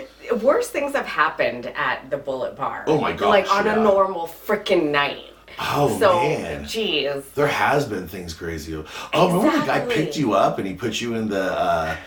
Worse 0.41 0.69
things 0.69 0.93
have 0.95 1.05
happened 1.07 1.65
at 1.75 2.09
the 2.09 2.17
Bullet 2.17 2.55
Bar. 2.55 2.83
Oh 2.87 2.99
my 3.01 3.13
gosh, 3.13 3.29
Like 3.29 3.51
on 3.53 3.65
yeah. 3.65 3.79
a 3.79 3.83
normal 3.83 4.27
freaking 4.27 4.91
night. 4.91 5.25
Oh 5.59 5.97
so, 5.99 6.13
man. 6.21 6.63
jeez. 6.63 7.33
There 7.33 7.47
has 7.47 7.85
been 7.85 8.07
things 8.07 8.33
crazy. 8.33 8.81
Oh, 9.13 9.27
remember 9.37 9.59
the 9.59 9.65
guy 9.65 9.79
picked 9.87 10.15
you 10.15 10.33
up 10.33 10.57
and 10.59 10.65
he 10.67 10.73
put 10.73 11.01
you 11.01 11.15
in 11.15 11.27
the 11.27 11.51
uh 11.51 11.97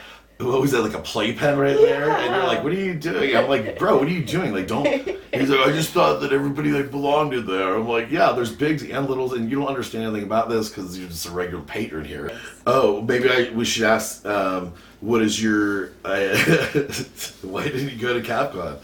what 0.45 0.61
was 0.61 0.73
that 0.73 0.83
like 0.83 0.95
a 0.95 1.01
playpen 1.01 1.59
right 1.59 1.77
there? 1.77 2.11
And 2.11 2.35
you're 2.35 2.45
like, 2.45 2.63
what 2.63 2.73
are 2.73 2.77
you 2.77 2.95
doing? 2.95 3.37
I'm 3.37 3.49
like, 3.49 3.79
bro, 3.79 3.99
what 3.99 4.07
are 4.07 4.11
you 4.11 4.25
doing? 4.25 4.53
Like, 4.53 4.67
don't. 4.67 4.87
He's 5.33 5.49
like, 5.49 5.67
I 5.67 5.73
just 5.73 5.91
thought 5.91 6.21
that 6.21 6.33
everybody 6.33 6.71
like 6.71 6.91
belonged 6.91 7.35
in 7.35 7.47
there. 7.47 7.75
I'm 7.75 7.89
like, 7.89 8.11
yeah, 8.11 8.33
there's 8.33 8.53
bigs 8.53 8.83
and 8.83 9.09
littles, 9.09 9.33
and 9.33 9.51
you 9.51 9.59
don't 9.59 9.69
understand 9.69 10.05
anything 10.05 10.25
about 10.25 10.49
this 10.49 10.69
because 10.69 10.99
you're 10.99 11.09
just 11.09 11.27
a 11.27 11.31
regular 11.31 11.65
patron 11.65 12.05
here. 12.05 12.39
Oh, 12.67 13.03
maybe 13.03 13.31
I 13.31 13.51
we 13.51 13.65
should 13.65 13.85
ask. 13.85 14.25
Um, 14.27 14.75
what 15.01 15.23
is 15.23 15.43
your? 15.43 15.91
Uh, 16.05 16.37
why 17.43 17.65
didn't 17.65 17.91
you 17.91 17.99
go 17.99 18.15
to 18.15 18.21
CapCon? 18.21 18.79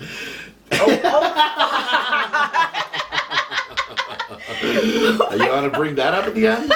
Are 0.73 0.89
you 5.37 5.49
want 5.49 5.65
to 5.65 5.79
bring 5.79 5.95
that 5.95 6.15
up 6.15 6.27
at 6.27 6.35
the 6.35 6.47
end? 6.47 6.73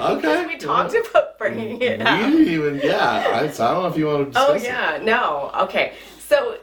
I 0.00 0.08
think 0.14 0.24
Okay. 0.24 0.46
we 0.46 0.56
talked 0.56 0.94
about 0.94 1.38
bringing 1.38 1.80
it 1.82 1.98
We 1.98 2.04
up. 2.04 2.18
didn't 2.18 2.48
even. 2.48 2.80
Yeah, 2.82 3.30
I, 3.34 3.48
so 3.48 3.66
I 3.66 3.72
don't 3.74 3.82
know 3.84 3.88
if 3.88 3.96
you 3.96 4.06
want 4.06 4.32
to 4.32 4.40
Oh 4.40 4.52
discuss 4.54 4.62
it. 4.62 4.66
yeah, 4.66 4.98
no. 5.02 5.50
Okay. 5.64 5.92
So 6.18 6.56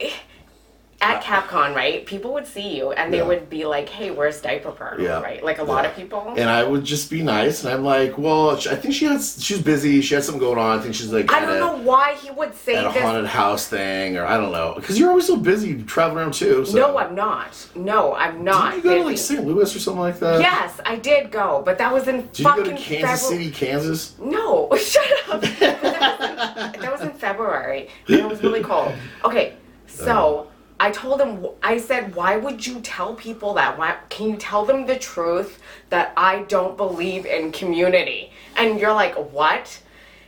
at 1.02 1.22
CapCon, 1.22 1.74
right, 1.74 2.06
people 2.06 2.32
would 2.32 2.46
see 2.46 2.76
you 2.76 2.92
and 2.92 3.12
they 3.12 3.18
Yeah. 3.18 3.24
would 3.24 3.50
be 3.50 3.66
like, 3.66 3.88
"Hey, 3.88 4.10
where's 4.10 4.40
Diaper 4.40 4.72
Perv?" 4.72 4.98
Yeah. 4.98 5.20
Right? 5.20 5.44
Like 5.44 5.58
a 5.58 5.62
lot 5.62 5.84
of 5.84 5.94
people. 5.94 6.32
And 6.36 6.48
I 6.48 6.64
would 6.64 6.84
just 6.84 7.10
be 7.10 7.22
nice, 7.22 7.64
and 7.64 7.72
I'm 7.72 7.84
like, 7.84 8.16
well, 8.16 8.52
I 8.52 8.76
think 8.76 8.94
she 8.94 9.04
has, 9.04 9.36
she's 9.42 9.60
busy. 9.60 10.00
She 10.00 10.14
has 10.14 10.24
something 10.24 10.40
going 10.40 10.58
on. 10.58 10.78
I 10.78 10.82
think 10.82 10.94
she's 10.94 11.12
like 11.12 11.30
I 11.30 11.40
don't 11.40 11.56
a, 11.56 11.60
know 11.60 11.76
why 11.76 12.14
he 12.14 12.30
would 12.30 12.54
say 12.54 12.76
at 12.76 12.86
a 12.86 12.90
haunted 12.90 13.26
house 13.26 13.66
thing, 13.66 14.16
or 14.16 14.24
I 14.24 14.38
don't 14.38 14.52
know, 14.52 14.72
because 14.76 14.98
you're 14.98 15.10
always 15.10 15.26
so 15.26 15.36
busy 15.36 15.82
traveling 15.82 16.18
around 16.18 16.34
too. 16.34 16.64
So. 16.64 16.76
No, 16.78 16.96
I'm 16.96 17.14
not. 17.14 17.66
No, 17.74 18.14
I'm 18.14 18.42
not. 18.42 18.72
Didn't 18.72 18.84
you 18.84 18.90
go 18.90 19.02
to 19.02 19.04
like. 19.08 19.18
St. 19.18 19.44
Louis 19.44 19.74
or 19.76 19.78
something 19.78 20.00
like 20.00 20.18
that? 20.20 20.40
Yes, 20.40 20.80
I 20.86 20.96
did 20.96 21.30
go, 21.30 21.62
but 21.64 21.76
that 21.78 21.92
was 21.92 22.08
in 22.08 22.22
Did 22.28 22.38
you 22.38 22.44
go 22.44 22.64
to 22.64 22.74
Kansas 22.74 23.26
Febru- 23.26 23.28
City, 23.28 23.50
Kansas? 23.50 24.18
No, 24.18 24.70
shut 24.78 25.04
up. 25.28 25.40
that, 25.42 25.82
was 25.82 26.74
in, 26.74 26.80
that 26.80 26.92
was 26.92 27.00
in 27.02 27.10
February, 27.10 27.88
and 28.08 28.16
it 28.16 28.26
was 28.28 28.42
really 28.42 28.62
cold. 28.62 28.92
Okay, 29.24 29.54
so 29.86 30.38
uh-huh. 30.40 30.50
I 30.78 30.90
told 30.90 31.20
him, 31.20 31.46
I 31.62 31.78
said, 31.78 32.14
why 32.14 32.36
would 32.36 32.66
you 32.66 32.80
tell 32.80 33.14
people 33.14 33.54
that? 33.54 33.78
Why 33.78 33.96
can 34.10 34.28
you 34.30 34.36
tell 34.36 34.64
them 34.66 34.86
the 34.86 34.96
truth 34.96 35.60
that 35.90 36.12
I 36.16 36.42
don't 36.42 36.76
believe 36.76 37.24
in 37.24 37.50
community? 37.52 38.30
And 38.56 38.78
you're 38.78 38.92
like, 38.92 39.14
what? 39.32 39.80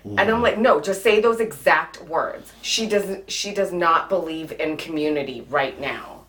And 0.05 0.21
I'm 0.21 0.41
like, 0.41 0.57
no, 0.57 0.81
just 0.81 1.03
say 1.03 1.21
those 1.21 1.39
exact 1.39 2.03
words. 2.05 2.51
She 2.63 2.87
doesn't. 2.89 3.31
She 3.31 3.53
does 3.53 3.73
not 3.73 4.09
believe 4.09 4.53
in 4.53 4.79
community 4.79 5.45
right 5.51 5.79
now. 5.79 6.25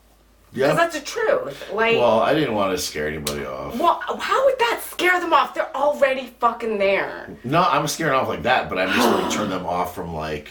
Yeah. 0.52 0.74
That's 0.74 1.00
the 1.00 1.06
truth. 1.06 1.72
Like, 1.72 1.96
Well, 1.96 2.20
I 2.20 2.34
didn't 2.34 2.56
want 2.56 2.72
to 2.72 2.78
scare 2.78 3.08
anybody 3.08 3.46
off. 3.46 3.80
well, 3.80 4.02
how 4.20 4.44
would 4.46 4.60
that 4.60 4.82
scare 4.84 5.20
them 5.22 5.32
off? 5.32 5.54
They're 5.54 5.74
already 5.78 6.26
fucking 6.40 6.78
there. 6.78 7.30
No, 7.46 7.62
I'm 7.62 7.88
scaring 7.88 8.14
off 8.16 8.28
like 8.28 8.44
that, 8.44 8.68
but 8.68 8.80
I'm 8.80 8.90
just 8.94 9.10
going 9.10 9.30
to 9.30 9.38
turn 9.38 9.50
them 9.50 9.66
off 9.66 9.96
from 9.96 10.14
like, 10.14 10.50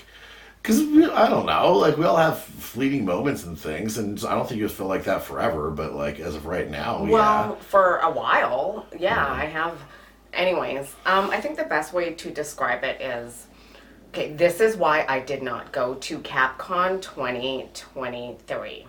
because 0.68 0.82
I 1.12 1.30
don't 1.30 1.46
know, 1.46 1.72
like 1.78 1.96
we 1.96 2.04
all 2.04 2.16
have 2.16 2.42
fleeting 2.42 3.06
moments 3.06 3.44
and 3.44 3.58
things, 3.58 3.96
and 3.96 4.22
I 4.24 4.34
don't 4.34 4.46
think 4.46 4.60
you'll 4.60 4.68
feel 4.68 4.86
like 4.86 5.04
that 5.04 5.22
forever. 5.22 5.70
But 5.70 5.94
like 5.94 6.20
as 6.20 6.34
of 6.34 6.44
right 6.44 6.70
now, 6.70 7.04
Well, 7.04 7.56
for 7.56 7.96
a 7.98 8.10
while, 8.10 8.86
yeah, 8.98 9.26
I 9.26 9.46
have. 9.46 9.80
Anyways, 10.34 10.94
um, 11.06 11.30
I 11.30 11.40
think 11.40 11.56
the 11.56 11.64
best 11.64 11.94
way 11.94 12.12
to 12.12 12.30
describe 12.30 12.84
it 12.84 13.00
is 13.00 13.46
okay, 14.10 14.32
this 14.32 14.60
is 14.60 14.76
why 14.76 15.06
I 15.08 15.20
did 15.20 15.42
not 15.42 15.72
go 15.72 15.94
to 15.94 16.18
CapCon 16.18 17.00
2023. 17.00 18.86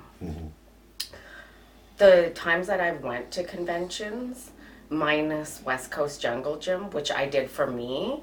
The 1.97 2.31
times 2.35 2.67
that 2.67 2.81
I 2.81 2.91
went 2.91 3.31
to 3.31 3.43
conventions, 3.45 4.51
minus 4.89 5.61
West 5.63 5.91
Coast 5.91 6.21
Jungle 6.21 6.57
Gym, 6.57 6.89
which 6.91 7.09
I 7.09 7.25
did 7.25 7.49
for 7.49 7.67
me, 7.67 8.21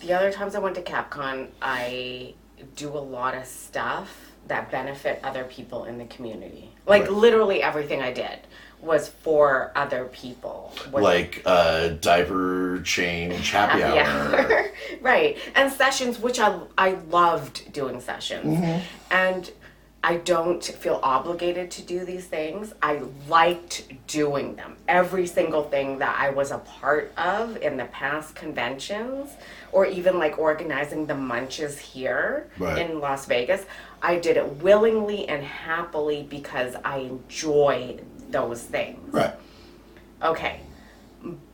the 0.00 0.12
other 0.12 0.32
times 0.32 0.56
I 0.56 0.58
went 0.58 0.74
to 0.74 0.82
CapCon, 0.82 1.48
I 1.62 2.34
do 2.76 2.88
a 2.88 2.98
lot 2.98 3.34
of 3.34 3.46
stuff 3.46 4.32
that 4.46 4.70
benefit 4.70 5.20
other 5.22 5.44
people 5.44 5.84
in 5.84 5.98
the 5.98 6.06
community. 6.06 6.70
Like 6.86 7.02
Right. 7.02 7.12
literally 7.12 7.62
everything 7.62 8.00
I 8.02 8.12
did 8.12 8.38
was 8.80 9.08
for 9.08 9.72
other 9.74 10.04
people. 10.06 10.72
Was- 10.92 11.02
like 11.02 11.42
uh, 11.44 11.88
diaper 11.88 12.80
change 12.84 13.50
happy 13.58 13.82
hour. 13.82 13.98
hour. 14.00 14.70
right. 15.00 15.36
And 15.54 15.70
sessions, 15.72 16.18
which 16.18 16.38
I, 16.38 16.58
I 16.78 16.90
loved 17.10 17.72
doing 17.72 18.00
sessions. 18.00 18.82
And 19.10 19.50
I 20.02 20.16
don't 20.18 20.62
feel 20.64 21.00
obligated 21.02 21.72
to 21.72 21.82
do 21.82 22.04
these 22.04 22.24
things. 22.26 22.72
I 22.80 23.02
liked 23.26 23.84
doing 24.06 24.54
them. 24.54 24.76
Every 24.86 25.26
single 25.26 25.64
thing 25.64 25.98
that 25.98 26.16
I 26.18 26.30
was 26.30 26.52
a 26.52 26.58
part 26.58 27.12
of 27.16 27.56
in 27.56 27.76
the 27.76 27.86
past 27.86 28.36
conventions, 28.36 29.30
or 29.72 29.86
even 29.86 30.18
like 30.18 30.38
organizing 30.38 31.06
the 31.06 31.16
munches 31.16 31.78
here 31.78 32.46
Right. 32.58 32.78
in 32.78 33.00
Las 33.00 33.26
Vegas, 33.26 33.66
I 34.00 34.18
did 34.18 34.36
it 34.36 34.62
willingly 34.62 35.28
and 35.28 35.42
happily 35.42 36.22
because 36.22 36.76
I 36.84 36.98
enjoy 36.98 37.98
those 38.30 38.62
things. 38.62 39.12
Right. 39.12 39.34
Okay. 40.22 40.60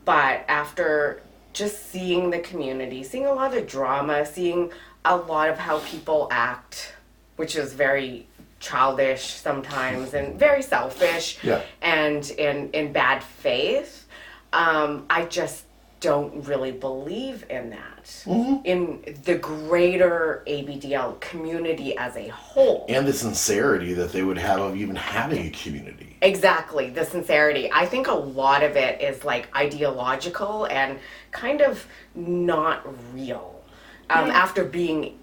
But 0.05 0.45
after 0.49 1.23
just 1.55 1.91
seeing 1.91 2.29
the 2.29 2.41
community, 2.41 3.05
seeing 3.05 3.25
a 3.25 3.33
lot 3.33 3.57
of 3.57 3.67
drama, 3.67 4.27
seeing 4.27 4.71
a 5.03 5.17
lot 5.17 5.49
of 5.49 5.57
how 5.59 5.79
people 5.79 6.29
act 6.31 6.95
which 7.37 7.57
is 7.57 7.73
very 7.73 8.27
childish 8.65 9.25
sometimes 9.35 10.15
and 10.15 10.39
very 10.39 10.63
selfish 10.63 11.39
Yeah. 11.43 11.61
and 11.83 12.29
in 12.31 12.71
in 12.73 12.93
bad 12.93 13.23
faith. 13.23 14.07
Um, 14.53 15.05
I 15.11 15.25
just 15.27 15.65
don't 16.01 16.47
really 16.47 16.71
believe 16.73 17.45
in 17.49 17.71
that. 17.71 18.25
In 18.27 19.03
the 19.25 19.37
greater 19.37 20.43
ABDL 20.47 21.19
community 21.21 21.97
as 21.97 22.15
a 22.17 22.29
whole. 22.29 22.85
And 22.91 23.07
the 23.07 23.13
sincerity 23.13 23.95
that 23.95 24.13
they 24.13 24.23
would 24.23 24.37
have 24.37 24.61
of 24.61 24.77
even 24.77 24.97
having 24.97 25.47
a 25.47 25.51
community. 25.51 26.17
Exactly, 26.21 26.91
the 26.91 27.05
sincerity. 27.05 27.71
I 27.73 27.87
think 27.87 28.07
a 28.09 28.15
lot 28.15 28.63
of 28.63 28.77
it 28.77 29.01
is 29.01 29.25
like 29.25 29.49
ideological 29.57 30.67
and 30.67 30.99
kind 31.31 31.61
of 31.63 31.87
not 32.15 32.87
real. 33.15 33.63
Um, 34.11 34.31
After 34.31 34.65
being 34.65 35.19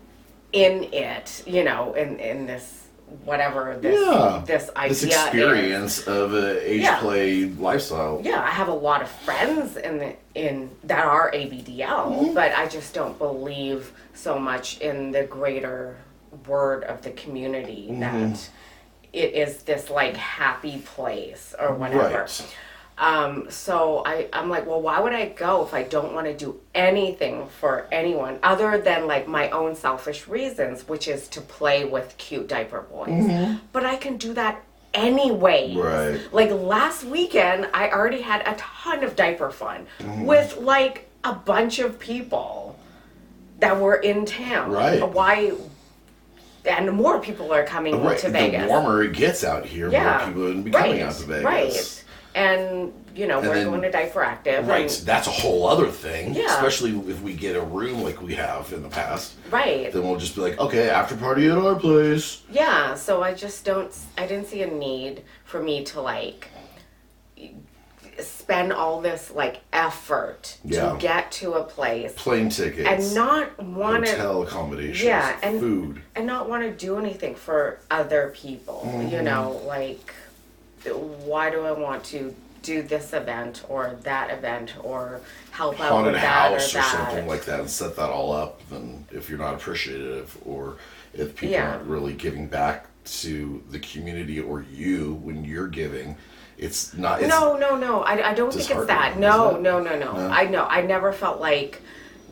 in 0.52 0.86
it, 0.92 1.44
you 1.46 1.64
know, 1.64 1.94
in 1.94 2.20
in 2.20 2.48
this 2.48 2.81
whatever 3.26 3.78
this 3.80 4.00
Yeah. 4.00 4.44
this 4.46 4.70
idea 4.76 4.90
This 4.90 5.04
is. 5.04 5.10
experience 5.10 6.08
of 6.08 6.34
a 6.34 6.72
age 6.72 6.82
Yeah. 6.82 7.00
play 7.00 7.46
lifestyle. 7.46 8.22
Yeah, 8.24 8.42
I 8.42 8.50
have 8.50 8.68
a 8.68 8.74
lot 8.74 9.02
of 9.02 9.10
friends 9.10 9.78
in 9.78 9.98
the 9.98 10.16
in 10.34 10.72
that 10.84 11.06
are 11.06 11.32
ABDL, 11.34 12.12
mm-hmm. 12.12 12.34
but 12.34 12.54
I 12.56 12.68
just 12.68 12.94
don't 12.94 13.18
believe 13.18 13.92
so 14.14 14.40
much 14.40 14.80
in 14.80 15.12
the 15.12 15.24
greater 15.24 15.98
word 16.48 16.84
of 16.86 17.02
the 17.02 17.12
community 17.12 17.88
mm-hmm. 17.92 18.00
that 18.00 18.50
it 19.14 19.34
is 19.34 19.64
this 19.64 19.90
like 19.90 20.16
happy 20.16 20.80
place 20.80 21.54
or 21.60 21.74
whatever. 21.74 22.22
Right. 22.22 22.56
Um, 23.02 23.50
so 23.50 24.04
I, 24.06 24.28
I'm 24.32 24.48
like, 24.48 24.68
well, 24.68 24.80
why 24.80 25.00
would 25.00 25.12
I 25.12 25.30
go 25.30 25.66
if 25.66 25.74
I 25.74 25.82
don't 25.82 26.14
want 26.14 26.28
to 26.28 26.36
do 26.38 26.62
anything 26.76 27.48
for 27.60 27.88
anyone 27.92 28.38
other 28.44 28.78
than 28.80 29.08
like 29.08 29.28
my 29.28 29.50
own 29.50 29.76
selfish 29.76 30.28
reasons, 30.28 30.88
which 30.88 31.08
is 31.08 31.28
to 31.30 31.42
play 31.42 31.84
with 31.84 32.16
cute 32.20 32.48
diaper 32.48 32.82
boys. 32.82 33.58
But 33.74 33.86
I 33.88 33.96
can 33.96 34.18
do 34.18 34.36
that 34.36 34.64
anyway. 34.94 35.74
Right. 35.76 36.22
Like 36.32 36.52
last 36.52 37.04
weekend, 37.04 37.68
I 37.74 37.90
already 37.90 38.22
had 38.22 38.48
a 38.48 38.56
ton 38.56 39.04
of 39.04 39.16
diaper 39.16 39.50
fun 39.50 39.88
Mm-hmm. 40.00 40.26
with 40.28 40.58
like 40.58 41.10
a 41.24 41.34
bunch 41.34 41.80
of 41.80 41.98
people 41.98 42.78
that 43.62 43.80
were 43.80 43.96
in 43.96 44.26
town. 44.28 44.72
Right. 44.72 45.02
Why? 45.02 45.54
And 46.66 46.92
more 46.92 47.20
people 47.20 47.52
are 47.52 47.64
coming 47.64 48.04
Right. 48.04 48.20
to 48.20 48.30
Vegas. 48.30 48.62
The 48.62 48.68
warmer 48.68 49.02
it 49.02 49.14
gets 49.14 49.44
out 49.44 49.66
here, 49.66 49.90
yeah. 49.92 50.18
more 50.18 50.28
people 50.28 50.42
will 50.44 50.62
be 50.62 50.70
coming 50.72 50.92
right. 50.92 51.02
out 51.02 51.14
to 51.16 51.24
Vegas. 51.26 51.44
Right. 51.44 52.01
And 52.34 52.94
you 53.16 53.28
know 53.28 53.42
we're 53.42 53.56
then- 53.56 53.68
going 53.68 53.82
to 53.82 53.92
Diaper 53.92 54.24
Active. 54.24 54.68
Right. 54.68 54.82
and- 54.98 55.06
That's 55.08 55.28
a 55.28 55.32
whole 55.32 55.68
other 55.68 55.88
thing. 55.88 56.34
Yeah. 56.34 56.46
Especially 56.56 56.92
if 57.12 57.22
we 57.22 57.34
get 57.34 57.56
a 57.58 57.62
room 57.62 58.04
like 58.04 58.22
we 58.22 58.36
have 58.36 58.72
in 58.72 58.84
the 58.84 58.90
past. 58.90 59.34
right. 59.52 59.92
Then 59.92 60.04
we'll 60.04 60.18
just 60.18 60.36
be 60.36 60.42
like, 60.42 60.58
okay, 60.60 60.90
after 60.90 61.16
party 61.18 61.48
at 61.50 61.58
our 61.58 61.76
place. 61.76 62.42
Yeah, 62.50 62.96
so 62.96 63.22
I 63.22 63.34
just 63.34 63.66
don't, 63.66 63.94
I 64.18 64.26
didn't 64.28 64.48
see 64.48 64.62
a 64.64 64.68
need 64.68 65.24
for 65.44 65.62
me 65.62 65.84
to 65.86 66.00
like 66.02 66.48
spend 68.20 68.72
all 68.72 69.02
this 69.02 69.32
like 69.32 69.62
effort 69.74 70.58
Yeah. 70.64 70.92
to 70.94 70.98
get 71.00 71.32
to 71.34 71.54
a 71.54 71.64
place 71.64 72.14
Plane 72.16 72.50
tickets. 72.50 72.88
and 72.88 73.16
not 73.16 73.62
want 73.64 74.06
to 74.06 74.12
hotel 74.12 74.44
accommodations. 74.44 75.02
Yeah, 75.04 75.38
and- 75.42 75.60
food. 75.60 76.02
and 76.16 76.28
not 76.28 76.48
want 76.48 76.64
to 76.64 76.72
do 76.72 76.98
anything 76.98 77.36
for 77.36 77.80
other 77.90 78.32
people. 78.36 78.84
Mm-hmm. 78.86 79.10
You 79.10 79.22
know, 79.22 79.62
like 79.66 80.14
why 80.90 81.50
do 81.50 81.62
I 81.66 81.72
want 81.72 82.04
to 82.06 82.36
do 82.62 82.82
this 82.84 83.14
event 83.14 83.64
or 83.70 83.98
that 84.04 84.30
event 84.30 84.74
or 84.84 85.20
help 85.50 85.80
out 85.80 85.90
haunted 85.92 86.14
with 86.14 86.22
that 86.22 86.52
house 86.52 86.76
or 86.76 86.78
or, 86.78 86.82
that? 86.82 86.92
something 87.08 87.28
like 87.28 87.46
that 87.46 87.60
and 87.60 87.70
set 87.70 87.96
that 87.96 88.10
all 88.10 88.32
up 88.32 88.62
and 88.72 89.04
if 89.12 89.30
you're 89.30 89.40
not 89.40 89.56
appreciative 89.56 90.38
or 90.46 90.78
if 91.14 91.36
people 91.36 91.54
Yeah. 91.54 91.72
aren't 91.72 91.88
really 91.88 92.14
giving 92.14 92.48
back 92.48 92.86
to 93.04 93.64
the 93.72 93.80
community 93.80 94.40
or 94.40 94.62
you 94.72 95.16
when 95.24 95.44
you're 95.44 95.68
giving 95.68 96.16
it's 96.60 96.94
not 96.94 97.20
it's, 97.22 97.30
no, 97.30 97.58
no, 97.58 97.76
no. 97.76 98.02
I, 98.04 98.30
I 98.30 98.34
don't 98.36 98.54
think 98.54 98.70
it's 98.70 98.86
that. 98.86 99.16
disheartening, 99.16 99.22
No, 99.22 99.56
it? 99.56 99.62
no, 99.64 99.80
no, 99.82 99.98
no, 99.98 100.14
No? 100.14 100.28
I 100.28 100.46
know. 100.46 100.66
I 100.66 100.82
never 100.84 101.12
felt 101.12 101.42
like 101.42 101.82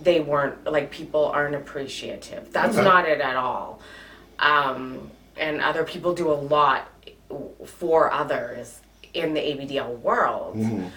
they 0.03 0.19
weren't 0.19 0.63
like 0.65 0.91
people 0.91 1.25
aren't 1.25 1.55
appreciative. 1.55 2.53
That's 2.53 2.75
Okay. 2.75 2.83
not 2.83 3.09
it 3.09 3.19
at 3.21 3.35
all. 3.35 3.79
Um, 4.37 5.09
and 5.35 5.61
other 5.61 5.83
people 5.83 6.13
do 6.13 6.31
a 6.31 6.33
lot 6.35 6.87
for 7.65 8.11
others 8.11 8.79
in 9.13 9.33
the 9.33 9.39
ABDL 9.39 9.99
world. 9.99 10.55
Mm-hmm. 10.57 10.87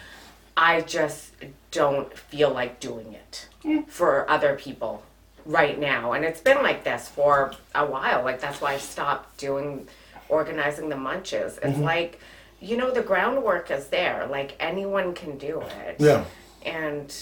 I 0.57 0.83
just 0.83 1.33
don't 1.71 2.13
feel 2.17 2.51
like 2.51 2.79
doing 2.81 3.15
it 3.15 3.49
for 3.89 4.29
other 4.31 4.55
people 4.57 5.03
right 5.47 5.79
now. 5.79 6.13
And 6.13 6.25
it's 6.25 6.41
been 6.41 6.63
like 6.63 6.85
this 6.85 7.09
for 7.09 7.53
a 7.75 7.87
while. 7.87 8.23
Like 8.23 8.41
that's 8.41 8.61
why 8.61 8.73
I 8.75 8.79
stopped 8.79 9.39
doing 9.39 9.89
organizing 10.29 10.89
the 10.89 10.97
munches. 10.97 11.57
It's 11.59 11.67
Mm-hmm. 11.67 11.83
like, 11.83 12.21
you 12.61 12.77
know, 12.77 12.91
the 12.91 13.03
groundwork 13.03 13.71
is 13.71 13.87
there. 13.89 14.27
Like 14.31 14.55
anyone 14.61 15.15
can 15.15 15.39
do 15.39 15.63
it. 15.87 15.97
yeah 15.99 16.25
And 16.65 17.13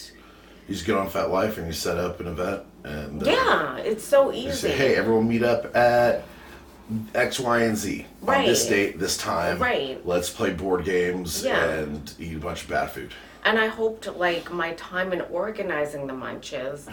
you 0.69 0.75
just 0.75 0.87
get 0.87 0.97
on 0.97 1.09
FetLife 1.09 1.57
and 1.57 1.67
you 1.67 1.73
set 1.73 1.99
up 1.99 2.21
an 2.21 2.27
event 2.27 2.63
and 2.85 3.23
uh, 3.23 3.31
yeah, 3.31 3.77
it's 3.79 4.05
so 4.05 4.31
you 4.31 4.49
easy. 4.49 4.69
say 4.69 4.73
hey 4.77 4.95
everyone 4.97 5.29
meet 5.29 5.43
up 5.43 5.75
at 5.77 6.23
X, 7.15 7.39
Y, 7.41 7.61
and 7.63 7.77
Z 7.77 8.07
on 8.27 8.45
this 8.45 8.67
date, 8.67 8.99
this 8.99 9.17
time. 9.17 9.59
Right. 9.59 10.05
Let's 10.07 10.31
play 10.31 10.51
board 10.53 10.85
games 10.85 11.45
Yeah. 11.45 11.65
and 11.65 12.13
eat 12.19 12.37
a 12.37 12.41
bunch 12.41 12.63
of 12.65 12.69
bad 12.69 12.91
food. 12.91 13.13
And 13.45 13.59
I 13.59 13.67
hoped 13.69 14.07
like 14.17 14.53
my 14.53 14.73
time 14.75 15.13
in 15.13 15.21
organizing 15.23 16.07
the 16.07 16.13
munches, 16.15 16.89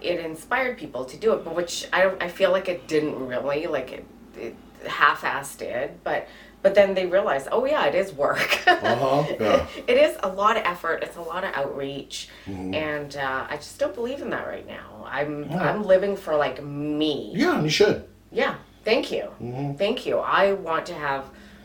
it 0.00 0.20
inspired 0.20 0.78
people 0.78 1.04
to 1.06 1.16
do 1.16 1.32
it, 1.32 1.44
but 1.44 1.54
which 1.56 1.88
I 1.92 2.02
don't, 2.02 2.22
I 2.22 2.28
feel 2.28 2.52
like 2.52 2.68
it 2.68 2.86
didn't 2.86 3.18
really 3.26 3.66
like 3.66 3.90
it, 3.92 4.04
it 4.36 4.54
half-assed 4.86 5.58
did, 5.58 6.02
but 6.04 6.28
but 6.60 6.74
then 6.74 6.92
they 6.94 7.06
realized, 7.06 7.46
oh 7.52 7.64
yeah, 7.66 7.84
it 7.86 7.94
is 7.94 8.12
work. 8.12 8.60
Uh-huh, 8.66 9.24
yeah. 9.40 9.66
it 9.86 9.96
is 9.96 10.16
a 10.24 10.28
lot 10.28 10.56
of 10.56 10.64
effort. 10.64 11.02
It's 11.04 11.16
a 11.16 11.20
lot 11.22 11.44
of 11.44 11.54
outreach, 11.54 12.28
Mm-hmm. 12.46 12.74
and 12.74 13.16
uh, 13.16 13.46
I 13.48 13.56
just 13.56 13.78
don't 13.78 13.94
believe 13.94 14.20
in 14.22 14.30
that 14.30 14.46
right 14.46 14.66
now. 14.66 15.04
I'm 15.08 15.44
Yeah. 15.50 15.62
I'm 15.62 15.84
living 15.84 16.16
for 16.16 16.36
like 16.36 16.62
me. 16.62 17.32
Yeah, 17.34 17.54
and 17.56 17.64
you 17.64 17.70
should. 17.70 18.04
Yeah, 18.32 18.54
thank 18.84 19.10
you. 19.12 19.24
Mm-hmm. 19.42 19.74
Thank 19.74 20.06
you. 20.06 20.18
I 20.18 20.52
want 20.52 20.86
to 20.86 20.94
have 20.94 21.24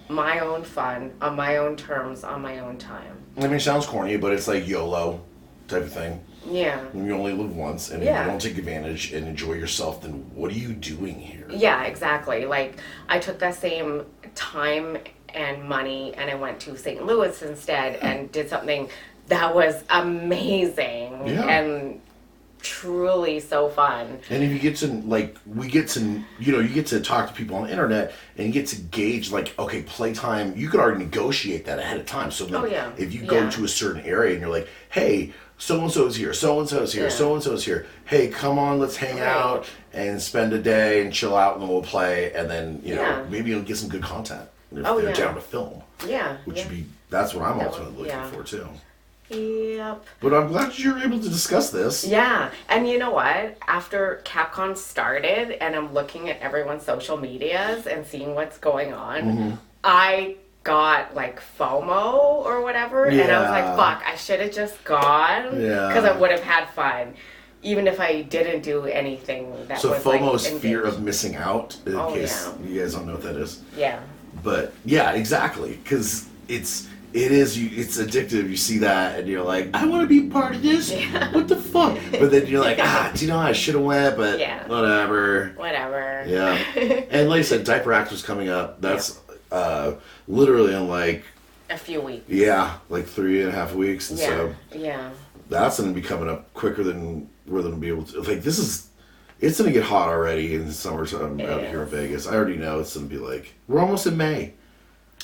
my 0.10 0.40
own 0.40 0.64
fun 0.64 1.12
on 1.22 1.36
my 1.36 1.58
own 1.58 1.76
terms 1.76 2.24
on 2.24 2.42
my 2.42 2.60
own 2.60 2.78
time. 2.78 3.18
I 3.38 3.42
mean, 3.42 3.54
it 3.54 3.62
sounds 3.62 3.86
corny, 3.86 4.18
but 4.18 4.34
it's 4.34 4.48
like 4.48 4.68
YOLO 4.68 5.22
type 5.68 5.84
of 5.84 5.92
thing. 5.94 6.22
Yeah. 6.46 6.84
You 6.94 7.14
only 7.16 7.32
live 7.32 7.56
once, 7.56 7.90
and 7.92 8.04
Yeah. 8.04 8.20
if 8.20 8.26
you 8.26 8.32
don't 8.32 8.42
take 8.42 8.58
advantage 8.58 9.14
and 9.14 9.26
enjoy 9.28 9.54
yourself, 9.54 10.02
then 10.02 10.26
what 10.36 10.52
are 10.52 10.56
you 10.56 10.74
doing 10.74 11.18
here? 11.20 11.48
Yeah, 11.50 11.84
exactly. 11.84 12.46
Like 12.46 12.78
I 13.08 13.20
took 13.20 13.40
that 13.40 13.56
same 13.56 14.06
time 14.36 14.98
and 15.30 15.64
money 15.64 16.14
and 16.16 16.30
I 16.30 16.36
went 16.36 16.60
to 16.62 16.78
St. 16.78 17.06
Louis 17.06 17.42
instead 17.42 17.96
and 18.02 18.32
did 18.38 18.50
something 18.50 18.90
that 19.30 19.56
was 19.56 19.84
amazing 19.90 21.28
Yeah. 21.28 21.46
and 21.48 22.02
truly 22.64 23.40
so 23.40 23.70
fun. 23.70 24.20
And 24.30 24.44
if 24.44 24.52
you 24.52 24.58
get 24.58 24.78
to 24.78 24.88
like, 24.88 25.38
we 25.46 25.68
get 25.68 25.88
to, 25.90 26.24
you 26.40 26.52
know, 26.52 26.60
you 26.60 26.70
get 26.74 26.88
to 26.88 27.00
talk 27.02 27.28
to 27.28 27.34
people 27.34 27.56
on 27.58 27.66
the 27.66 27.72
internet, 27.72 28.14
and 28.38 28.48
you 28.48 28.54
get 28.54 28.68
to 28.68 28.78
gauge 28.78 29.32
like, 29.32 29.54
okay, 29.60 29.84
playtime. 29.84 30.56
You 30.58 30.70
could 30.70 30.80
already 30.80 31.04
negotiate 31.04 31.66
that 31.66 31.78
ahead 31.78 32.00
of 32.00 32.06
time. 32.06 32.32
So 32.32 32.46
then 32.46 32.56
Oh, 32.62 32.66
yeah. 32.66 32.92
if 32.98 33.14
you 33.14 33.22
go 33.26 33.42
Yeah. 33.44 33.50
to 33.52 33.64
a 33.66 33.68
certain 33.68 34.02
area 34.02 34.32
and 34.34 34.42
you're 34.42 34.50
like, 34.50 34.68
hey, 34.90 35.34
so 35.58 35.80
and 35.82 35.92
so's 35.92 36.16
here, 36.16 36.34
so 36.34 36.60
and 36.60 36.68
so's 36.68 36.94
here, 36.94 37.04
Yeah. 37.04 37.10
so 37.10 37.34
and 37.36 37.44
so's 37.44 37.64
here. 37.64 37.86
Hey, 38.06 38.28
come 38.28 38.58
on, 38.58 38.80
let's 38.80 38.96
hang 38.98 39.20
Right. 39.20 39.28
out 39.28 39.66
and 39.94 40.22
spend 40.22 40.52
a 40.54 40.58
day 40.58 41.02
and 41.04 41.14
chill 41.14 41.36
out, 41.38 41.54
and 41.54 41.62
then 41.62 41.70
we'll 41.70 41.84
play, 41.84 42.34
and 42.34 42.50
then 42.50 42.82
you 42.84 42.96
know 42.96 43.26
maybe 43.30 43.52
you'll 43.52 43.62
get 43.62 43.78
some 43.78 43.88
good 43.90 44.02
content 44.04 44.50
if 44.76 44.86
Oh, 44.86 45.00
they're 45.00 45.10
yeah. 45.10 45.16
down 45.16 45.36
to 45.36 45.42
film, 45.42 45.84
Yeah. 46.08 46.38
which 46.46 46.58
would 46.66 46.70
be 46.70 46.86
that's 47.10 47.34
what 47.36 47.46
I'm 47.46 47.60
That 47.60 47.68
ultimately 47.68 48.10
looking 48.10 48.32
for 48.32 48.44
too. 48.44 48.68
Yep. 49.30 50.06
But 50.20 50.34
I'm 50.34 50.48
glad 50.50 50.78
you're 50.78 51.00
able 51.00 51.20
to 51.20 51.30
discuss 51.30 51.70
this. 51.70 52.06
Yeah, 52.06 52.52
and 52.70 52.88
you 52.88 52.98
know 53.00 53.12
what? 53.12 53.58
After 53.68 54.22
CapCon 54.26 54.78
started, 54.78 55.62
and 55.64 55.76
I'm 55.76 55.94
looking 55.94 56.30
at 56.30 56.40
everyone's 56.40 56.84
social 56.84 57.18
medias 57.18 57.88
and 57.88 58.06
seeing 58.06 58.36
what's 58.36 58.58
going 58.58 58.94
on, 58.94 59.22
Mm-hmm. 59.22 59.56
I 59.86 60.36
got 60.64 61.14
like 61.14 61.42
FOMO 61.60 62.14
or 62.46 62.62
whatever, 62.62 63.06
and 63.06 63.20
I 63.32 63.40
was 63.42 63.50
like, 63.50 63.76
"Fuck! 63.76 64.04
I 64.08 64.16
should 64.16 64.40
have 64.40 64.54
just 64.54 64.82
gone 64.86 65.60
Yeah. 65.62 65.88
because 65.90 66.06
I 66.06 66.18
would 66.18 66.32
have 66.32 66.44
had 66.44 66.70
fun, 66.70 67.16
even 67.64 67.86
if 67.88 68.00
I 68.00 68.22
didn't 68.22 68.62
do 68.64 68.86
anything 68.86 69.52
that 69.68 69.82
So 69.82 69.90
was 69.90 70.02
FOMO 70.04 70.22
like, 70.34 70.36
is 70.36 70.48
fear 70.60 70.84
of 70.84 71.02
missing 71.02 71.36
out. 71.36 71.76
In 71.86 71.96
Oh, 71.96 72.14
case 72.14 72.48
yeah. 72.62 72.68
you 72.70 72.80
guys 72.82 72.94
don't 72.94 73.06
know 73.08 73.14
what 73.14 73.24
that 73.24 73.36
is, 73.36 73.62
yeah, 73.76 74.00
but 74.42 74.74
yeah, 74.86 75.12
exactly. 75.12 75.80
Because 75.84 76.28
it's 76.48 76.88
it 77.14 77.32
is 77.32 77.58
you. 77.58 77.70
It's 77.74 77.98
addictive. 77.98 78.50
You 78.50 78.58
see 78.58 78.80
that, 78.80 79.20
and 79.20 79.28
you're 79.28 79.44
like, 79.44 79.70
I 79.74 79.86
want 79.86 80.02
to 80.02 80.08
be 80.08 80.30
part 80.30 80.56
of 80.56 80.62
this. 80.64 80.92
What 81.34 81.48
the 81.48 81.56
fuck? 81.56 81.98
But 82.12 82.32
then 82.32 82.48
you're 82.48 82.62
like, 82.64 82.80
ah, 82.80 83.12
do 83.16 83.26
you 83.26 83.32
know 83.32 83.40
I 83.40 83.52
should 83.54 83.76
have 83.76 83.84
went, 83.84 84.18
but 84.18 84.40
Yeah. 84.40 84.68
whatever. 84.68 85.54
whatever. 85.56 86.26
Yeah. 86.28 86.54
and 87.10 87.30
like 87.30 87.40
I 87.40 87.44
said, 87.44 87.64
Diaper 87.64 87.94
Act 87.94 88.12
was 88.12 88.22
coming 88.24 88.50
up. 88.50 88.82
That's 88.82 89.20
uh, 89.52 89.94
literally 90.28 90.74
in 90.74 90.88
like 90.88 91.24
a 91.70 91.78
few 91.78 92.02
weeks. 92.02 92.26
yeah, 92.30 92.78
like 92.90 93.06
three 93.06 93.42
and 93.42 93.50
a 93.50 93.54
half 93.54 93.74
weeks, 93.74 94.10
and 94.10 94.20
Yeah, 94.20 94.26
so 94.28 94.56
yeah, 94.76 95.10
that's 95.50 95.80
going 95.80 95.94
to 95.94 96.00
be 96.00 96.06
coming 96.06 96.30
up 96.30 96.54
quicker 96.54 96.84
than 96.84 97.30
we're 97.46 97.62
going 97.62 97.74
to 97.76 97.80
be 97.80 97.88
able 97.90 98.04
to. 98.06 98.22
Like 98.22 98.42
this 98.42 98.58
is, 98.60 98.90
It's 99.42 99.60
gonna 99.60 99.72
get 99.72 99.84
hot 99.84 100.08
already 100.08 100.56
in 100.56 100.66
the 100.68 100.74
summertime 100.74 101.40
It 101.40 101.50
out 101.50 101.62
here 101.62 101.84
in. 101.84 101.90
Vegas. 101.90 102.28
I 102.28 102.34
already 102.36 102.56
know 102.58 102.80
it's 102.80 102.96
gonna 102.96 103.08
be 103.08 103.18
like 103.18 103.54
we're 103.68 103.80
almost 103.82 104.08
in 104.08 104.16
May. 104.18 104.54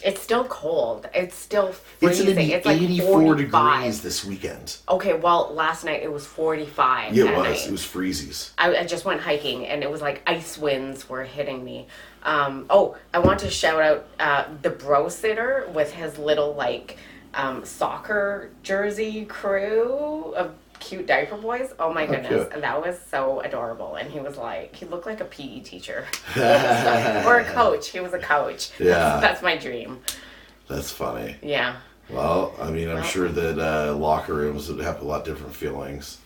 It's 0.03 0.21
still 0.21 0.45
cold. 0.45 1.07
It's 1.13 1.35
still 1.35 1.67
It's 1.69 1.79
freezing. 1.99 2.25
gonna 2.27 2.35
be 2.37 2.53
It's 2.53 2.65
like 2.65 2.81
84 2.81 3.21
45. 3.21 3.37
degrees 3.81 4.01
this 4.01 4.23
weekend. 4.25 4.77
Okay, 4.87 5.13
well, 5.13 5.51
last 5.53 5.83
night 5.83 6.01
it 6.03 6.11
was 6.11 6.25
45. 6.25 7.15
Yeah, 7.15 7.25
it 7.25 7.27
at 7.31 7.37
was. 7.37 7.45
night. 7.47 7.67
It 7.67 7.71
was 7.71 7.81
freezies. 7.81 8.51
I, 8.57 8.77
I 8.77 8.83
just 8.85 9.05
went 9.05 9.21
hiking 9.21 9.65
and 9.67 9.83
it 9.83 9.91
was 9.91 10.01
like 10.01 10.21
ice 10.27 10.57
winds 10.57 11.09
were 11.09 11.23
hitting 11.23 11.63
me. 11.63 11.87
Um, 12.23 12.65
oh, 12.69 12.97
I 13.13 13.19
want 13.19 13.39
to 13.39 13.49
shout 13.49 13.81
out 13.81 14.05
uh, 14.19 14.45
the 14.61 14.69
bro 14.69 15.09
sitter 15.09 15.69
with 15.73 15.93
his 15.93 16.17
little 16.17 16.53
like 16.53 16.97
um, 17.33 17.63
soccer 17.65 18.49
jersey 18.63 19.25
crew 19.25 20.33
of 20.35 20.53
cute 20.79 21.05
diaper 21.07 21.37
boys. 21.37 21.73
Oh 21.79 21.93
my 21.93 22.05
goodness, 22.05 22.47
cute. 22.49 22.61
that 22.61 22.81
was 22.81 22.97
so 23.09 23.41
adorable. 23.41 23.95
And 23.95 24.09
he 24.11 24.19
was 24.19 24.37
like, 24.37 24.75
he 24.75 24.85
looked 24.85 25.05
like 25.05 25.19
a 25.21 25.25
PE 25.25 25.59
teacher 25.61 26.05
or 26.37 27.39
a 27.39 27.45
coach. 27.53 27.89
He 27.89 27.99
was 27.99 28.13
a 28.13 28.19
coach. 28.19 28.71
Yeah. 28.79 28.93
That's, 28.95 29.21
that's 29.21 29.41
my 29.43 29.57
dream. 29.57 29.99
That's 30.67 30.91
funny. 30.91 31.35
Yeah. 31.41 31.77
Well, 32.09 32.53
I 32.59 32.69
mean, 32.71 32.89
I'm 32.89 32.95
Well- 32.95 33.03
sure 33.03 33.29
that 33.29 33.59
uh, 33.59 33.93
locker 33.95 34.33
rooms 34.33 34.69
would 34.69 34.83
have 34.83 35.01
a 35.01 35.05
lot 35.05 35.25
different 35.25 35.53
feelings. 35.55 36.17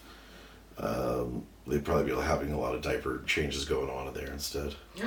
Um, 0.77 1.45
they'd 1.67 1.83
probably 1.85 2.11
be 2.13 2.21
having 2.21 2.51
a 2.51 2.59
lot 2.59 2.73
of 2.75 2.81
diaper 2.81 3.21
changes 3.25 3.65
going 3.65 3.89
on 3.89 4.07
in 4.07 4.13
there 4.13 4.31
instead. 4.31 4.75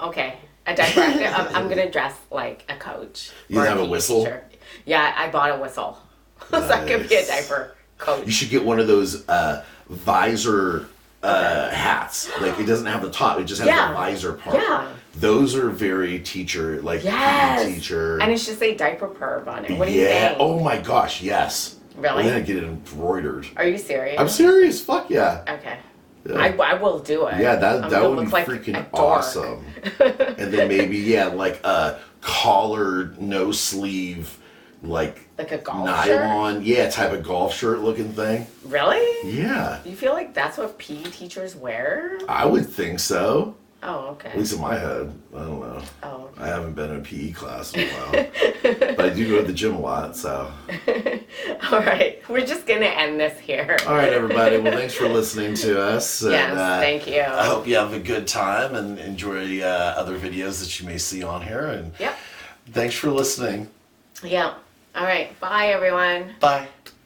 Okay. 0.00 0.36
A 0.66 0.74
diaper. 0.76 1.00
I'm, 1.00 1.56
I'm 1.56 1.68
gonna 1.68 1.90
dress 1.90 2.14
like 2.30 2.64
a 2.68 2.76
coach. 2.76 3.30
You 3.48 3.58
have 3.60 3.78
a 3.78 3.82
PE 3.84 3.88
whistle? 3.88 4.20
teacher. 4.24 4.44
Yeah, 4.84 5.12
I 5.16 5.28
bought 5.30 5.50
a 5.50 5.60
whistle, 5.60 5.98
so 6.50 6.58
I 6.58 6.86
could 6.86 7.08
be 7.08 7.14
a 7.16 7.18
Nice. 7.18 7.28
Diaper 7.98 8.24
You 8.24 8.30
should 8.32 8.50
get 8.50 8.64
one 8.64 8.80
of 8.80 8.86
those 8.86 9.28
uh, 9.28 9.64
visor 9.88 10.86
uh, 11.22 11.70
hats. 11.70 12.30
Like 12.40 12.58
it 12.58 12.66
doesn't 12.66 12.86
have 12.86 13.02
the 13.02 13.10
top; 13.10 13.38
it 13.40 13.44
just 13.44 13.60
has 13.60 13.68
Yeah. 13.68 13.88
the 13.88 13.94
visor 13.94 14.32
part. 14.34 14.56
Yeah. 14.56 14.88
Those 15.14 15.56
are 15.56 15.68
very 15.70 16.20
teacher, 16.20 16.80
like 16.82 17.02
Yes. 17.02 17.64
PE 17.64 17.74
teacher. 17.74 18.20
And 18.20 18.30
it 18.30 18.38
should 18.38 18.58
say 18.58 18.74
diaper 18.74 19.08
perv 19.08 19.48
on 19.48 19.64
it. 19.64 19.76
What 19.78 19.88
do 19.88 19.94
you 19.94 20.02
yeah. 20.02 20.28
think? 20.28 20.40
Oh 20.40 20.60
my 20.60 20.78
gosh. 20.78 21.22
Yes. 21.22 21.76
Really? 21.96 22.22
I'm 22.22 22.28
gonna 22.28 22.42
get 22.42 22.56
it 22.56 22.64
embroidered. 22.64 23.48
Are 23.56 23.66
you 23.66 23.78
serious? 23.78 24.20
I'm 24.20 24.28
serious. 24.28 24.80
Fuck 24.80 25.10
yeah. 25.10 25.42
Okay. 25.48 25.78
Yeah. 26.24 26.36
I, 26.36 26.48
I 26.50 26.74
will 26.74 26.98
do 27.00 27.26
it. 27.26 27.40
Yeah, 27.40 27.56
that 27.56 27.84
I'm 27.84 27.90
that 27.90 28.08
would 28.08 28.26
be 28.26 28.30
like 28.30 28.46
freaking 28.46 28.86
awesome. 28.92 29.64
and 29.98 30.52
then 30.52 30.68
maybe 30.68 30.98
yeah, 30.98 31.26
like 31.26 31.64
a 31.64 31.98
collared, 32.20 33.20
no 33.20 33.50
sleeve, 33.50 34.38
like 34.82 35.28
Like 35.38 35.52
a 35.52 35.58
golf 35.58 35.88
shirt? 36.04 36.20
nylon, 36.20 36.62
yeah, 36.64 36.88
type 36.90 37.12
of 37.12 37.22
golf 37.22 37.54
shirt 37.54 37.80
looking 37.80 38.12
thing. 38.12 38.46
Really? 38.64 39.04
Yeah, 39.28 39.80
You 39.84 39.96
feel 39.96 40.12
like 40.12 40.34
that's 40.34 40.56
what 40.58 40.78
PE 40.78 41.02
teachers 41.04 41.56
wear? 41.56 42.18
I 42.28 42.46
would 42.46 42.68
think 42.68 43.00
so. 43.00 43.56
Oh, 43.80 44.08
okay. 44.08 44.30
At 44.30 44.38
least 44.38 44.54
in 44.54 44.60
my 44.60 44.76
head. 44.76 45.12
I 45.32 45.38
don't 45.38 45.60
know. 45.60 45.80
Oh, 46.02 46.30
I 46.36 46.48
haven't 46.48 46.72
been 46.74 46.90
in 46.90 46.96
a 46.96 47.00
PE 47.00 47.30
class 47.30 47.72
in 47.74 47.88
a 47.88 47.92
while, 47.92 48.10
but 48.96 49.00
I 49.04 49.10
do 49.10 49.28
go 49.28 49.40
to 49.40 49.46
the 49.46 49.52
gym 49.52 49.76
a 49.76 49.80
lot. 49.80 50.16
So, 50.16 50.50
all 51.70 51.78
right. 51.80 52.20
We're 52.28 52.44
just 52.44 52.66
gonna 52.66 52.86
end 52.86 53.20
this 53.20 53.38
here. 53.38 53.76
all 53.86 53.94
right, 53.94 54.12
everybody. 54.12 54.58
Well, 54.58 54.72
thanks 54.76 54.94
for 54.94 55.08
listening 55.08 55.54
to 55.54 55.80
us. 55.80 56.22
and, 56.24 56.58
uh, 56.58 56.80
thank 56.80 57.06
you. 57.06 57.20
I 57.20 57.44
hope 57.46 57.68
you 57.68 57.76
have 57.76 57.92
a 57.92 58.00
good 58.00 58.26
time 58.26 58.74
and 58.74 58.98
enjoy 58.98 59.60
uh, 59.60 59.94
other 59.96 60.18
videos 60.18 60.58
that 60.60 60.80
you 60.80 60.86
may 60.86 60.98
see 60.98 61.22
on 61.22 61.42
here. 61.42 61.66
And 61.66 61.92
yeah, 62.00 62.16
thanks 62.72 62.96
for 62.96 63.10
listening. 63.10 63.68
Yeah. 64.24 64.54
All 64.94 65.04
right. 65.04 65.38
Bye, 65.40 65.68
everyone. 65.68 66.34
Bye. 66.40 66.68